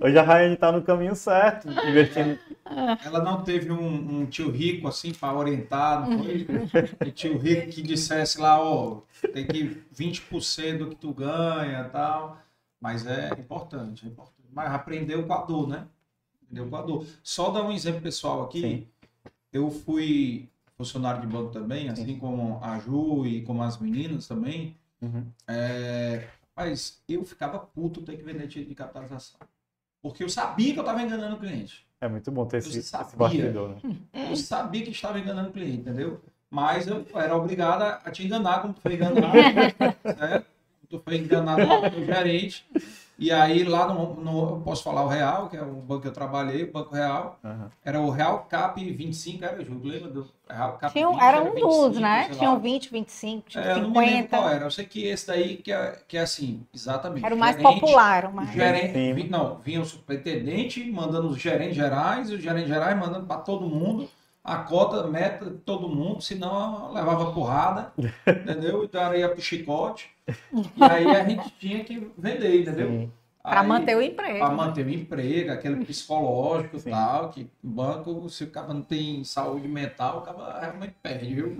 [0.00, 2.38] hoje a Raiane tá no caminho certo, investindo.
[3.04, 6.46] Ela não teve um, um tio rico assim para orientar, não foi?
[7.06, 9.00] Um tio rico que dissesse lá, ó,
[9.32, 12.36] tem que 20% do que tu ganha tal.
[12.80, 14.48] Mas é importante, é importante.
[14.52, 15.86] Mas aprendeu com a dor, né?
[16.44, 17.06] Aprendeu com a dor.
[17.22, 18.60] Só dar um exemplo pessoal aqui.
[18.60, 18.88] Sim.
[19.52, 20.48] Eu fui
[20.80, 24.74] funcionário de banco também, assim como a Ju e como as meninas também.
[25.02, 25.26] Uhum.
[25.46, 26.26] É,
[26.56, 29.38] mas eu ficava puto ter que vender título de capitalização.
[30.02, 31.86] Porque eu sabia que eu estava enganando o cliente.
[32.00, 33.14] É muito bom ter esse, Eu esse sabia.
[33.14, 33.76] bastidor, né?
[34.30, 36.18] Eu sabia que estava enganando o cliente, entendeu?
[36.48, 39.20] Mas eu era obrigado a te enganar como tu foi enganado,
[40.18, 40.46] certo?
[40.88, 42.66] Tu foi enganado pelo gerente.
[43.20, 46.08] E aí lá no, no- eu posso falar o Real, que é o banco que
[46.08, 47.70] eu trabalhei, o Banco Real, Aham.
[47.84, 51.38] era o Real Cap 25, era, Ju, lembra do Real Cap Tinha, um- 20, era
[51.42, 52.28] um 25, dos, né?
[52.30, 54.54] Tinham 20, 25, tinha É, eu não me lembro qual 50.
[54.56, 54.64] era.
[54.64, 57.26] Eu sei que esse daí que é, que é assim, exatamente.
[57.26, 58.16] Era o mais gerente, popular.
[58.16, 58.52] era o mais...
[58.52, 59.12] gerente, Sim.
[59.12, 63.42] vi- não, vinha o superintendente mandando os gerentes gerais, e os gerentes gerais mandando para
[63.42, 64.08] todo mundo
[64.42, 67.92] a cota, meta de todo mundo, senão levava porrada,
[68.26, 68.84] entendeu?
[68.84, 70.10] Então era ia pro chicote.
[70.28, 73.10] E aí a gente tinha que vender, entendeu?
[73.42, 74.38] Para manter o emprego.
[74.38, 78.82] para manter o emprego, aquele psicológico e tal, que o banco, se o cara não
[78.82, 81.58] tem saúde mental, o cara realmente perde, viu?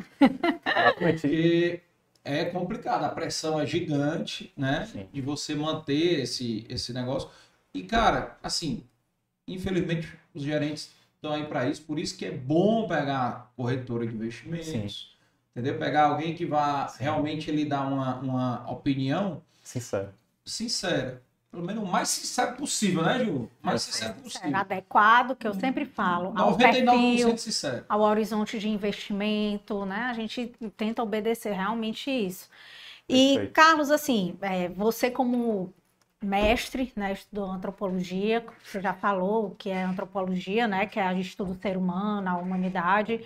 [0.99, 1.81] Porque
[2.23, 4.87] é complicado, a pressão é gigante, né?
[4.93, 5.09] Sim.
[5.11, 7.31] De você manter esse, esse negócio.
[7.73, 8.85] E, cara, assim,
[9.49, 14.15] infelizmente os gerentes estão aí para isso, por isso que é bom pegar corretora de
[14.15, 15.17] investimentos,
[15.53, 15.79] entendeu?
[15.79, 17.05] Pegar alguém que vá Sim.
[17.05, 20.13] realmente lhe dar uma, uma opinião Sincero.
[20.45, 21.23] sincera.
[21.51, 23.51] Pelo menos o mais sincero possível, né, Ju?
[23.63, 24.57] O mais É, sincero possível.
[24.57, 27.87] adequado, que eu sempre falo, ao 99% perfil, sincero.
[27.89, 30.03] ao horizonte de investimento, né?
[30.11, 32.49] A gente tenta obedecer realmente isso.
[33.09, 33.53] E, Perfeito.
[33.53, 35.75] Carlos, assim, é, você como
[36.23, 41.29] mestre, né, estudou antropologia, você já falou que é antropologia, né, que é a gente
[41.29, 43.25] estuda o ser humano, a humanidade.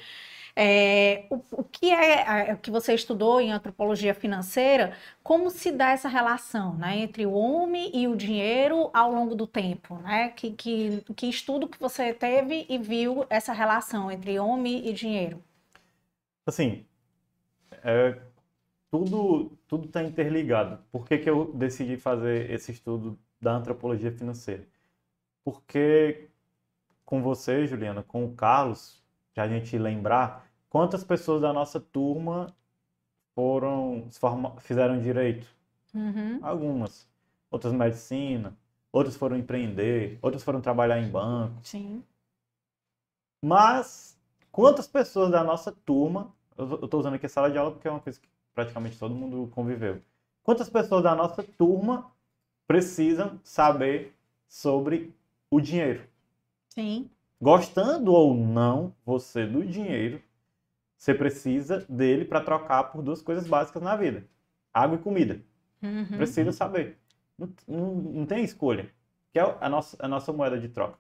[0.56, 4.96] É, o, o que é, é o que você estudou em antropologia financeira?
[5.22, 9.46] Como se dá essa relação, né, entre o homem e o dinheiro ao longo do
[9.46, 10.28] tempo, né?
[10.30, 15.42] Que, que, que estudo que você teve e viu essa relação entre homem e dinheiro?
[16.46, 16.86] Assim,
[17.82, 18.20] é,
[18.94, 20.78] tudo tudo está interligado.
[20.92, 24.64] Por que, que eu decidi fazer esse estudo da antropologia financeira?
[25.44, 26.28] Porque
[27.04, 29.02] com você, Juliana, com o Carlos,
[29.32, 32.54] que a gente lembrar, quantas pessoas da nossa turma
[33.34, 34.06] foram
[34.60, 35.48] fizeram direito?
[35.92, 36.38] Uhum.
[36.40, 37.08] Algumas.
[37.50, 38.56] Outras medicina,
[38.92, 41.58] outras foram empreender, outras foram trabalhar em banco.
[41.64, 42.00] Sim.
[43.42, 44.16] Mas
[44.52, 47.90] quantas pessoas da nossa turma, eu estou usando aqui a sala de aula porque é
[47.90, 50.00] uma coisa que praticamente todo mundo conviveu.
[50.42, 52.12] Quantas pessoas da nossa turma
[52.66, 54.14] precisam saber
[54.46, 55.12] sobre
[55.50, 56.02] o dinheiro?
[56.68, 57.10] Sim.
[57.40, 60.22] Gostando ou não você do dinheiro,
[60.96, 64.26] você precisa dele para trocar por duas coisas básicas na vida:
[64.72, 65.40] água e comida.
[65.82, 66.16] Uhum.
[66.16, 66.98] Precisa saber.
[67.38, 68.90] Não, não, não tem escolha.
[69.32, 70.98] Que é a nossa, a nossa moeda de troca.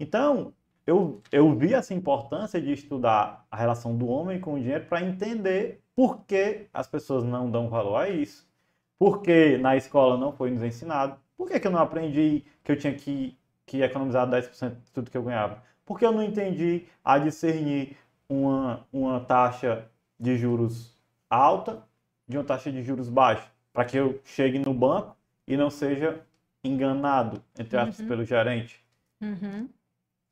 [0.00, 0.52] Então,
[0.86, 5.02] eu, eu vi essa importância de estudar a relação do homem com o dinheiro para
[5.02, 8.48] entender por que as pessoas não dão valor a isso.
[8.96, 11.18] Por que na escola não foi nos ensinado.
[11.36, 15.10] Por que, que eu não aprendi que eu tinha que, que economizar 10% de tudo
[15.10, 15.60] que eu ganhava.
[15.84, 17.96] Por que eu não entendi a discernir
[18.28, 20.96] uma, uma taxa de juros
[21.28, 21.82] alta
[22.28, 23.50] de uma taxa de juros baixa?
[23.72, 25.16] Para que eu chegue no banco
[25.48, 26.24] e não seja
[26.62, 28.06] enganado, entre aspas, Uhum.
[28.06, 28.84] pelo gerente.
[29.20, 29.68] Uhum.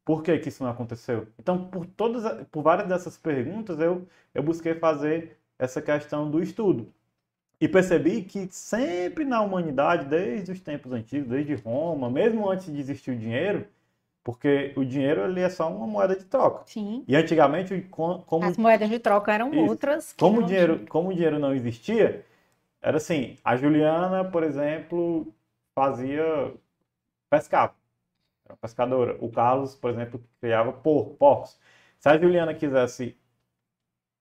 [0.05, 1.27] Por que, que isso não aconteceu?
[1.39, 6.93] Então, por todas, por várias dessas perguntas, eu, eu busquei fazer essa questão do estudo.
[7.61, 12.79] E percebi que sempre na humanidade, desde os tempos antigos, desde Roma, mesmo antes de
[12.79, 13.67] existir o dinheiro,
[14.23, 16.65] porque o dinheiro ele é só uma moeda de troca.
[16.67, 17.05] Sim.
[17.09, 19.71] E antigamente, como, As moedas de troca eram Isso.
[19.71, 20.13] outras.
[20.19, 20.89] como, o dinheiro, tinha.
[20.89, 22.27] como o dinheiro não existia,
[22.83, 25.33] era assim, a Juliana, por exemplo,
[25.75, 26.53] fazia
[27.31, 27.75] pescava.
[28.45, 29.17] Era pescadora.
[29.21, 31.59] O Carlos, por exemplo, criava por, porcos.
[31.99, 33.17] Se a Juliana quisesse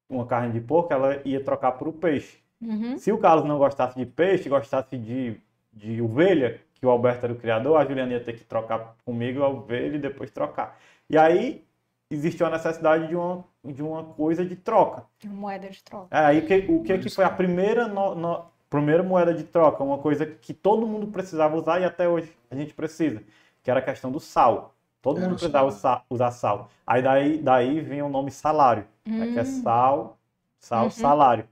[0.09, 2.37] uma carne de porco, ela ia trocar por o peixe.
[2.61, 2.97] Uhum.
[2.97, 5.37] Se o Carlos não gostasse de peixe, gostasse de,
[5.73, 9.43] de ovelha, que o Alberto era o criador, a Juliana ia ter que trocar comigo
[9.43, 10.77] a ovelha e depois trocar.
[11.09, 11.65] E aí
[12.09, 15.05] existiu a necessidade de uma, de uma coisa de troca.
[15.25, 16.07] Moeda de troca.
[16.15, 19.43] É, aí o que, o que, que foi a primeira, no- no- primeira moeda de
[19.43, 19.83] troca?
[19.83, 23.23] Uma coisa que todo mundo precisava usar e até hoje a gente precisa,
[23.63, 24.74] que era a questão do sal.
[25.05, 26.03] Todo Era mundo precisava sal.
[26.09, 26.69] usar, sal.
[26.85, 29.45] Aí daí, daí vem o nome salário, né, que é Hum.
[29.45, 30.17] sal,
[30.59, 30.89] sal, Uhum.
[30.89, 31.47] salário.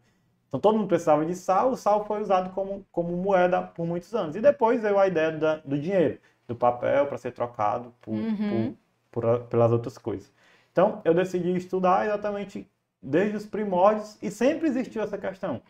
[0.48, 4.12] Então todo mundo precisava de sal, o sal foi usado como, como moeda por muitos
[4.16, 4.36] anos.
[4.36, 8.76] E depois veio a ideia da- do dinheiro, do papel para ser trocado por, Uhum.
[9.12, 10.34] por- por pelas outras coisas.
[10.72, 12.68] Então eu decidi estudar exatamente
[13.04, 15.62] desde os primórdios e sempre existiu essa questão.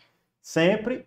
[0.41, 1.05] Sempre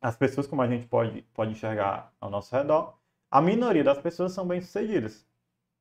[0.00, 2.94] as pessoas, como a gente pode, pode enxergar ao nosso redor,
[3.30, 5.26] a minoria das pessoas são bem-sucedidas.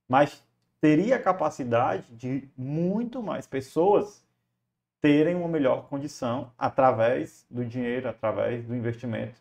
[0.07, 0.43] Mas
[0.79, 4.23] teria a capacidade de muito mais pessoas
[5.01, 9.39] terem uma melhor condição através do dinheiro, através do investimento.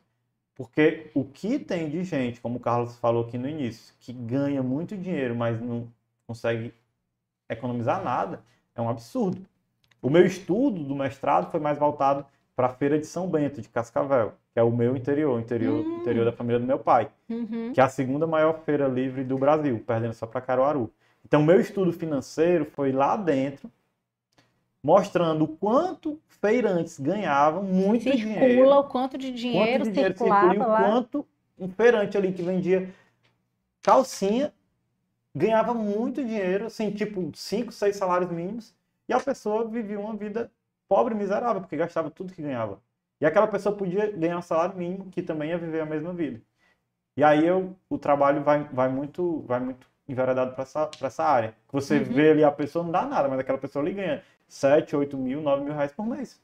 [0.54, 4.62] Porque o que tem de gente, como o Carlos falou aqui no início, que ganha
[4.62, 5.88] muito dinheiro, mas não
[6.26, 6.72] consegue
[7.48, 8.42] economizar nada,
[8.74, 9.44] é um absurdo.
[10.00, 13.68] O meu estudo do mestrado foi mais voltado para a Feira de São Bento, de
[13.68, 15.96] Cascavel, que é o meu interior, o interior, Hum.
[16.00, 17.72] interior da família do meu pai Uhum.
[17.72, 20.92] que é a segunda maior feira livre do Brasil, perdendo só para Caruaru.
[21.24, 23.70] Então, meu estudo financeiro foi lá dentro,
[24.82, 30.14] mostrando o quanto feirantes ganhavam muito dinheiro, Circula o quanto de dinheiro quanto de dinheiro
[30.14, 30.90] circulava circula e o lá.
[30.90, 31.26] quanto
[31.58, 32.88] um feirante ali que vendia
[33.82, 34.52] calcinha
[35.34, 38.72] ganhava muito dinheiro, assim, tipo, 5, 6 salários mínimos,
[39.08, 40.50] e a pessoa vivia uma vida
[40.88, 42.80] pobre, miserável, porque gastava tudo que ganhava.
[43.20, 46.40] E aquela pessoa podia ganhar um salário mínimo, que também ia viver a mesma vida.
[47.16, 51.24] E aí eu, o trabalho vai, vai muito vai muito enveredado para essa, pra essa
[51.24, 51.54] área.
[51.72, 52.04] Você Uhum.
[52.04, 55.40] vê ali a pessoa, não dá nada, mas aquela pessoa ali ganha 7, 8 mil,
[55.40, 56.40] 9 mil reais por mês.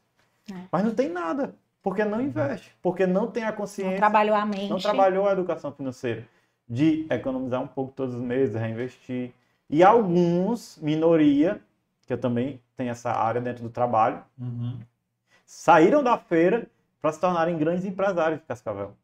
[0.51, 0.55] É.
[0.71, 1.53] Mas não tem nada,
[1.83, 4.69] porque não investe, porque não tem a Não consciência trabalhou a mente.
[4.69, 6.25] não trabalhou a educação financeira
[6.67, 9.33] de economizar um pouco todos os meses, reinvestir.
[9.69, 11.61] E alguns, minoria,
[12.11, 14.77] que eu também tenho essa área dentro do trabalho, Uhum.
[15.45, 16.67] saíram da feira
[17.01, 18.97] para se tornarem grandes empresários de Cascavel.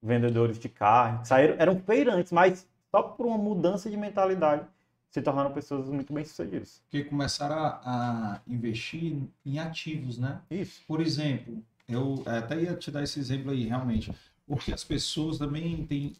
[0.00, 4.64] Vendedores de carne, saíram, eram feirantes, mas só por uma mudança de mentalidade
[5.10, 6.82] se tornaram pessoas muito bem-sucedidas.
[6.90, 10.40] Porque começaram a, a investir em ativos, né?
[10.50, 10.82] Isso.
[10.86, 14.12] Por exemplo, Eu até ia te dar esse exemplo aí, realmente.
[14.46, 16.14] Porque as pessoas também têm.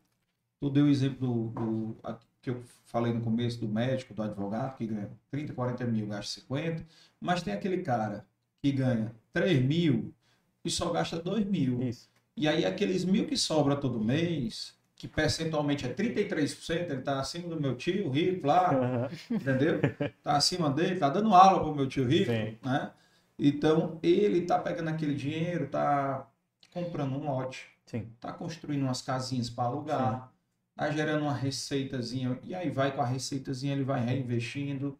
[0.60, 1.96] Tu deu o exemplo do, do
[2.44, 6.40] que eu falei no começo do médico, do advogado, que ganha 30, 40 mil, gasta
[6.40, 6.84] 50,
[7.18, 8.26] mas tem aquele cara
[8.62, 10.14] que ganha 3 mil
[10.62, 11.82] e só gasta 2 mil.
[11.82, 12.08] Isso.
[12.36, 17.48] E aí aqueles mil que sobra todo mês, que percentualmente é 33%, ele tá acima
[17.48, 19.08] do meu tio rico lá, Aham.
[19.30, 19.80] entendeu?
[20.22, 22.58] Tá acima dele, tá dando aula pro meu tio rico, Sim.
[22.62, 22.92] né?
[23.38, 26.28] Então, ele tá pegando aquele dinheiro, tá
[26.72, 28.08] comprando um lote, Sim.
[28.20, 30.32] tá construindo umas casinhas para alugar,
[30.76, 34.98] tá gerando uma receitazinha, e aí vai com a receitazinha, ele vai reinvestindo,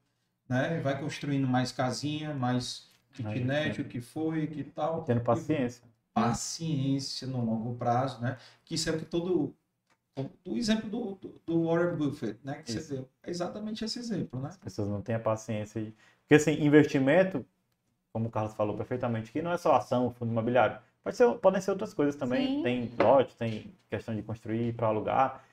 [0.48, 0.80] né?
[0.80, 5.02] Vai construindo mais casinha, mais kitnet, o que foi, que tal.
[5.05, 5.82] Tendo paciência.
[6.12, 8.36] Paciência no longo prazo, né?
[8.64, 9.55] Que isso é o que todo...
[10.44, 12.62] O exemplo do, do, do Warren Buffett, né?
[12.62, 12.80] Que Isso.
[12.82, 13.09] você deu.
[13.24, 14.48] É exatamente esse exemplo, né?
[14.48, 15.82] As pessoas não têm a paciência.
[15.82, 17.44] de- Porque, assim, investimento,
[18.12, 20.78] como o Carlos falou perfeitamente, que não é só ação, fundo imobiliário.
[21.02, 22.59] Pode ser, podem ser outras coisas também.
[22.59, 22.62] Sim.
[22.62, 25.44] Tem lote, tem questão de construir para alugar.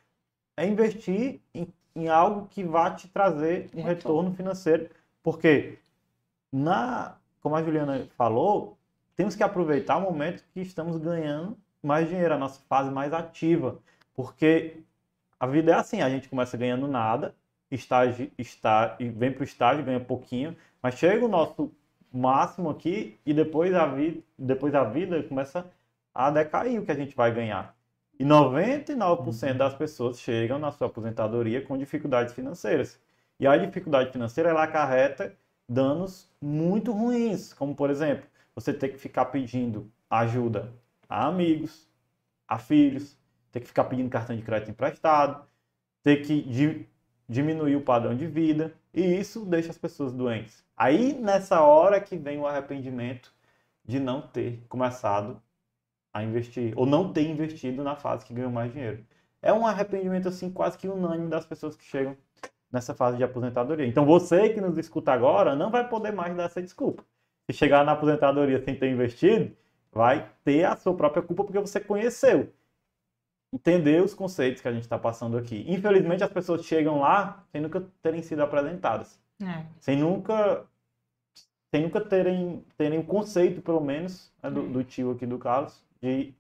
[0.61, 3.87] É investir em, em algo que vá te trazer um Retorno.
[3.87, 4.89] retorno financeiro.
[5.23, 5.79] Porque,
[6.51, 8.77] na, como a Juliana falou,
[9.15, 13.79] temos que aproveitar o momento que estamos ganhando mais dinheiro, a nossa fase mais ativa.
[14.13, 14.83] Porque
[15.39, 17.33] a vida é assim, a gente começa ganhando nada,
[17.71, 21.71] estágio, está, e vem para o estágio, ganha pouquinho, mas chega o nosso
[22.13, 25.65] máximo aqui e depois a, vi, depois a vida começa
[26.13, 27.75] a decair o que a gente vai ganhar.
[28.21, 32.99] E 99% das pessoas chegam na sua aposentadoria com dificuldades financeiras.
[33.39, 35.35] E a dificuldade financeira ela acarreta
[35.67, 40.71] danos muito ruins, como por exemplo, você ter que ficar pedindo ajuda
[41.09, 41.89] a amigos,
[42.47, 43.17] a filhos,
[43.51, 45.43] ter que ficar pedindo cartão de crédito emprestado,
[46.03, 46.87] ter que di-
[47.27, 50.63] diminuir o padrão de vida, e isso deixa as pessoas doentes.
[50.77, 53.33] Aí, nessa hora que vem o arrependimento
[53.83, 55.41] de não ter começado
[56.13, 59.03] a investir, ou não ter investido na fase que ganhou mais dinheiro.
[59.41, 62.15] É um arrependimento, assim, quase que unânime das pessoas que chegam
[62.71, 63.85] nessa fase de aposentadoria.
[63.87, 67.03] Então, você que nos escuta agora não vai poder mais dar essa desculpa.
[67.49, 69.55] Se chegar na aposentadoria sem ter investido,
[69.91, 72.53] vai ter a sua própria culpa porque você conheceu
[73.53, 75.65] entender os conceitos que a gente está passando aqui.
[75.67, 79.65] Infelizmente, as pessoas chegam lá sem nunca terem sido apresentadas, É.
[79.79, 80.65] sem nunca,
[81.69, 85.83] sem nunca terem, terem o conceito, pelo menos, né, do, do tio aqui do Carlos,
[86.01, 86.33] de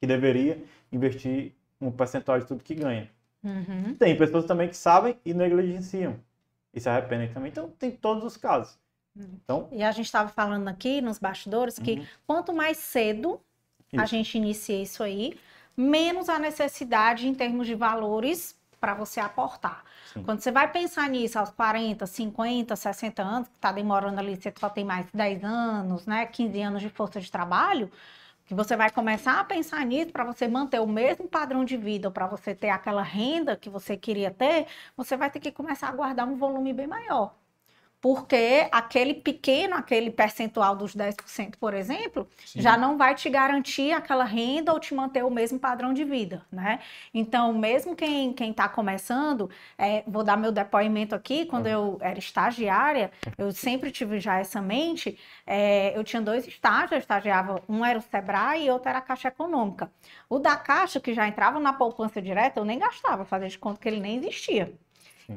[0.00, 3.10] que deveria investir um percentual de tudo que ganha.
[3.42, 3.94] Uhum.
[3.98, 6.16] Tem pessoas também que sabem e negligenciam
[6.72, 7.50] e se arrependem também.
[7.50, 8.78] Então, tem todos os casos.
[9.16, 12.06] Então, E a gente estava falando aqui nos bastidores que Uhum.
[12.26, 13.40] quanto mais cedo
[13.96, 14.06] a Isso.
[14.06, 15.38] gente inicia isso aí,
[15.76, 19.84] menos a necessidade em termos de valores para você aportar.
[20.12, 20.22] Sim.
[20.22, 24.52] Quando você vai pensar nisso aos 40, 50, 60 anos, que está demorando ali, você
[24.58, 27.90] só tem mais 10 anos, né, 15 anos de força de trabalho,
[28.52, 32.10] que você vai começar a pensar nisso para você manter o mesmo padrão de vida,
[32.10, 35.92] para você ter aquela renda que você queria ter, você vai ter que começar a
[35.92, 37.34] guardar um volume bem maior.
[38.02, 42.60] Porque aquele pequeno, aquele percentual dos 10%, por exemplo, Sim.
[42.60, 46.44] já não vai te garantir aquela renda ou te manter o mesmo padrão de vida,
[46.50, 46.80] né?
[47.14, 49.48] Então, mesmo quem quem está começando,
[49.78, 54.60] é, vou dar meu depoimento aqui, quando eu era estagiária, eu sempre tive já essa
[54.60, 55.16] mente,
[55.46, 59.02] é, eu tinha dois estágios, eu estagiava, um era o Sebrae e outro era a
[59.02, 59.92] Caixa Econômica.
[60.28, 63.80] O da Caixa, que já entrava na poupança direta, eu nem gastava, fazia de conta
[63.80, 64.72] que ele nem existia.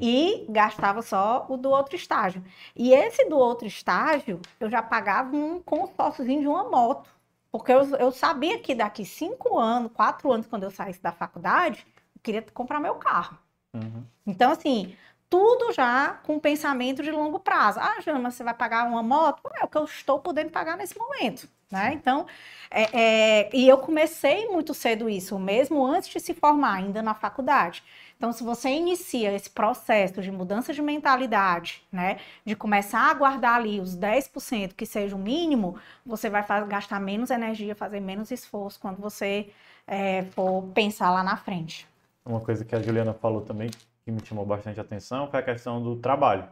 [0.00, 2.42] E gastava só o do outro estágio.
[2.74, 7.08] E esse do outro estágio, eu já pagava um consórciozinho de uma moto.
[7.50, 11.86] Porque eu, eu sabia que daqui cinco anos, quatro anos, quando eu saísse da faculdade,
[12.14, 13.38] eu queria comprar meu carro.
[13.74, 14.04] uhum.
[14.26, 14.94] Então, assim,
[15.28, 17.80] tudo já com pensamento de longo prazo.
[17.80, 19.42] Ah, Jana, mas você vai pagar uma moto?
[19.60, 21.92] É o que eu estou podendo pagar nesse momento, né?
[21.92, 22.26] Então,
[22.70, 23.00] é,
[23.46, 27.82] é, e eu comecei muito cedo isso, mesmo antes de se formar, ainda na faculdade.
[28.16, 33.56] Então, se você inicia esse processo de mudança de mentalidade, né, de começar a guardar
[33.56, 38.80] ali os 10% que seja o mínimo, você vai gastar menos energia, fazer menos esforço
[38.80, 39.50] quando você
[39.86, 41.86] é, for pensar lá na frente.
[42.24, 43.70] Uma coisa que a Juliana falou também,
[44.04, 46.48] que me chamou bastante atenção, foi a questão do trabalho.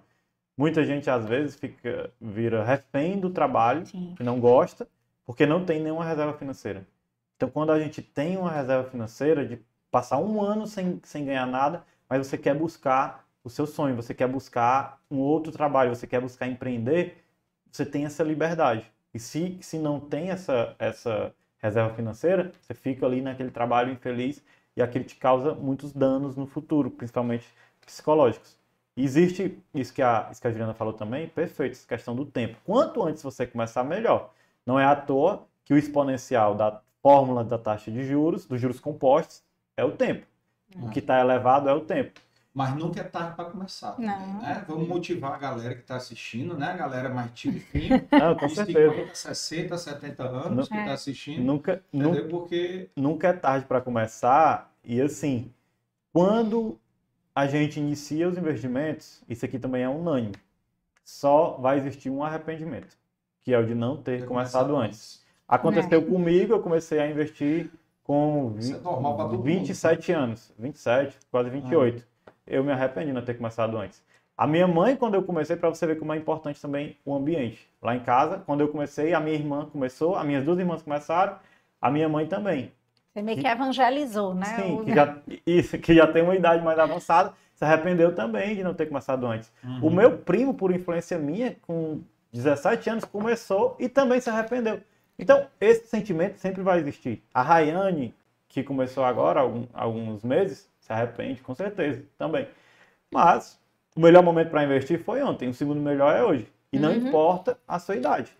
[0.57, 4.15] Muita gente, às vezes, fica, vira refém do trabalho, Sim.
[4.16, 4.86] que não gosta,
[5.24, 6.86] porque não tem nenhuma reserva financeira.
[7.36, 9.59] Então, quando a gente tem uma reserva financeira de
[9.94, 14.12] passar um ano sem, sem ganhar nada, mas você quer buscar o seu sonho, você
[14.12, 17.22] quer buscar um outro trabalho, você quer buscar empreender,
[17.70, 18.90] você tem essa liberdade.
[19.14, 24.42] E se, se não tem essa, essa reserva financeira, você fica ali naquele trabalho infeliz
[24.76, 27.46] e aquilo te causa muitos danos no futuro, principalmente
[27.86, 28.58] psicológicos.
[28.96, 32.26] E existe isso que, a, isso que a Juliana falou também, perfeito, essa questão do
[32.26, 32.56] tempo.
[32.64, 34.32] Quanto antes você começar, melhor.
[34.66, 38.80] Não é à toa que o exponencial da fórmula da taxa de juros, dos juros
[38.80, 39.44] compostos,
[39.76, 40.26] é o tempo.
[40.76, 42.20] O que está elevado é o tempo.
[42.52, 43.92] Mas nunca é tarde para começar.
[43.92, 44.09] também.
[44.09, 44.64] Né?
[44.68, 46.68] Vamos motivar a galera que está assistindo, né?
[46.68, 48.90] A galera mais tiro fino, Não, com de certeza.
[48.90, 50.80] 50, 60, 70 anos que É.
[50.80, 51.42] está assistindo.
[51.42, 52.28] Nunca, nunca, Entendeu?
[52.28, 54.72] Porque nunca é tarde para começar.
[54.84, 55.52] E assim,
[56.12, 56.78] quando
[57.34, 60.34] a gente inicia os investimentos, isso aqui também é unânime.
[61.05, 62.96] Só vai existir um arrependimento,
[63.42, 65.22] que é o de não ter começado antes.
[65.48, 67.68] Aconteceu comigo, eu comecei a investir
[68.05, 69.43] com Isso é normal pra todo mundo.
[69.44, 72.06] 27 anos, 27, quase 28.
[72.47, 74.02] Eu me arrependi de não ter começado antes.
[74.36, 77.68] A minha mãe, quando eu comecei, para você ver como é importante também o ambiente.
[77.81, 81.36] Lá em casa, quando eu comecei, a minha irmã começou, as minhas duas irmãs começaram,
[81.81, 82.70] a minha mãe também.
[83.12, 84.44] Você meio que evangelizou, né?
[84.56, 85.16] Sim, O- que já,
[85.47, 89.24] isso, que já tem uma idade mais avançada, se arrependeu também de não ter começado
[89.24, 89.51] antes.
[89.62, 89.86] Uhum.
[89.86, 92.01] O meu primo, por influência minha, com
[92.32, 94.81] 17 anos, começou e também se arrependeu.
[95.19, 97.23] Então, esse sentimento sempre vai existir.
[97.32, 98.15] A Rayane,
[98.49, 102.49] que começou agora, algum- alguns meses, se arrepende, com certeza, também.
[103.12, 103.59] Mas,
[103.97, 106.53] o melhor momento para investir foi ontem, o segundo melhor é hoje.
[106.73, 107.09] E não Uhum.
[107.09, 108.36] importa a sua idade.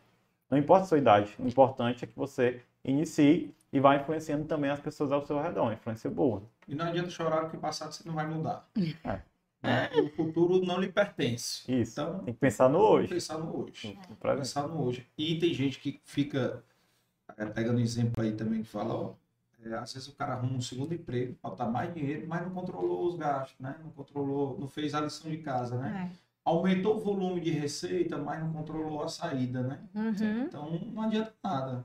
[0.51, 1.35] Não importa a sua idade.
[1.39, 5.63] O importante é que você inicie e vá influenciando também as pessoas ao seu redor.
[5.63, 6.43] Uma influência boa.
[6.67, 8.67] E não adianta chorar que o passado você não vai mudar.
[9.05, 9.21] É.
[9.65, 9.91] Né?
[10.01, 11.62] O futuro não lhe pertence.
[11.73, 11.93] Isso.
[12.01, 13.09] Então, Tem que pensar no hoje.
[13.09, 13.99] pensar no hoje.
[14.09, 14.16] no.
[14.36, 15.07] Pensar no hoje.
[15.16, 16.62] E tem gente que fica,
[17.36, 19.15] é, pegando exemplo aí também, que fala, ó,
[19.65, 23.07] é, às vezes o cara arruma um segundo emprego, falta mais dinheiro, mas não controlou
[23.07, 23.74] os gastos, né?
[23.82, 26.11] Não controlou, não fez a lição de casa, né?
[26.12, 26.24] É.
[26.45, 29.81] Aumentou o volume de receita, mas não controlou a saída, né?
[29.95, 30.43] Uhum.
[30.43, 31.77] Então não adianta nada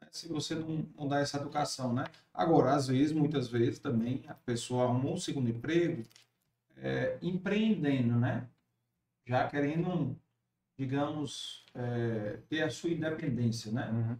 [0.00, 2.04] né, se você não, não dá essa educação, né?
[2.32, 6.02] Agora, às vezes, muitas vezes também a pessoa arrumou um segundo emprego
[6.76, 8.48] é, empreendendo, né?
[9.26, 10.18] Já querendo,
[10.78, 13.90] digamos, é, ter a sua independência, né?
[13.90, 14.18] Uhum.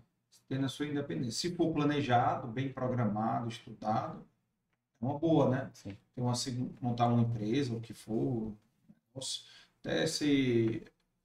[0.49, 1.33] Tendo a sua independência.
[1.51, 4.25] Se for planejado, bem programado, estudado,
[5.01, 5.71] é uma boa, né?
[5.75, 5.97] Sim.
[6.15, 6.33] Ter uma,
[6.81, 8.53] montar uma empresa, o que for,
[9.09, 9.45] negócio,
[9.81, 10.83] até se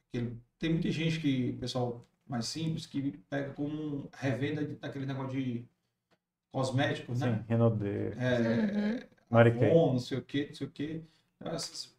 [0.09, 5.31] aquele- tem muita gente que, pessoal mais simples, que pega como revenda de- daquele negócio
[5.41, 5.65] de
[6.51, 7.37] cosméticos, né?
[7.39, 9.69] Sim, Renaudet, É, Kay.
[9.71, 11.03] Avon, não sei o que, não sei o que.
[11.41, 11.91] Então, essas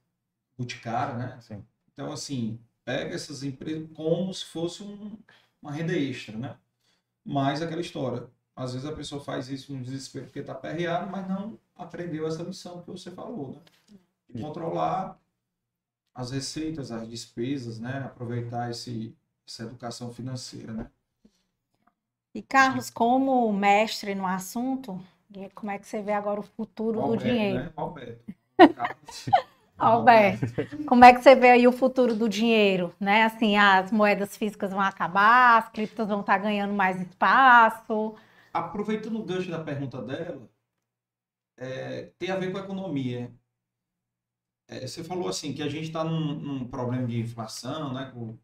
[0.57, 1.41] boticárias, né?
[1.43, 1.65] Sim.
[1.93, 5.19] Então, assim, pega essas empresas como se fosse um-
[5.61, 6.57] uma renda extra, né?
[7.25, 8.29] Mas aquela história.
[8.57, 12.43] Às vezes a pessoa faz isso no desespero porque está perreado, mas não aprendeu essa
[12.43, 13.61] lição que você falou, né?
[14.31, 15.19] De controlar
[16.15, 17.99] as receitas, as despesas, né?
[18.05, 19.17] Aproveitar esse,
[19.47, 20.91] essa educação financeira, né?
[22.35, 25.01] E Carlos, como mestre no assunto,
[25.55, 27.65] como é que você vê agora o futuro do Alberto, dinheiro?
[27.65, 27.73] Né?
[27.77, 28.42] Alberto.
[29.79, 30.45] Alberto,
[30.87, 33.25] como é que você vê aí o futuro do dinheiro, né?
[33.25, 38.15] Assim, as moedas físicas vão acabar, as criptos vão estar ganhando mais espaço.
[38.53, 40.49] aproveitando o gancho da pergunta dela,
[41.57, 43.33] é, tem a ver com a economia.
[44.69, 48.39] É, você falou assim que a gente está num, num problema de inflação, né, com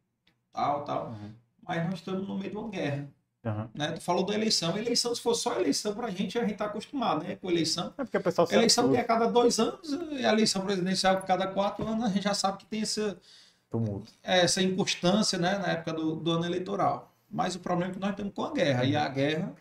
[0.53, 1.35] tal, tal, Uhum.
[1.63, 3.13] mas nós estamos no meio de uma guerra.
[3.45, 3.69] Uhum.
[3.75, 3.93] Né?
[3.93, 4.77] Tu falou da eleição.
[4.77, 7.95] Eleição, se for só eleição, para a gente, a gente está acostumado né, com eleição.
[7.97, 8.95] É porque o pessoal Eleição tudo.
[8.95, 12.09] que é a cada dois anos, e a eleição presidencial a cada quatro anos, a
[12.09, 13.19] gente já sabe que tem essa,
[13.71, 14.13] tumulto.
[14.23, 17.15] essa inconstância né, na época do, do ano eleitoral.
[17.31, 18.85] Mas o problema é que nós estamos com a guerra.
[18.85, 19.55] E a guerra,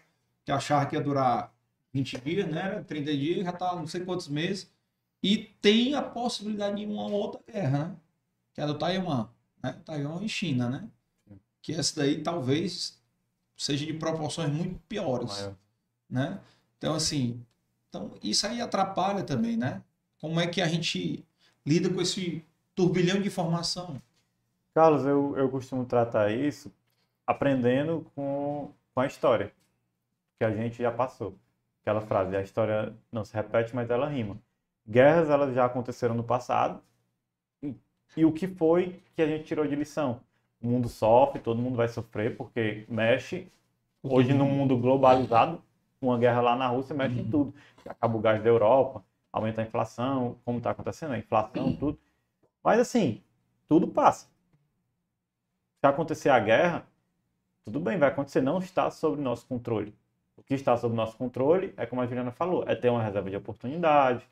[0.44, 1.54] que achava que ia durar
[1.94, 4.70] 20 dias, né, 30 dias, já está não sei quantos meses.
[5.22, 7.96] E tem a possibilidade de uma outra guerra, né?
[8.54, 9.28] Que é a do Taiwan.
[9.64, 9.76] Né?
[9.84, 10.88] Taiwan e China, né?
[11.62, 12.97] Que essa daí talvez
[13.58, 15.56] seja de proporções muito piores Maior.
[16.10, 16.40] né?
[16.78, 17.44] Então, assim,
[17.90, 19.82] então isso aí atrapalha também, né?
[20.22, 21.26] Como é que a gente
[21.66, 24.02] lida com esse turbilhão de informação?
[24.74, 26.72] Carlos, eu, eu costumo tratar isso
[27.26, 29.52] aprendendo com, com a história
[30.38, 31.36] que a gente já passou.
[31.82, 34.38] Aquela frase, a história não se repete, mas ela rima.
[34.88, 36.82] Guerras, elas já aconteceram no passado.
[37.62, 37.76] E,
[38.16, 40.22] e o que foi que a gente tirou de lição?
[40.62, 43.52] O mundo sofre, todo mundo vai sofrer, porque mexe.
[44.04, 45.62] Hoje, no mundo globalizado,
[46.02, 47.30] uma guerra lá na Rússia mexe em Uhum.
[47.30, 47.54] tudo.
[47.86, 52.00] Acaba o gás da Europa, aumenta a inflação, como está acontecendo, a inflação, tudo.
[52.64, 53.22] Mas, assim,
[53.68, 54.28] tudo passa.
[55.80, 56.88] Se acontecer a guerra,
[57.66, 59.94] tudo bem, vai acontecer, não está sob nosso controle.
[60.36, 63.30] O que está sob nosso controle é como a Juliana falou, é ter uma reserva
[63.30, 64.28] de oportunidade,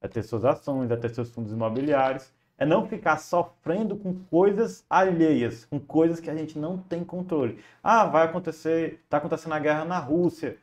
[0.00, 4.84] é ter suas ações, é ter seus fundos imobiliários, é não ficar sofrendo com coisas
[4.88, 7.58] alheias, com coisas que a gente não tem controle.
[7.82, 10.58] Ah, vai acontecer, está acontecendo a guerra na Rússia.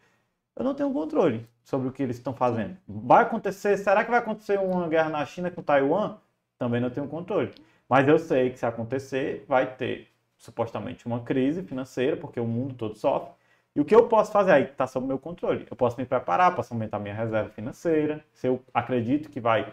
[0.56, 2.78] Eu não tenho controle sobre o que eles estão fazendo.
[2.88, 6.18] Vai acontecer, será que vai acontecer uma guerra na China com Taiwan?
[6.60, 7.52] Também não tenho controle.
[7.90, 10.08] Mas eu sei que se acontecer, vai ter
[10.38, 13.32] supostamente uma crise financeira, porque o mundo todo sofre,
[13.76, 15.68] E o que eu posso fazer aí está sob meu controle.
[15.70, 19.72] Eu posso me preparar, posso aumentar minha reserva financeira, se eu acredito que vai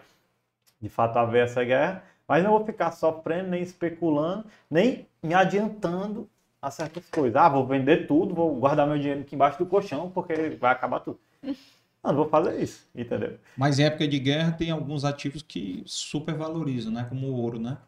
[0.81, 6.29] de fato haver essa guerra, mas não vou ficar sofrendo, nem especulando, nem me adiantando
[6.61, 7.35] a certas coisas.
[7.35, 10.99] Ah, vou vender tudo, vou guardar meu dinheiro aqui embaixo do colchão, porque vai acabar
[11.01, 11.19] tudo.
[12.03, 13.39] Não, não vou fazer isso, entendeu?
[13.57, 17.03] Mas em época de guerra tem alguns ativos que supervalorizam, né?
[17.09, 17.79] Como o ouro, né?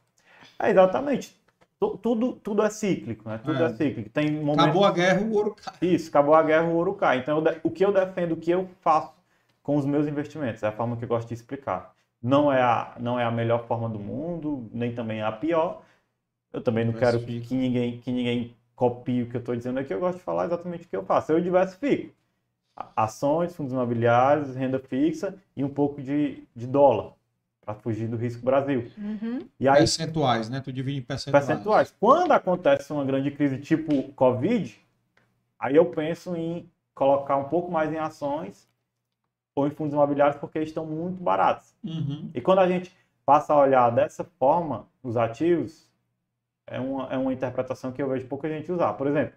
[0.57, 1.35] É, exatamente.
[1.79, 3.37] Tu- Tudo, tudo é cíclico, né?
[3.37, 3.73] Tudo é, É.
[3.75, 4.09] cíclico.
[4.09, 4.63] Tem momentos...
[4.63, 5.75] Acabou a guerra, o ouro cai.
[5.83, 7.19] Isso, acabou a guerra, o ouro cai.
[7.19, 9.13] Então, eu de- o que eu defendo, o que eu faço
[9.61, 11.93] com os meus investimentos, é a forma que eu gosto de explicar.
[12.21, 15.81] Não é a, não é a melhor forma do mundo, nem também é a pior.
[16.51, 17.47] Eu também não quero Diversifica.
[17.49, 19.93] que ninguém, que ninguém copie o que eu estou dizendo aqui.
[19.93, 21.31] Eu gosto de falar exatamente o que eu faço.
[21.31, 22.13] Eu diversifico.
[22.95, 27.13] Ações, fundos imobiliários, renda fixa e um pouco de, de dólar,
[27.65, 28.91] para fugir do risco Brasil.
[28.97, 29.39] Uhum.
[29.59, 30.61] E aí, Percentuais, né?
[30.61, 31.45] Tu divide em percentuais.
[31.45, 31.95] percentuais.
[31.99, 34.79] Quando acontece uma grande crise tipo Covid,
[35.59, 38.67] aí eu penso em colocar um pouco mais em ações
[39.59, 41.73] ou em fundos imobiliários porque estão muito baratos.
[41.83, 42.29] Uhum.
[42.33, 45.89] E quando a gente passa a olhar dessa forma os ativos,
[46.67, 48.93] é uma, é uma interpretação que eu vejo pouca gente usar.
[48.93, 49.33] Por exemplo,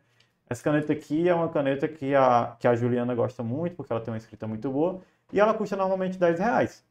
[0.48, 4.02] essa caneta aqui é uma caneta que a, que a Juliana gosta muito, porque ela
[4.02, 5.00] tem uma escrita muito boa,
[5.32, 6.84] e ela custa normalmente 10 reais.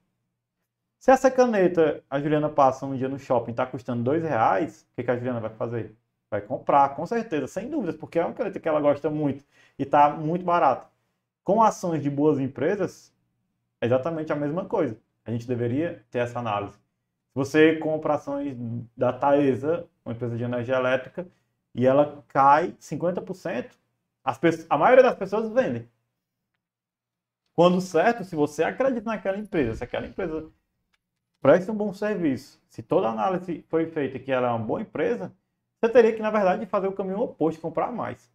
[0.98, 4.88] Se essa caneta a Juliana passa um dia no shopping e está custando 2 reais,
[4.92, 5.96] o que, que a Juliana vai fazer?
[6.32, 9.44] Vai comprar, com certeza, sem dúvidas, porque é uma caneta que ela gosta muito
[9.78, 10.88] e está muito barata.
[11.44, 13.14] Com ações de boas empresas,
[13.82, 14.98] é exatamente a mesma coisa.
[15.26, 16.74] A gente deveria ter essa análise.
[16.74, 18.58] Se você compra ações
[18.98, 21.28] da Taesa, uma empresa de energia elétrica,
[21.74, 23.72] e ela cai 50%,
[24.24, 25.88] as pessoas, a maioria das pessoas vendem.
[27.56, 30.50] Quando certo, se você acredita naquela empresa, se aquela empresa
[31.42, 34.82] presta um bom serviço, se toda a análise foi feita que ela é uma boa
[34.82, 35.34] empresa,
[35.80, 38.30] você teria que, na verdade, fazer o caminho oposto, comprar mais.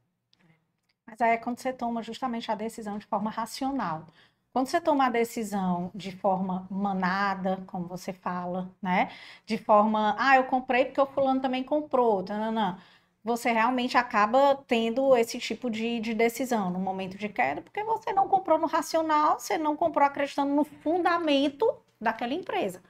[1.07, 4.07] Mas aí é quando você toma justamente a decisão de forma racional.
[4.55, 9.11] Quando você toma a decisão de forma manada, como você fala, né?
[9.45, 12.79] De forma, ah, eu comprei porque o fulano também comprou, tananã.
[13.25, 18.13] Você realmente acaba tendo esse tipo de, de decisão no momento de queda, porque você
[18.13, 21.69] não comprou no racional, você não comprou acreditando no fundamento
[22.01, 22.81] daquela empresa.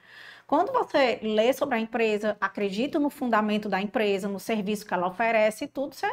[0.47, 5.07] Quando você lê sobre a empresa, acredita no fundamento da empresa, no serviço que ela
[5.07, 6.05] oferece e tudo, você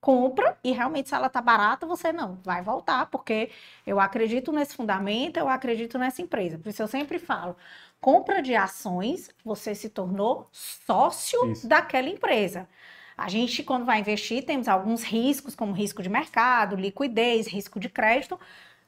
[0.00, 3.50] compra e realmente se ela tá barata, você não, vai voltar, porque
[3.86, 6.58] eu acredito nesse fundamento, eu acredito nessa empresa.
[6.58, 7.56] Por isso eu sempre falo,
[8.00, 11.68] compra de ações, você se tornou sócio Isso.
[11.68, 12.68] daquela empresa.
[13.16, 17.88] A gente, quando vai investir, temos alguns riscos, como risco de mercado, liquidez, risco de
[17.88, 18.38] crédito.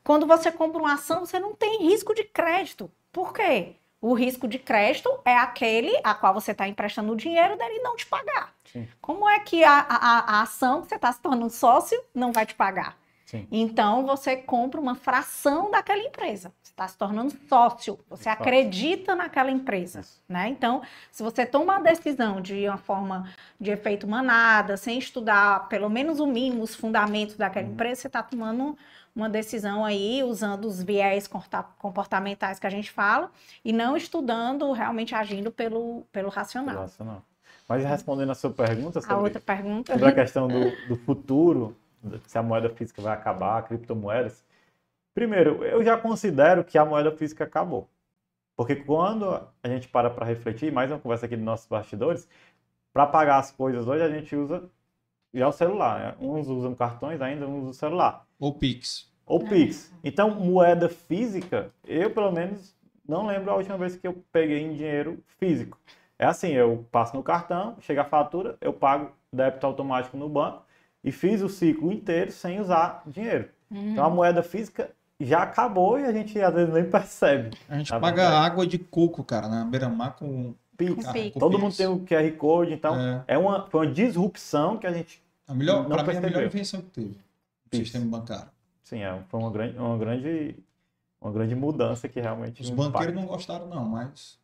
[0.05, 2.91] Quando você compra uma ação, você não tem risco de crédito.
[3.13, 3.75] Por quê?
[4.01, 7.97] O risco de crédito é aquele a qual você está emprestando o dinheiro dele não
[7.97, 8.53] te pagar.
[8.65, 8.89] Sim.
[9.01, 12.47] Como é que a, a, a ação que você está se tornando sócio não vai
[12.47, 12.97] te pagar?
[13.27, 13.47] Sim.
[13.51, 16.53] Então você compra uma fração daquela empresa.
[16.63, 17.99] Você está se tornando sócio.
[18.09, 18.33] Você Sócio.
[18.33, 20.21] acredita naquela empresa, Isso.
[20.29, 20.49] né?
[20.49, 20.83] Então,
[21.13, 26.19] se você toma a decisão de uma forma de efeito manada, sem estudar pelo menos
[26.19, 27.73] o mínimo os fundamentos daquela Uhum.
[27.75, 28.77] empresa, você está tomando
[29.15, 31.29] uma decisão aí usando os viés
[31.79, 33.31] comportamentais que a gente fala
[33.65, 36.75] e não estudando, realmente agindo pelo, pelo racional.
[36.75, 37.23] Relacional.
[37.69, 39.93] Mas respondendo a sua pergunta A sobre, outra pergunta.
[39.93, 41.77] sobre a questão do, do futuro,
[42.27, 44.45] se a moeda física vai acabar, criptomoedas.
[45.15, 47.89] Primeiro, eu já considero que a moeda física acabou.
[48.57, 52.29] Porque quando a gente para para refletir, mais uma conversa aqui dos nossos bastidores,
[52.93, 54.69] para pagar as coisas hoje a gente usa
[55.33, 56.01] já o celular.
[56.01, 56.17] Né?
[56.21, 58.27] Uns usam cartões ainda, uns usam o celular.
[58.41, 59.09] Ou Pix.
[59.27, 59.93] Ou Pix.
[60.03, 62.75] Então, moeda física, eu pelo menos
[63.07, 65.79] não lembro a última vez que eu peguei em dinheiro físico.
[66.19, 70.63] É assim, eu passo no cartão, chega a fatura, eu pago débito automático no banco
[71.05, 73.49] e fiz o ciclo inteiro sem usar dinheiro.
[73.71, 73.93] Uhum.
[73.93, 74.91] Então a moeda física
[75.21, 77.57] já acabou e a gente às vezes nem percebe.
[77.69, 78.47] A gente Na paga verdade.
[78.47, 80.55] água de coco, cara, na beira-mar com.
[80.77, 81.05] Pix.
[81.07, 81.37] Com Pix.
[81.39, 84.93] Todo mundo tem o QR Code, então É, é uma, foi uma disrupção que a
[84.93, 85.23] gente.
[85.47, 86.47] a melhor, Não pra mim, é a melhor percebeu.
[86.47, 87.17] invenção que teve.
[87.73, 87.85] O Isso.
[87.85, 88.51] sistema bancário.
[88.83, 90.57] Sim, é, foi uma grande, uma grande,
[91.21, 92.63] uma grande mudança que realmente.
[92.63, 92.91] Os impacta.
[92.91, 94.39] banqueiros não gostaram, não, mas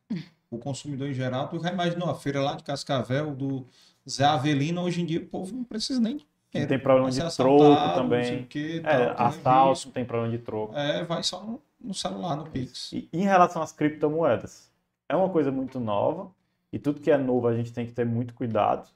[0.50, 3.66] o consumidor em geral, tu já imaginou a feira lá de Cascavel, do
[4.08, 6.24] Zé Avelino, hoje em dia o povo não precisa nem
[6.54, 8.42] Não tem problema de troco também.
[8.42, 9.90] o quê, É, tal, assalto, risco.
[9.90, 10.76] tem problema de troco.
[10.76, 12.92] É, vai só no, no celular, no Pix.
[12.92, 14.70] E em relação às criptomoedas,
[15.08, 16.30] é uma coisa muito nova
[16.72, 18.88] e tudo que é novo a gente tem que ter muito cuidado.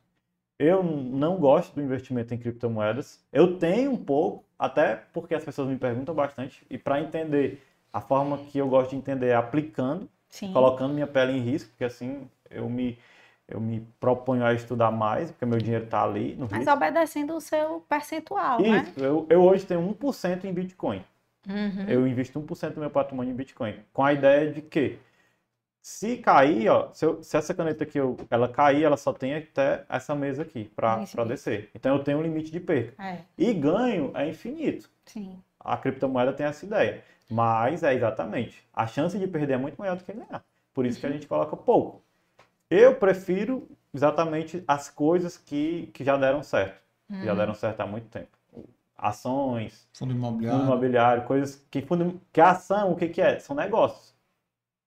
[0.63, 3.19] Eu não gosto do investimento em criptomoedas.
[3.33, 7.99] Eu tenho um pouco, até porque as pessoas me perguntam bastante e para entender a
[8.03, 10.53] forma que eu gosto de entender é aplicando, Sim.
[10.53, 12.99] colocando minha pele em risco, porque assim eu me
[13.49, 16.73] eu me proponho a estudar mais, porque meu dinheiro está ali no Mas risco.
[16.73, 18.87] obedecendo o seu percentual, né?
[18.87, 21.03] Isso, eu, eu hoje tenho 1% em Bitcoin.
[21.49, 21.85] Uhum.
[21.89, 23.75] Eu invisto 1% do meu patrimônio em Bitcoin.
[23.93, 24.99] Com a ideia de que,
[25.83, 29.35] se cair, ó, se, eu- se essa caneta aqui eu- ela cair, ela só tem
[29.35, 31.71] até essa mesa aqui para descer.
[31.75, 33.03] Então eu tenho um limite de perca.
[33.03, 34.89] É, E ganho é infinito.
[35.07, 35.39] sim.
[35.59, 37.03] A criptomoeda tem essa ideia.
[37.31, 38.67] Mas é exatamente.
[38.75, 40.43] A chance de perder é muito maior do que ganhar.
[40.75, 42.03] Por isso que a gente coloca pouco.
[42.71, 46.81] Eu prefiro exatamente as coisas que, que já deram certo.
[47.09, 48.29] Que já deram certo há muito tempo.
[48.97, 50.63] Ações, Fundo fundo imobiliário.
[50.63, 53.39] imobiliário, coisas que fundo, que ação, o que que é?
[53.39, 54.15] São negócios.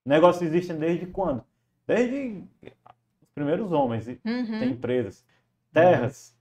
[0.05, 1.43] Negócios existem desde quando?
[1.88, 2.43] Desde
[3.21, 4.59] os primeiros homens Uhum.
[4.59, 5.25] tem empresas.
[5.71, 6.35] Terras.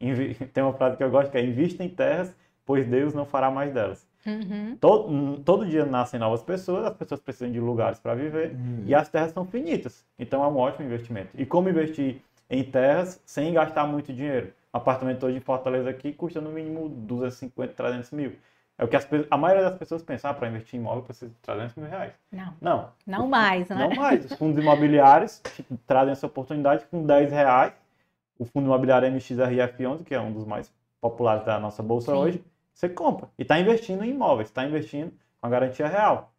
[0.00, 2.34] Invi- Tem uma frase que eu gosto que é invista em terras,
[2.66, 4.06] pois Deus não fará mais delas.
[4.26, 4.76] Uhum.
[4.80, 8.82] Todo, todo dia nascem novas pessoas, as pessoas precisam de lugares para viver Uhum.
[8.86, 10.04] e as terras são finitas.
[10.18, 11.30] Então é um ótimo investimento.
[11.36, 12.20] E como investir
[12.50, 14.52] em terras sem gastar muito dinheiro?
[14.74, 18.32] Um apartamento hoje em Fortaleza aqui custa no mínimo 250, 300 mil.
[18.82, 21.30] É o que as, a maioria das pessoas pensa, ah, para investir em imóvel precisa
[21.30, 22.12] de 300 mil reais.
[22.32, 23.76] Não, Não, não mais, né?
[23.76, 24.24] não mais.
[24.24, 25.40] Os fundos imobiliários
[25.86, 27.72] trazem essa oportunidade com 10 reais.
[28.36, 30.68] O fundo imobiliário MXRF11, que é um dos mais
[31.00, 32.18] populares da nossa bolsa Sim.
[32.18, 32.44] hoje,
[32.74, 33.28] você compra.
[33.38, 36.32] E está investindo em imóveis, está investindo com a garantia real.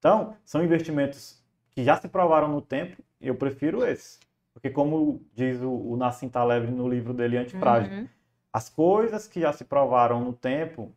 [0.00, 1.40] Então, são investimentos
[1.70, 4.18] que já se provaram no tempo e eu prefiro esses.
[4.52, 8.08] Porque como diz o, o Nassim Taleb no livro dele Antifrágil, Uhum.
[8.52, 10.92] as coisas que já se provaram no tempo,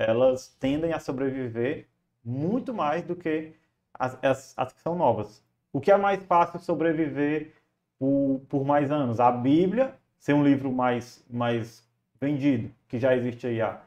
[0.00, 1.86] elas tendem a sobreviver
[2.24, 3.52] muito mais do que
[3.94, 5.44] as, as, as que são novas.
[5.72, 7.52] O que é mais fácil sobreviver
[7.98, 9.20] por, por mais anos?
[9.20, 11.86] A Bíblia, ser um livro mais, mais
[12.20, 13.80] vendido, que já existe aí há,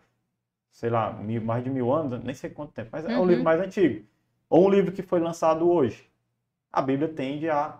[0.72, 3.28] sei lá, mil- mais de mil anos, nem sei quanto tempo, mas é um Uhum.
[3.28, 4.06] livro mais antigo.
[4.50, 6.08] Ou um livro que foi lançado hoje.
[6.72, 7.80] A Bíblia tende a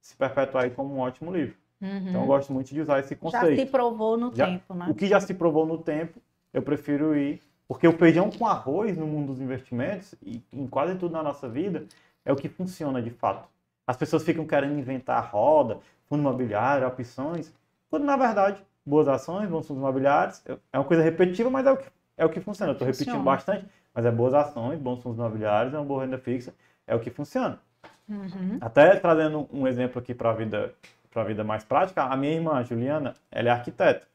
[0.00, 1.56] se perpetuar aí como um ótimo livro.
[1.80, 2.08] Uhum.
[2.08, 3.60] Então eu gosto muito de usar esse Já conceito.
[3.60, 4.86] se provou no Já- tempo, né?
[4.88, 6.20] O que já se provou no tempo,
[6.52, 7.40] eu prefiro ir.
[7.70, 11.48] Porque o feijão com arroz no mundo dos investimentos, e em quase tudo na nossa
[11.48, 11.84] vida,
[12.24, 13.48] é o que funciona de fato.
[13.86, 15.78] As pessoas ficam querendo inventar roda,
[16.08, 17.54] fundo imobiliário, opções,
[17.88, 20.42] quando na verdade, boas ações, bons fundos imobiliários,
[20.72, 21.86] é uma coisa repetitiva, mas é o que,
[22.16, 22.70] é o que funciona.
[22.70, 23.64] Eu estou repetindo bastante,
[23.94, 26.52] mas é boas ações, bons fundos imobiliários, é uma boa renda fixa,
[26.88, 27.60] é o que funciona.
[28.08, 28.58] Uhum.
[28.60, 30.74] Até trazendo um exemplo aqui para a vida,
[31.08, 34.09] para a vida mais prática, a minha irmã, Juliana, ela é arquiteta.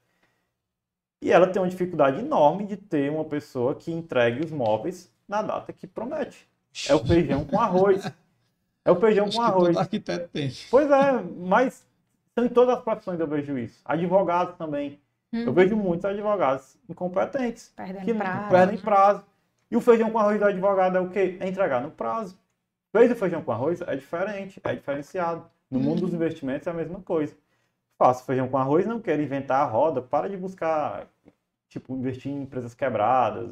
[1.26, 5.41] E ela tem uma dificuldade enorme de ter uma pessoa que entregue os móveis na
[5.41, 6.47] data que promete.
[6.88, 8.06] É o feijão com arroz.
[8.85, 9.68] É o feijão Acho com que arroz.
[9.69, 10.52] todo arquiteto tem.
[10.69, 11.84] Pois é, mas
[12.38, 13.81] em todas as profissões eu vejo isso.
[13.84, 14.99] Advogados também.
[15.34, 15.53] Eu Uhum.
[15.53, 18.49] vejo muitos advogados incompetentes Perdendo que prazo.
[18.49, 18.81] perdem né?
[18.84, 19.23] prazo.
[19.72, 21.38] E o feijão com arroz do advogado é o quê?
[21.39, 22.38] É entregar no prazo.
[22.95, 25.43] Fez o feijão com arroz é diferente, é diferenciado.
[25.72, 27.35] No mundo dos investimentos é a mesma coisa.
[27.97, 31.07] Faça feijão com arroz, não quero inventar a roda, para de buscar,
[31.80, 33.49] tipo, investir em empresas quebradas,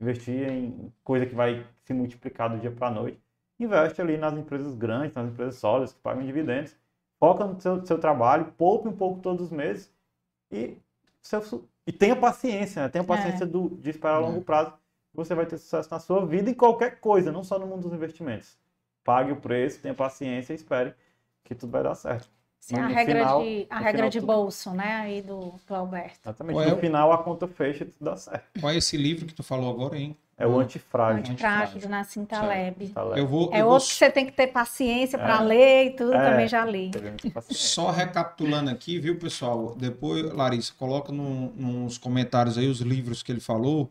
[0.00, 3.20] investir em coisa que vai se multiplicar do dia para a noite.
[3.58, 6.76] Investe ali nas empresas grandes, nas empresas sólidas, que pagam dividendos.
[7.18, 9.92] Foca no seu, seu trabalho, poupe um pouco todos os meses
[10.50, 10.78] e,
[11.20, 12.88] seu e tenha paciência, né?
[12.88, 14.72] Tenha paciência do, de esperar a longo prazo.
[15.12, 17.92] Você vai ter sucesso na sua vida em qualquer coisa, não só no mundo dos
[17.92, 18.56] investimentos.
[19.04, 20.94] Pague o preço, tenha paciência e espere
[21.42, 22.30] que tudo vai dar certo.
[22.60, 24.96] Sim, a regra, final- de, a regra final de tudo- bolso, né?
[25.02, 26.18] Aí do, do Alberto.
[26.22, 26.54] Exatamente.
[26.54, 28.60] Qual é no o- final a conta fecha e tudo dá certo.
[28.60, 30.14] Qual é esse livro que tu falou agora, hein?
[30.38, 31.18] É o antifrágil.
[31.32, 31.80] Antifrágil Antifrágil.
[31.82, 32.92] do Nassim Taleb.
[33.16, 35.40] Eu vou, É eu vou outro que você tem que ter paciência para É.
[35.44, 36.30] ler e tudo, É.
[36.30, 36.90] também já li.
[37.50, 39.74] Só recapitulando aqui, viu, pessoal?
[39.76, 43.88] Depois, Larissa, coloca no- nos comentários aí os livros que ele falou,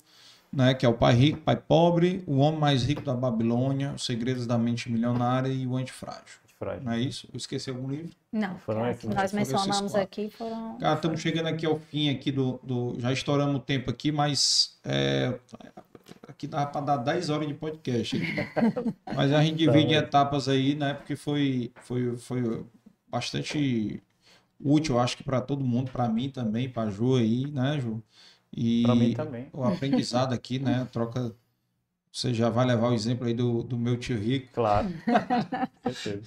[0.51, 0.73] né?
[0.73, 4.47] Que é o Pai Rico, Pai Pobre, O Homem Mais Rico da Babilônia, Os Segredos
[4.47, 6.39] da Mente Milionária e O Antifrágil.
[6.81, 7.27] Não é isso?
[7.31, 8.11] Eu esqueci algum livro?
[8.33, 10.77] Não, Foram que nós Foram esses mencionamos aqui foram.
[10.77, 14.77] Cara, estamos chegando aqui ao fim aqui do, do- já estouramos o tempo aqui, mas
[14.83, 15.39] é,
[16.27, 18.17] aqui dá para dar 10 horas de podcast.
[18.17, 18.25] aqui.
[19.15, 20.93] Mas a gente divide em etapas aí, né?
[20.93, 22.65] Porque foi foi foi
[23.07, 24.03] bastante
[24.59, 28.03] útil, acho que para todo mundo, para mim também, para Ju aí, né, Ju?
[28.55, 29.47] E Pra mim também.
[29.53, 30.87] o aprendizado aqui, né?
[30.91, 31.33] Troca
[32.11, 34.49] você já vai levar o exemplo aí do, do meu tio Rico.
[34.53, 34.89] Claro.
[35.83, 36.23] Com certeza.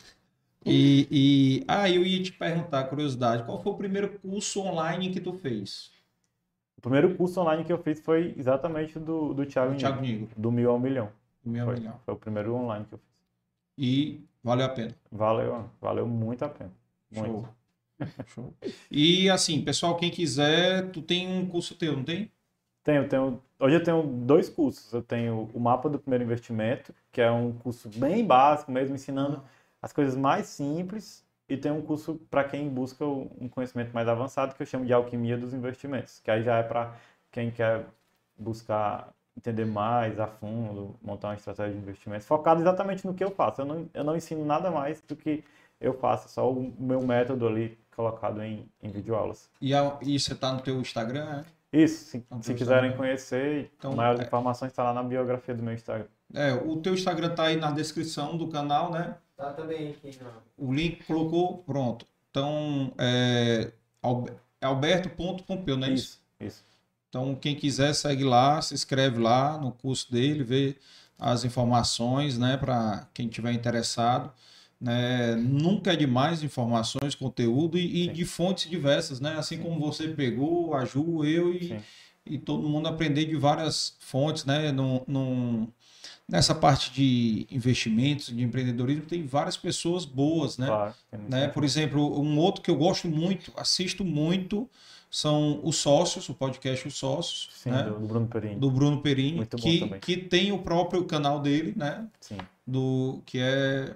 [0.64, 5.20] E, e ah, eu ia te perguntar, curiosidade, qual foi o primeiro curso online que
[5.20, 5.90] tu fez?
[6.76, 10.40] O primeiro curso online que eu fiz foi exatamente do, do Thiago, Thiago Nigro, Nigro,
[10.40, 11.10] do Mil ao Milhão.
[11.44, 12.01] meu Foi, milhão.
[12.05, 13.09] foi o primeiro online que eu fiz.
[13.78, 14.94] E valeu a pena.
[15.10, 16.72] Valeu, valeu muito a pena.
[17.10, 17.26] Muito.
[17.28, 17.48] Show.
[18.26, 18.55] Show.
[18.90, 22.30] E assim, pessoal, quem quiser, tu tem um curso teu, não tem?
[22.82, 24.93] Tenho, tenho, hoje eu tenho dois cursos.
[24.93, 29.43] Eu tenho o Mapa do Primeiro Investimento, que é um curso bem básico mesmo, ensinando
[29.82, 34.54] as coisas mais simples E tem um curso para quem busca um conhecimento mais avançado
[34.54, 36.94] que eu chamo de alquimia dos investimentos, que aí já é para
[37.30, 37.84] quem quer
[38.38, 43.30] buscar entender mais a fundo, montar uma estratégia de investimentos, focado exatamente no que eu
[43.30, 43.62] faço.
[43.62, 45.44] Eu não, eu não ensino nada mais do que
[45.80, 49.50] eu faço, só o meu método ali colocado em, em videoaulas.
[49.60, 51.44] E, a, e você está no teu Instagram, é?
[51.72, 54.24] Isso, se, se quiserem conhecer, então, maiores é...
[54.24, 56.06] informações está lá na biografia do meu Instagram.
[56.34, 59.16] É, o teu Instagram está aí na descrição do canal, né?
[59.36, 60.18] Tá também aqui.
[60.22, 60.68] Não.
[60.68, 62.06] O link colocou, pronto.
[62.30, 63.72] Então, é,
[64.60, 66.20] é alberto.pompeu, não é isso?
[66.40, 66.64] Isso, isso.
[67.09, 70.76] Então, quem quiser, segue lá, se inscreve lá no curso dele, vê
[71.18, 74.32] as informações, né, para quem tiver interessado.
[74.80, 75.36] Né?
[75.36, 79.34] Nunca é demais informações, conteúdo e, e de fontes diversas, né?
[79.38, 79.62] Assim Sim.
[79.62, 81.80] como você pegou, a Ju, eu e,
[82.26, 84.72] e todo mundo aprender de várias fontes, né?
[84.72, 85.68] Num, num,
[86.32, 90.66] nessa parte de investimentos, de empreendedorismo, tem várias pessoas boas, né?
[90.66, 90.94] Claro,
[91.28, 91.48] né?
[91.48, 94.66] Por exemplo, um outro que eu gosto muito, assisto muito,
[95.10, 97.82] são os sócios, o podcast Os Sócios, Sim, né?
[97.82, 98.56] do, Bruno Perini.
[98.56, 102.09] Do Bruno Perini, que, que tem o próprio canal dele, né?
[102.18, 102.38] Sim.
[102.66, 103.94] Do, que é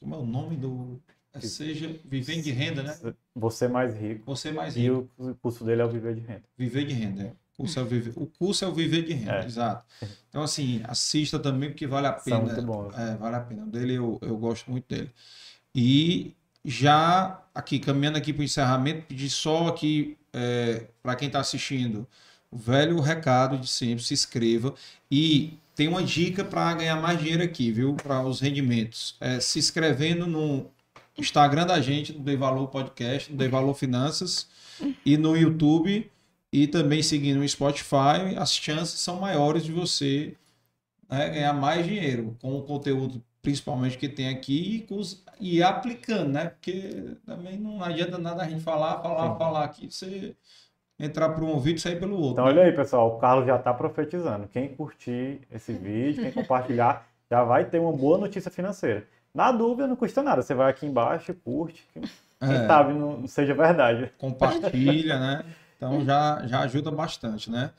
[0.00, 0.98] como é o nome do.
[1.34, 2.96] É seja Vivendo de Renda, né?
[3.34, 4.22] Você mais rico.
[4.24, 5.06] Você mais rico.
[5.18, 6.44] E o curso dele é o Viver de Renda.
[6.56, 7.32] Viver de Renda, é.
[7.58, 9.46] O curso é o Viver, o curso é o viver de Renda, é.
[9.46, 9.84] exato.
[10.28, 12.36] Então, assim, assista também, porque vale a pena.
[12.36, 12.90] São muito bom.
[12.94, 13.62] É, vale a pena.
[13.62, 15.10] O dele eu, eu gosto muito dele.
[15.74, 21.40] E já aqui, caminhando aqui para o encerramento, pedir só aqui é, para quem está
[21.40, 22.06] assistindo,
[22.50, 24.74] o velho recado de sempre, se inscreva
[25.10, 27.94] e tem uma dica para ganhar mais dinheiro aqui, viu?
[27.94, 29.16] Para os rendimentos.
[29.20, 30.66] É, se inscrevendo no
[31.16, 34.46] Instagram da gente, no Dei Valor Podcast, no Dei Valor Finanças
[35.04, 36.10] e no YouTube
[36.52, 40.34] e também seguindo o Spotify, as chances são maiores de você
[41.08, 46.30] né, ganhar mais dinheiro com o conteúdo principalmente que tem aqui e, os, e aplicando,
[46.30, 46.46] né?
[46.46, 49.38] Porque também não adianta nada a gente falar, falar, Sim.
[49.38, 50.34] falar aqui, você
[50.98, 52.32] entrar por um ouvido e sair pelo outro.
[52.32, 54.48] Então, olha aí, pessoal, o Carlos já está profetizando.
[54.48, 59.06] Quem curtir esse vídeo, quem compartilhar, já vai ter uma boa notícia financeira.
[59.32, 60.42] Na dúvida, não custa nada.
[60.42, 61.86] Você vai aqui embaixo, curte.
[61.92, 64.10] Quem é, sabe não seja verdade.
[64.18, 65.44] Compartilha, né?
[65.76, 67.70] Então já, já ajuda bastante, né?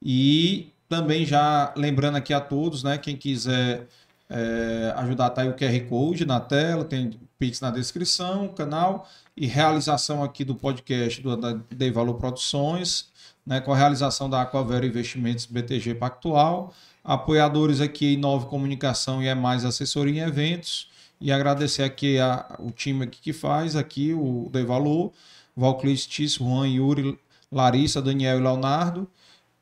[0.00, 2.98] E também já lembrando aqui a todos, né?
[2.98, 3.86] Quem quiser
[4.32, 9.06] é, ajudar, tá aí o QR Code na tela, tem Pix na descrição, canal
[9.36, 13.10] e realização aqui do podcast do, da Dei Valor Produções,
[13.44, 16.72] né, com a realização da Aquavera Investimentos BTG Pactual,
[17.04, 20.88] apoiadores aqui Nove Comunicação e é mais assessoria em eventos,
[21.20, 25.12] e agradecer aqui a, o time aqui que faz aqui o Dei Valor,
[25.56, 27.18] Valclis, Tis, Juan, Yuri,
[27.52, 29.08] Larissa, Daniel e Leonardo,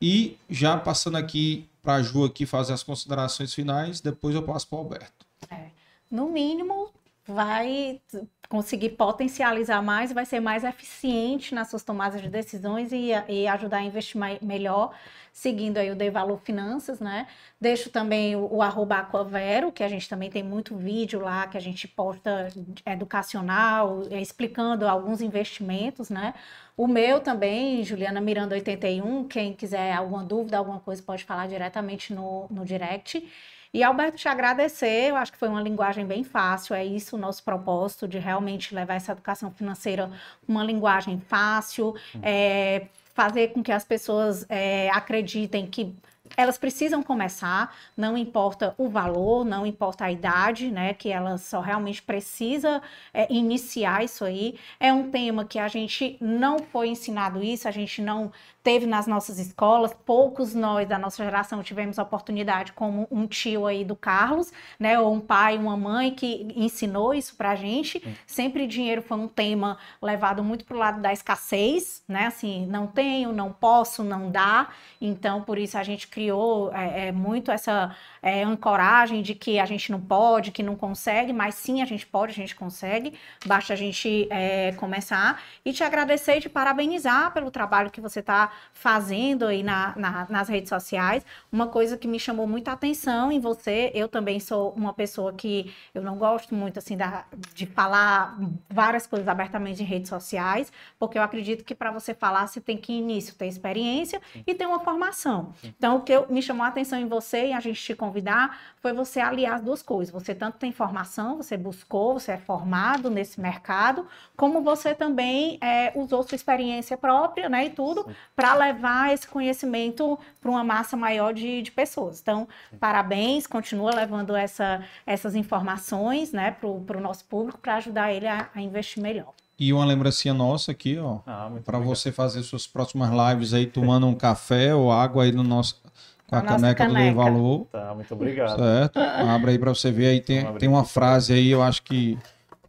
[0.01, 4.67] e já passando aqui para a Ju aqui fazer as considerações finais, depois eu passo
[4.67, 5.25] para o Alberto.
[5.49, 5.67] É.
[6.09, 6.89] No mínimo,
[7.27, 8.01] vai
[8.49, 13.77] conseguir potencializar mais, vai ser mais eficiente nas suas tomadas de decisões e, e ajudar
[13.77, 14.93] a investir mais, melhor,
[15.31, 17.27] seguindo aí o Dei Valor Finanças, né?
[17.59, 21.57] Deixo também o, o arroba Aquavero, que a gente também tem muito vídeo lá, que
[21.57, 22.49] a gente posta
[22.85, 26.33] educacional, explicando alguns investimentos, né?
[26.75, 32.13] O meu também, Juliana Miranda 81, quem quiser alguma dúvida, alguma coisa, pode falar diretamente
[32.13, 33.25] no, no direct.
[33.73, 37.19] E Alberto, te agradecer, eu acho que foi uma linguagem bem fácil, é isso o
[37.19, 40.11] nosso propósito, de realmente levar essa educação financeira
[40.45, 45.95] uma linguagem fácil, é, fazer com que as pessoas é, acreditem que
[46.35, 50.93] elas precisam começar, não importa o valor, não importa a idade, né?
[50.93, 52.81] Que ela só realmente precisa
[53.13, 54.57] é, iniciar isso aí.
[54.79, 58.31] É um tema que a gente não foi ensinado isso, a gente não
[58.63, 63.65] teve nas nossas escolas, poucos nós da nossa geração tivemos a oportunidade, como um tio
[63.65, 68.01] aí do Carlos, né, ou um pai, uma mãe que ensinou isso pra gente.
[68.25, 73.33] Sempre dinheiro foi um tema levado muito pro lado da escassez, né, assim, não tenho,
[73.33, 74.69] não posso, não dá.
[74.99, 79.65] Então, por isso a gente criou é, é muito essa é, ancoragem de que a
[79.65, 83.13] gente não pode, que não consegue, mas sim a gente pode, a gente consegue,
[83.45, 85.41] basta a gente é, começar.
[85.65, 90.27] E te agradecer e te parabenizar pelo trabalho que você está fazendo aí na, na,
[90.29, 91.25] nas redes sociais.
[91.51, 95.73] Uma coisa que me chamou muita atenção em você, eu também sou uma pessoa que
[95.93, 98.37] eu não gosto muito assim da, de falar
[98.69, 102.77] várias coisas abertamente em redes sociais, porque eu acredito que para você falar você tem
[102.77, 104.43] que início ter experiência sim.
[104.45, 105.53] e ter uma formação.
[105.61, 105.73] Sim.
[105.77, 108.93] Então, que eu, me chamou a atenção em você e a gente te convidar foi
[108.93, 110.13] você aliar as duas coisas.
[110.13, 115.91] Você tanto tem formação, você buscou, você é formado nesse mercado, como você também é,
[115.95, 118.07] usou sua experiência própria, né, e tudo,
[118.41, 122.19] para levar esse conhecimento para uma massa maior de, de pessoas.
[122.19, 122.77] Então, Sim.
[122.77, 128.49] parabéns, continua levando essa, essas informações, né, para o nosso público, para ajudar ele a,
[128.55, 129.31] a investir melhor.
[129.59, 134.07] E uma lembrancinha nossa aqui, ó, ah, para você fazer suas próximas lives aí tomando
[134.07, 135.79] um café ou água aí no nosso
[136.25, 137.65] com a, a caneca, caneca, do Valor.
[137.65, 138.57] Tá, muito obrigado.
[138.57, 138.99] Certo?
[138.99, 142.17] Abre aí para você ver aí tem, tem uma frase aí, eu acho que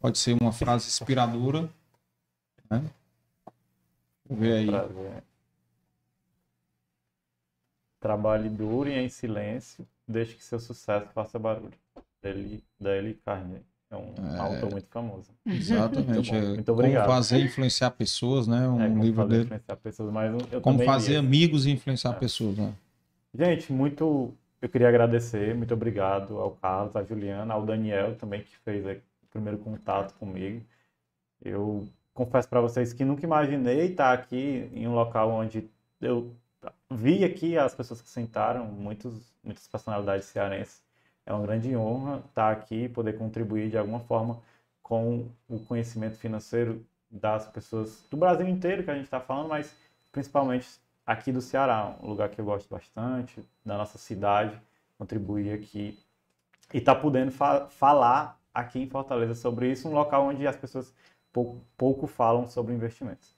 [0.03, 1.67] pode ser uma frase inspiradora,
[2.71, 2.83] né?
[4.29, 5.23] Vou ver aí.
[8.03, 11.71] Trabalhe duro e em silêncio, deixe que seu sucesso faça barulho.
[12.21, 13.65] Dele, dele Carnegie.
[13.89, 14.39] É um é...
[14.41, 15.31] autor muito famoso.
[15.47, 16.33] Exatamente.
[16.33, 17.05] muito, muito, obrigado.
[17.05, 18.67] Como fazer influenciar pessoas, né?
[18.67, 19.45] Um é, livro dele.
[19.45, 20.13] influenciar pessoas,
[20.63, 22.15] como fazer amigos e influenciar é.
[22.15, 22.75] pessoas, né?
[23.33, 24.35] Gente, muito.
[24.61, 29.27] Eu queria agradecer, muito obrigado ao Carlos, à Juliana, ao Daniel também que fez o
[29.31, 30.61] primeiro contato comigo.
[31.41, 35.69] Eu confesso para vocês que nunca imaginei estar aqui em um local onde
[36.01, 36.35] eu
[36.91, 40.83] vi aqui as pessoas que sentaram, muitos, muitas personalidades cearenses
[41.25, 44.41] é uma grande honra estar aqui e poder contribuir de alguma forma
[44.83, 49.75] com o conhecimento financeiro das pessoas do Brasil inteiro que a gente está falando, mas
[50.11, 50.69] principalmente
[51.07, 54.61] aqui do Ceará, um lugar que eu gosto bastante, da nossa cidade,
[54.99, 55.99] contribuir aqui
[56.73, 60.57] e estar tá podendo fa falar aqui em Fortaleza sobre isso, um local onde as
[60.57, 60.93] pessoas
[61.33, 63.35] pouco, pouco falam sobre investimentos.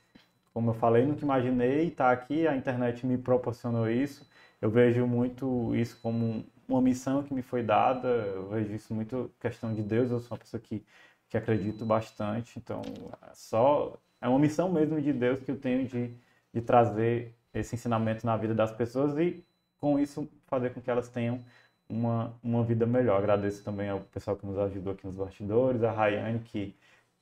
[0.54, 4.28] Como eu falei, nunca imaginei estar aqui, a internet me proporcionou isso.
[4.60, 9.34] Eu vejo muito isso como uma missão que me foi dada, eu vejo isso muito
[9.40, 10.84] questão de Deus, eu sou uma pessoa que,
[11.28, 12.82] que acredito bastante, então
[13.22, 16.16] é só é uma missão mesmo de Deus que eu tenho de,
[16.52, 19.44] de trazer esse ensinamento na vida das pessoas e
[19.78, 21.44] com isso fazer com que elas tenham
[21.88, 23.18] uma, uma vida melhor.
[23.18, 26.74] Agradeço também ao pessoal que nos ajudou aqui nos bastidores, a Rayane que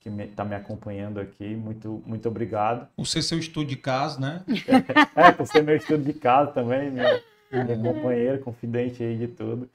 [0.02, 1.54] que está me, tá me, acompanhando aqui.
[1.54, 2.88] Muito, muito obrigado.
[2.96, 4.44] Por ser seu estudo de casa, né?
[5.14, 7.22] é, por ser meu estudo de casa também, meu,
[7.52, 9.70] minha companheira, confidente aí de tudo.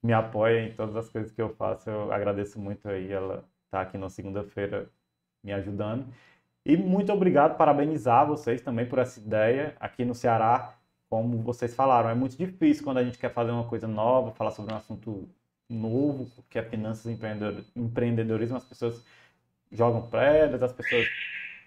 [0.00, 1.90] Me apoia em todas as coisas que eu faço.
[1.90, 4.88] Eu agradeço muito aí ela estar tá aqui na segunda-feira
[5.42, 6.06] me ajudando.
[6.64, 10.74] E muito obrigado, parabenizar vocês também por essa ideia aqui no Ceará.
[11.10, 14.52] Como vocês falaram, é muito difícil quando a gente quer fazer uma coisa nova, falar
[14.52, 15.28] sobre um assunto
[15.68, 17.18] novo, que é finanças e
[17.76, 18.56] empreendedorismo.
[18.56, 19.04] As pessoas
[19.74, 21.06] jogam pedras, as pessoas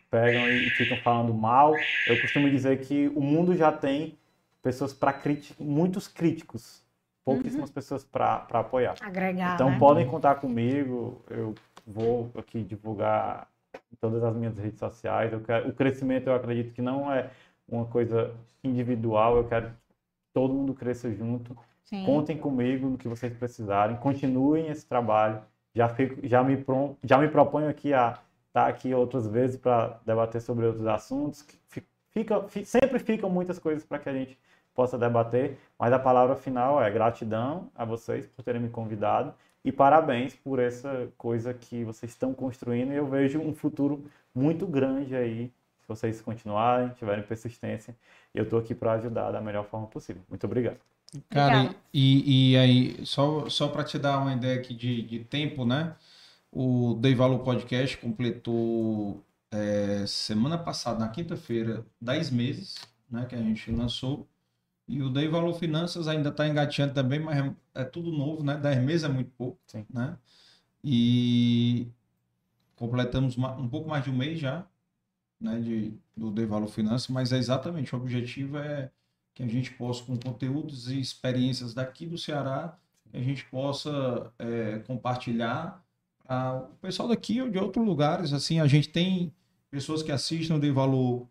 [0.09, 1.73] pegam e ficam falando mal.
[2.07, 4.17] Eu costumo dizer que o mundo já tem
[4.61, 6.83] pessoas para críticos, muitos críticos,
[7.23, 7.73] pouquíssimas uhum.
[7.73, 8.95] pessoas para apoiar.
[9.01, 9.55] Agregar.
[9.55, 9.79] Então né?
[9.79, 11.53] podem contar comigo, eu
[11.85, 13.47] vou aqui divulgar
[13.91, 15.31] em todas as minhas redes sociais.
[15.45, 17.29] Quero, o crescimento eu acredito que não é
[17.67, 19.73] uma coisa individual, eu quero que
[20.33, 21.57] todo mundo cresça junto.
[21.83, 22.05] Sim.
[22.05, 25.41] Contem comigo no que vocês precisarem, continuem esse trabalho.
[25.77, 26.65] Já, fico, já, me,
[27.03, 28.17] já me proponho aqui a
[28.47, 31.45] estar aqui outras vezes para debater sobre outros assuntos.
[32.09, 34.39] Fica, sempre ficam muitas coisas para que a gente
[34.73, 39.71] possa debater, mas a palavra final é gratidão a vocês por terem me convidado e
[39.71, 42.91] parabéns por essa coisa que vocês estão construindo.
[42.91, 47.95] Eu vejo um futuro muito grande aí, se vocês continuarem, tiverem persistência.
[48.33, 50.23] Eu estou aqui para ajudar da melhor forma possível.
[50.27, 50.96] Muito obrigado.
[51.29, 55.65] Cara, e, e aí, só, só para te dar uma ideia aqui de, de tempo,
[55.65, 55.95] né?
[56.51, 62.75] O Dei Valor Podcast completou é, semana passada, na quinta-feira, 10 meses
[63.09, 64.27] né, que a gente lançou.
[64.87, 68.57] E o Dei Valor Finanças ainda está engateando também, mas é, é tudo novo, né?
[68.57, 69.85] 10 meses é muito pouco, Sim.
[69.93, 70.17] né?
[70.83, 71.87] E
[72.75, 74.65] completamos um pouco mais de um mês já,
[75.39, 75.59] né?
[75.59, 78.91] De, do Dei Valor Finanças, mas é exatamente, o objetivo é
[79.37, 82.75] que a gente possa, com conteúdos e experiências daqui do Ceará,
[83.11, 85.85] que a gente possa é, compartilhar
[86.27, 88.33] o pessoal daqui ou de outros lugares.
[88.33, 89.31] Assim, a gente tem
[89.69, 91.27] pessoas que assistem o Dei Valor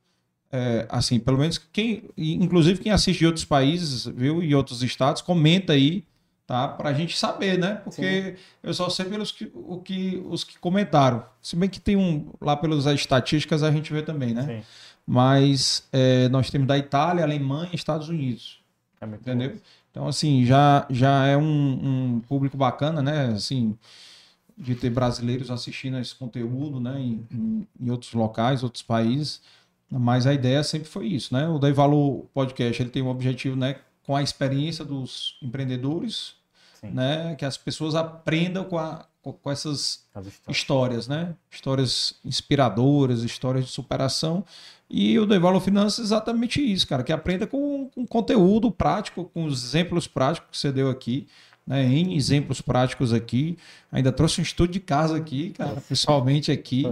[0.53, 5.20] é, assim, pelo menos quem, inclusive quem assiste de outros países, viu, e outros estados,
[5.20, 6.05] comenta aí,
[6.47, 6.69] tá?
[6.69, 7.74] Pra gente saber, né?
[7.83, 8.43] Porque Sim.
[8.62, 11.27] eu só sei pelos que, o que, os que comentaram.
[11.43, 14.43] Se bem que tem um, lá pelas estatísticas a gente vê também, né?
[14.47, 14.62] Sim.
[15.07, 18.61] Mas é, nós temos da Itália, Alemanha e Estados Unidos.
[19.01, 19.51] É entendeu?
[19.51, 19.57] Bom.
[19.91, 21.45] Então, assim, já, já é um,
[22.16, 23.27] um, público bacana, né?
[23.28, 23.78] Assim,
[24.59, 27.01] de ter brasileiros assistindo esse conteúdo, né?
[27.01, 29.41] Em, em, em outros locais, outros países.
[29.91, 31.49] Mas a ideia sempre foi isso, né?
[31.49, 36.35] O Dei Valor Podcast, ele tem um objetivo, né, com a experiência dos empreendedores,
[36.74, 36.91] Sim.
[36.91, 40.57] né, que as pessoas aprendam com a, com essas As histórias.
[40.57, 41.35] histórias, né?
[41.51, 44.44] Histórias inspiradoras, histórias de superação.
[44.89, 49.44] E o Devalor Finanças é exatamente isso, cara, que aprenda com, com conteúdo prático, com
[49.44, 51.27] os exemplos práticos que você deu aqui,
[51.66, 51.85] né?
[51.85, 53.59] N exemplos práticos aqui.
[53.90, 56.85] Ainda trouxe um estudo de casa aqui, cara, pessoalmente aqui,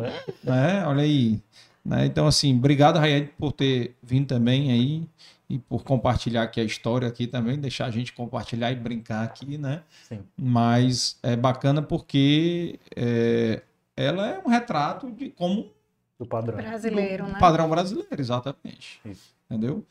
[0.42, 0.84] né?
[0.86, 1.40] Olha aí.
[1.84, 2.06] Né?
[2.06, 5.06] Então, assim, obrigado, Rayane, por ter vindo também aí
[5.48, 9.58] e por compartilhar aqui a história aqui também, deixar a gente compartilhar e brincar aqui,
[9.58, 9.82] né?
[10.08, 10.22] Sim.
[10.36, 13.62] Mas é bacana porque é,
[13.96, 15.70] ela é um retrato de como
[16.18, 16.56] Do padrão.
[16.56, 17.38] Brasileiro, do né?
[17.38, 19.00] padrão brasileiro, exatamente.
[19.04, 19.34] Isso.
[19.50, 19.84] Entendeu?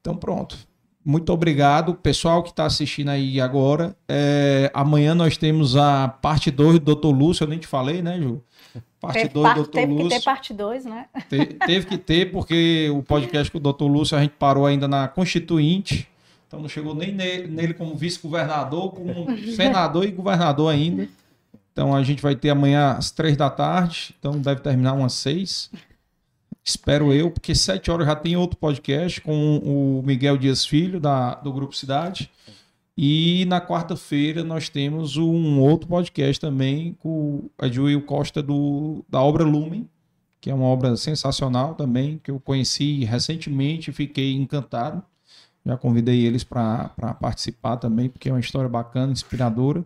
[0.00, 0.58] Então pronto.
[1.04, 3.96] Muito obrigado, pessoal que está assistindo aí agora.
[4.08, 7.08] É, amanhã nós temos a parte 2 do Dr.
[7.08, 8.40] Lúcio, eu nem te falei, né, Ju?
[9.00, 9.70] Parte Teve, 2 par- do Dr.
[9.70, 10.22] teve que ter Lúcio.
[10.24, 11.06] parte 2, né?
[11.28, 13.84] Te- teve que ter, porque o podcast com o Dr.
[13.84, 16.08] Lúcio a gente parou ainda na Constituinte.
[16.46, 19.26] Então não chegou nem ne- nele como vice-governador, como
[19.56, 21.08] senador e governador ainda.
[21.72, 24.14] Então a gente vai ter amanhã às três da tarde.
[24.20, 25.68] Então deve terminar umas seis.
[26.64, 31.34] Espero eu, porque sete horas já tem outro podcast com o Miguel Dias Filho, da,
[31.34, 32.30] do Grupo Cidade.
[32.96, 39.20] E na quarta-feira nós temos um outro podcast também com a Juil Costa do, da
[39.20, 39.88] obra Lumen,
[40.40, 45.02] que é uma obra sensacional também, que eu conheci recentemente e fiquei encantado.
[45.64, 46.88] Já convidei eles para
[47.20, 49.84] participar também, porque é uma história bacana, inspiradora.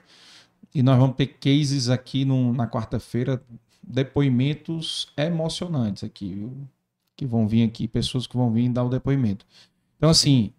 [0.75, 3.41] E nós vamos ter cases aqui no- na quarta-feira,
[3.87, 6.53] depoimentos emocionantes aqui, viu?
[7.17, 9.47] Que vão vir aqui, pessoas que vão vir dar o depoimento.
[9.97, 10.51] Então, assim,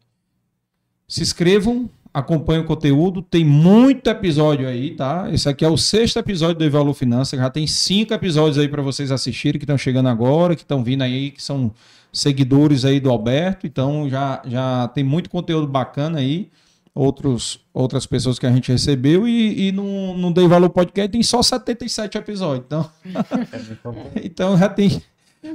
[1.08, 3.22] se inscrevam, acompanhem o conteúdo.
[3.22, 5.30] Tem muito episódio aí, tá?
[5.32, 7.38] Esse aqui é o sexto episódio do Evalu Finança.
[7.38, 11.04] Já tem cinco episódios aí para vocês assistirem que estão chegando agora, que estão vindo
[11.04, 11.72] aí, que são
[12.12, 13.68] seguidores aí do Alberto.
[13.68, 16.50] Então já, já tem muito conteúdo bacana aí.
[16.98, 19.28] Outros, outras pessoas que a gente recebeu.
[19.28, 22.66] E, e no, no Dei Valor Podcast tem só 77 episódios.
[22.66, 22.90] Então,
[24.24, 25.02] então já tem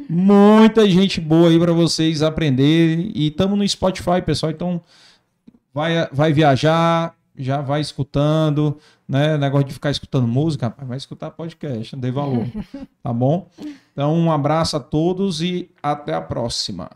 [0.08, 3.10] muita gente boa aí para vocês aprenderem.
[3.12, 4.52] E estamos no Spotify, pessoal.
[4.52, 4.80] Então
[5.74, 8.78] vai, vai viajar, já vai escutando,
[9.08, 9.36] né?
[9.36, 12.46] Negócio de ficar escutando música, vai escutar podcast, não dei valor.
[13.02, 13.48] Tá bom?
[13.92, 16.88] Então, um abraço a todos e até a próxima.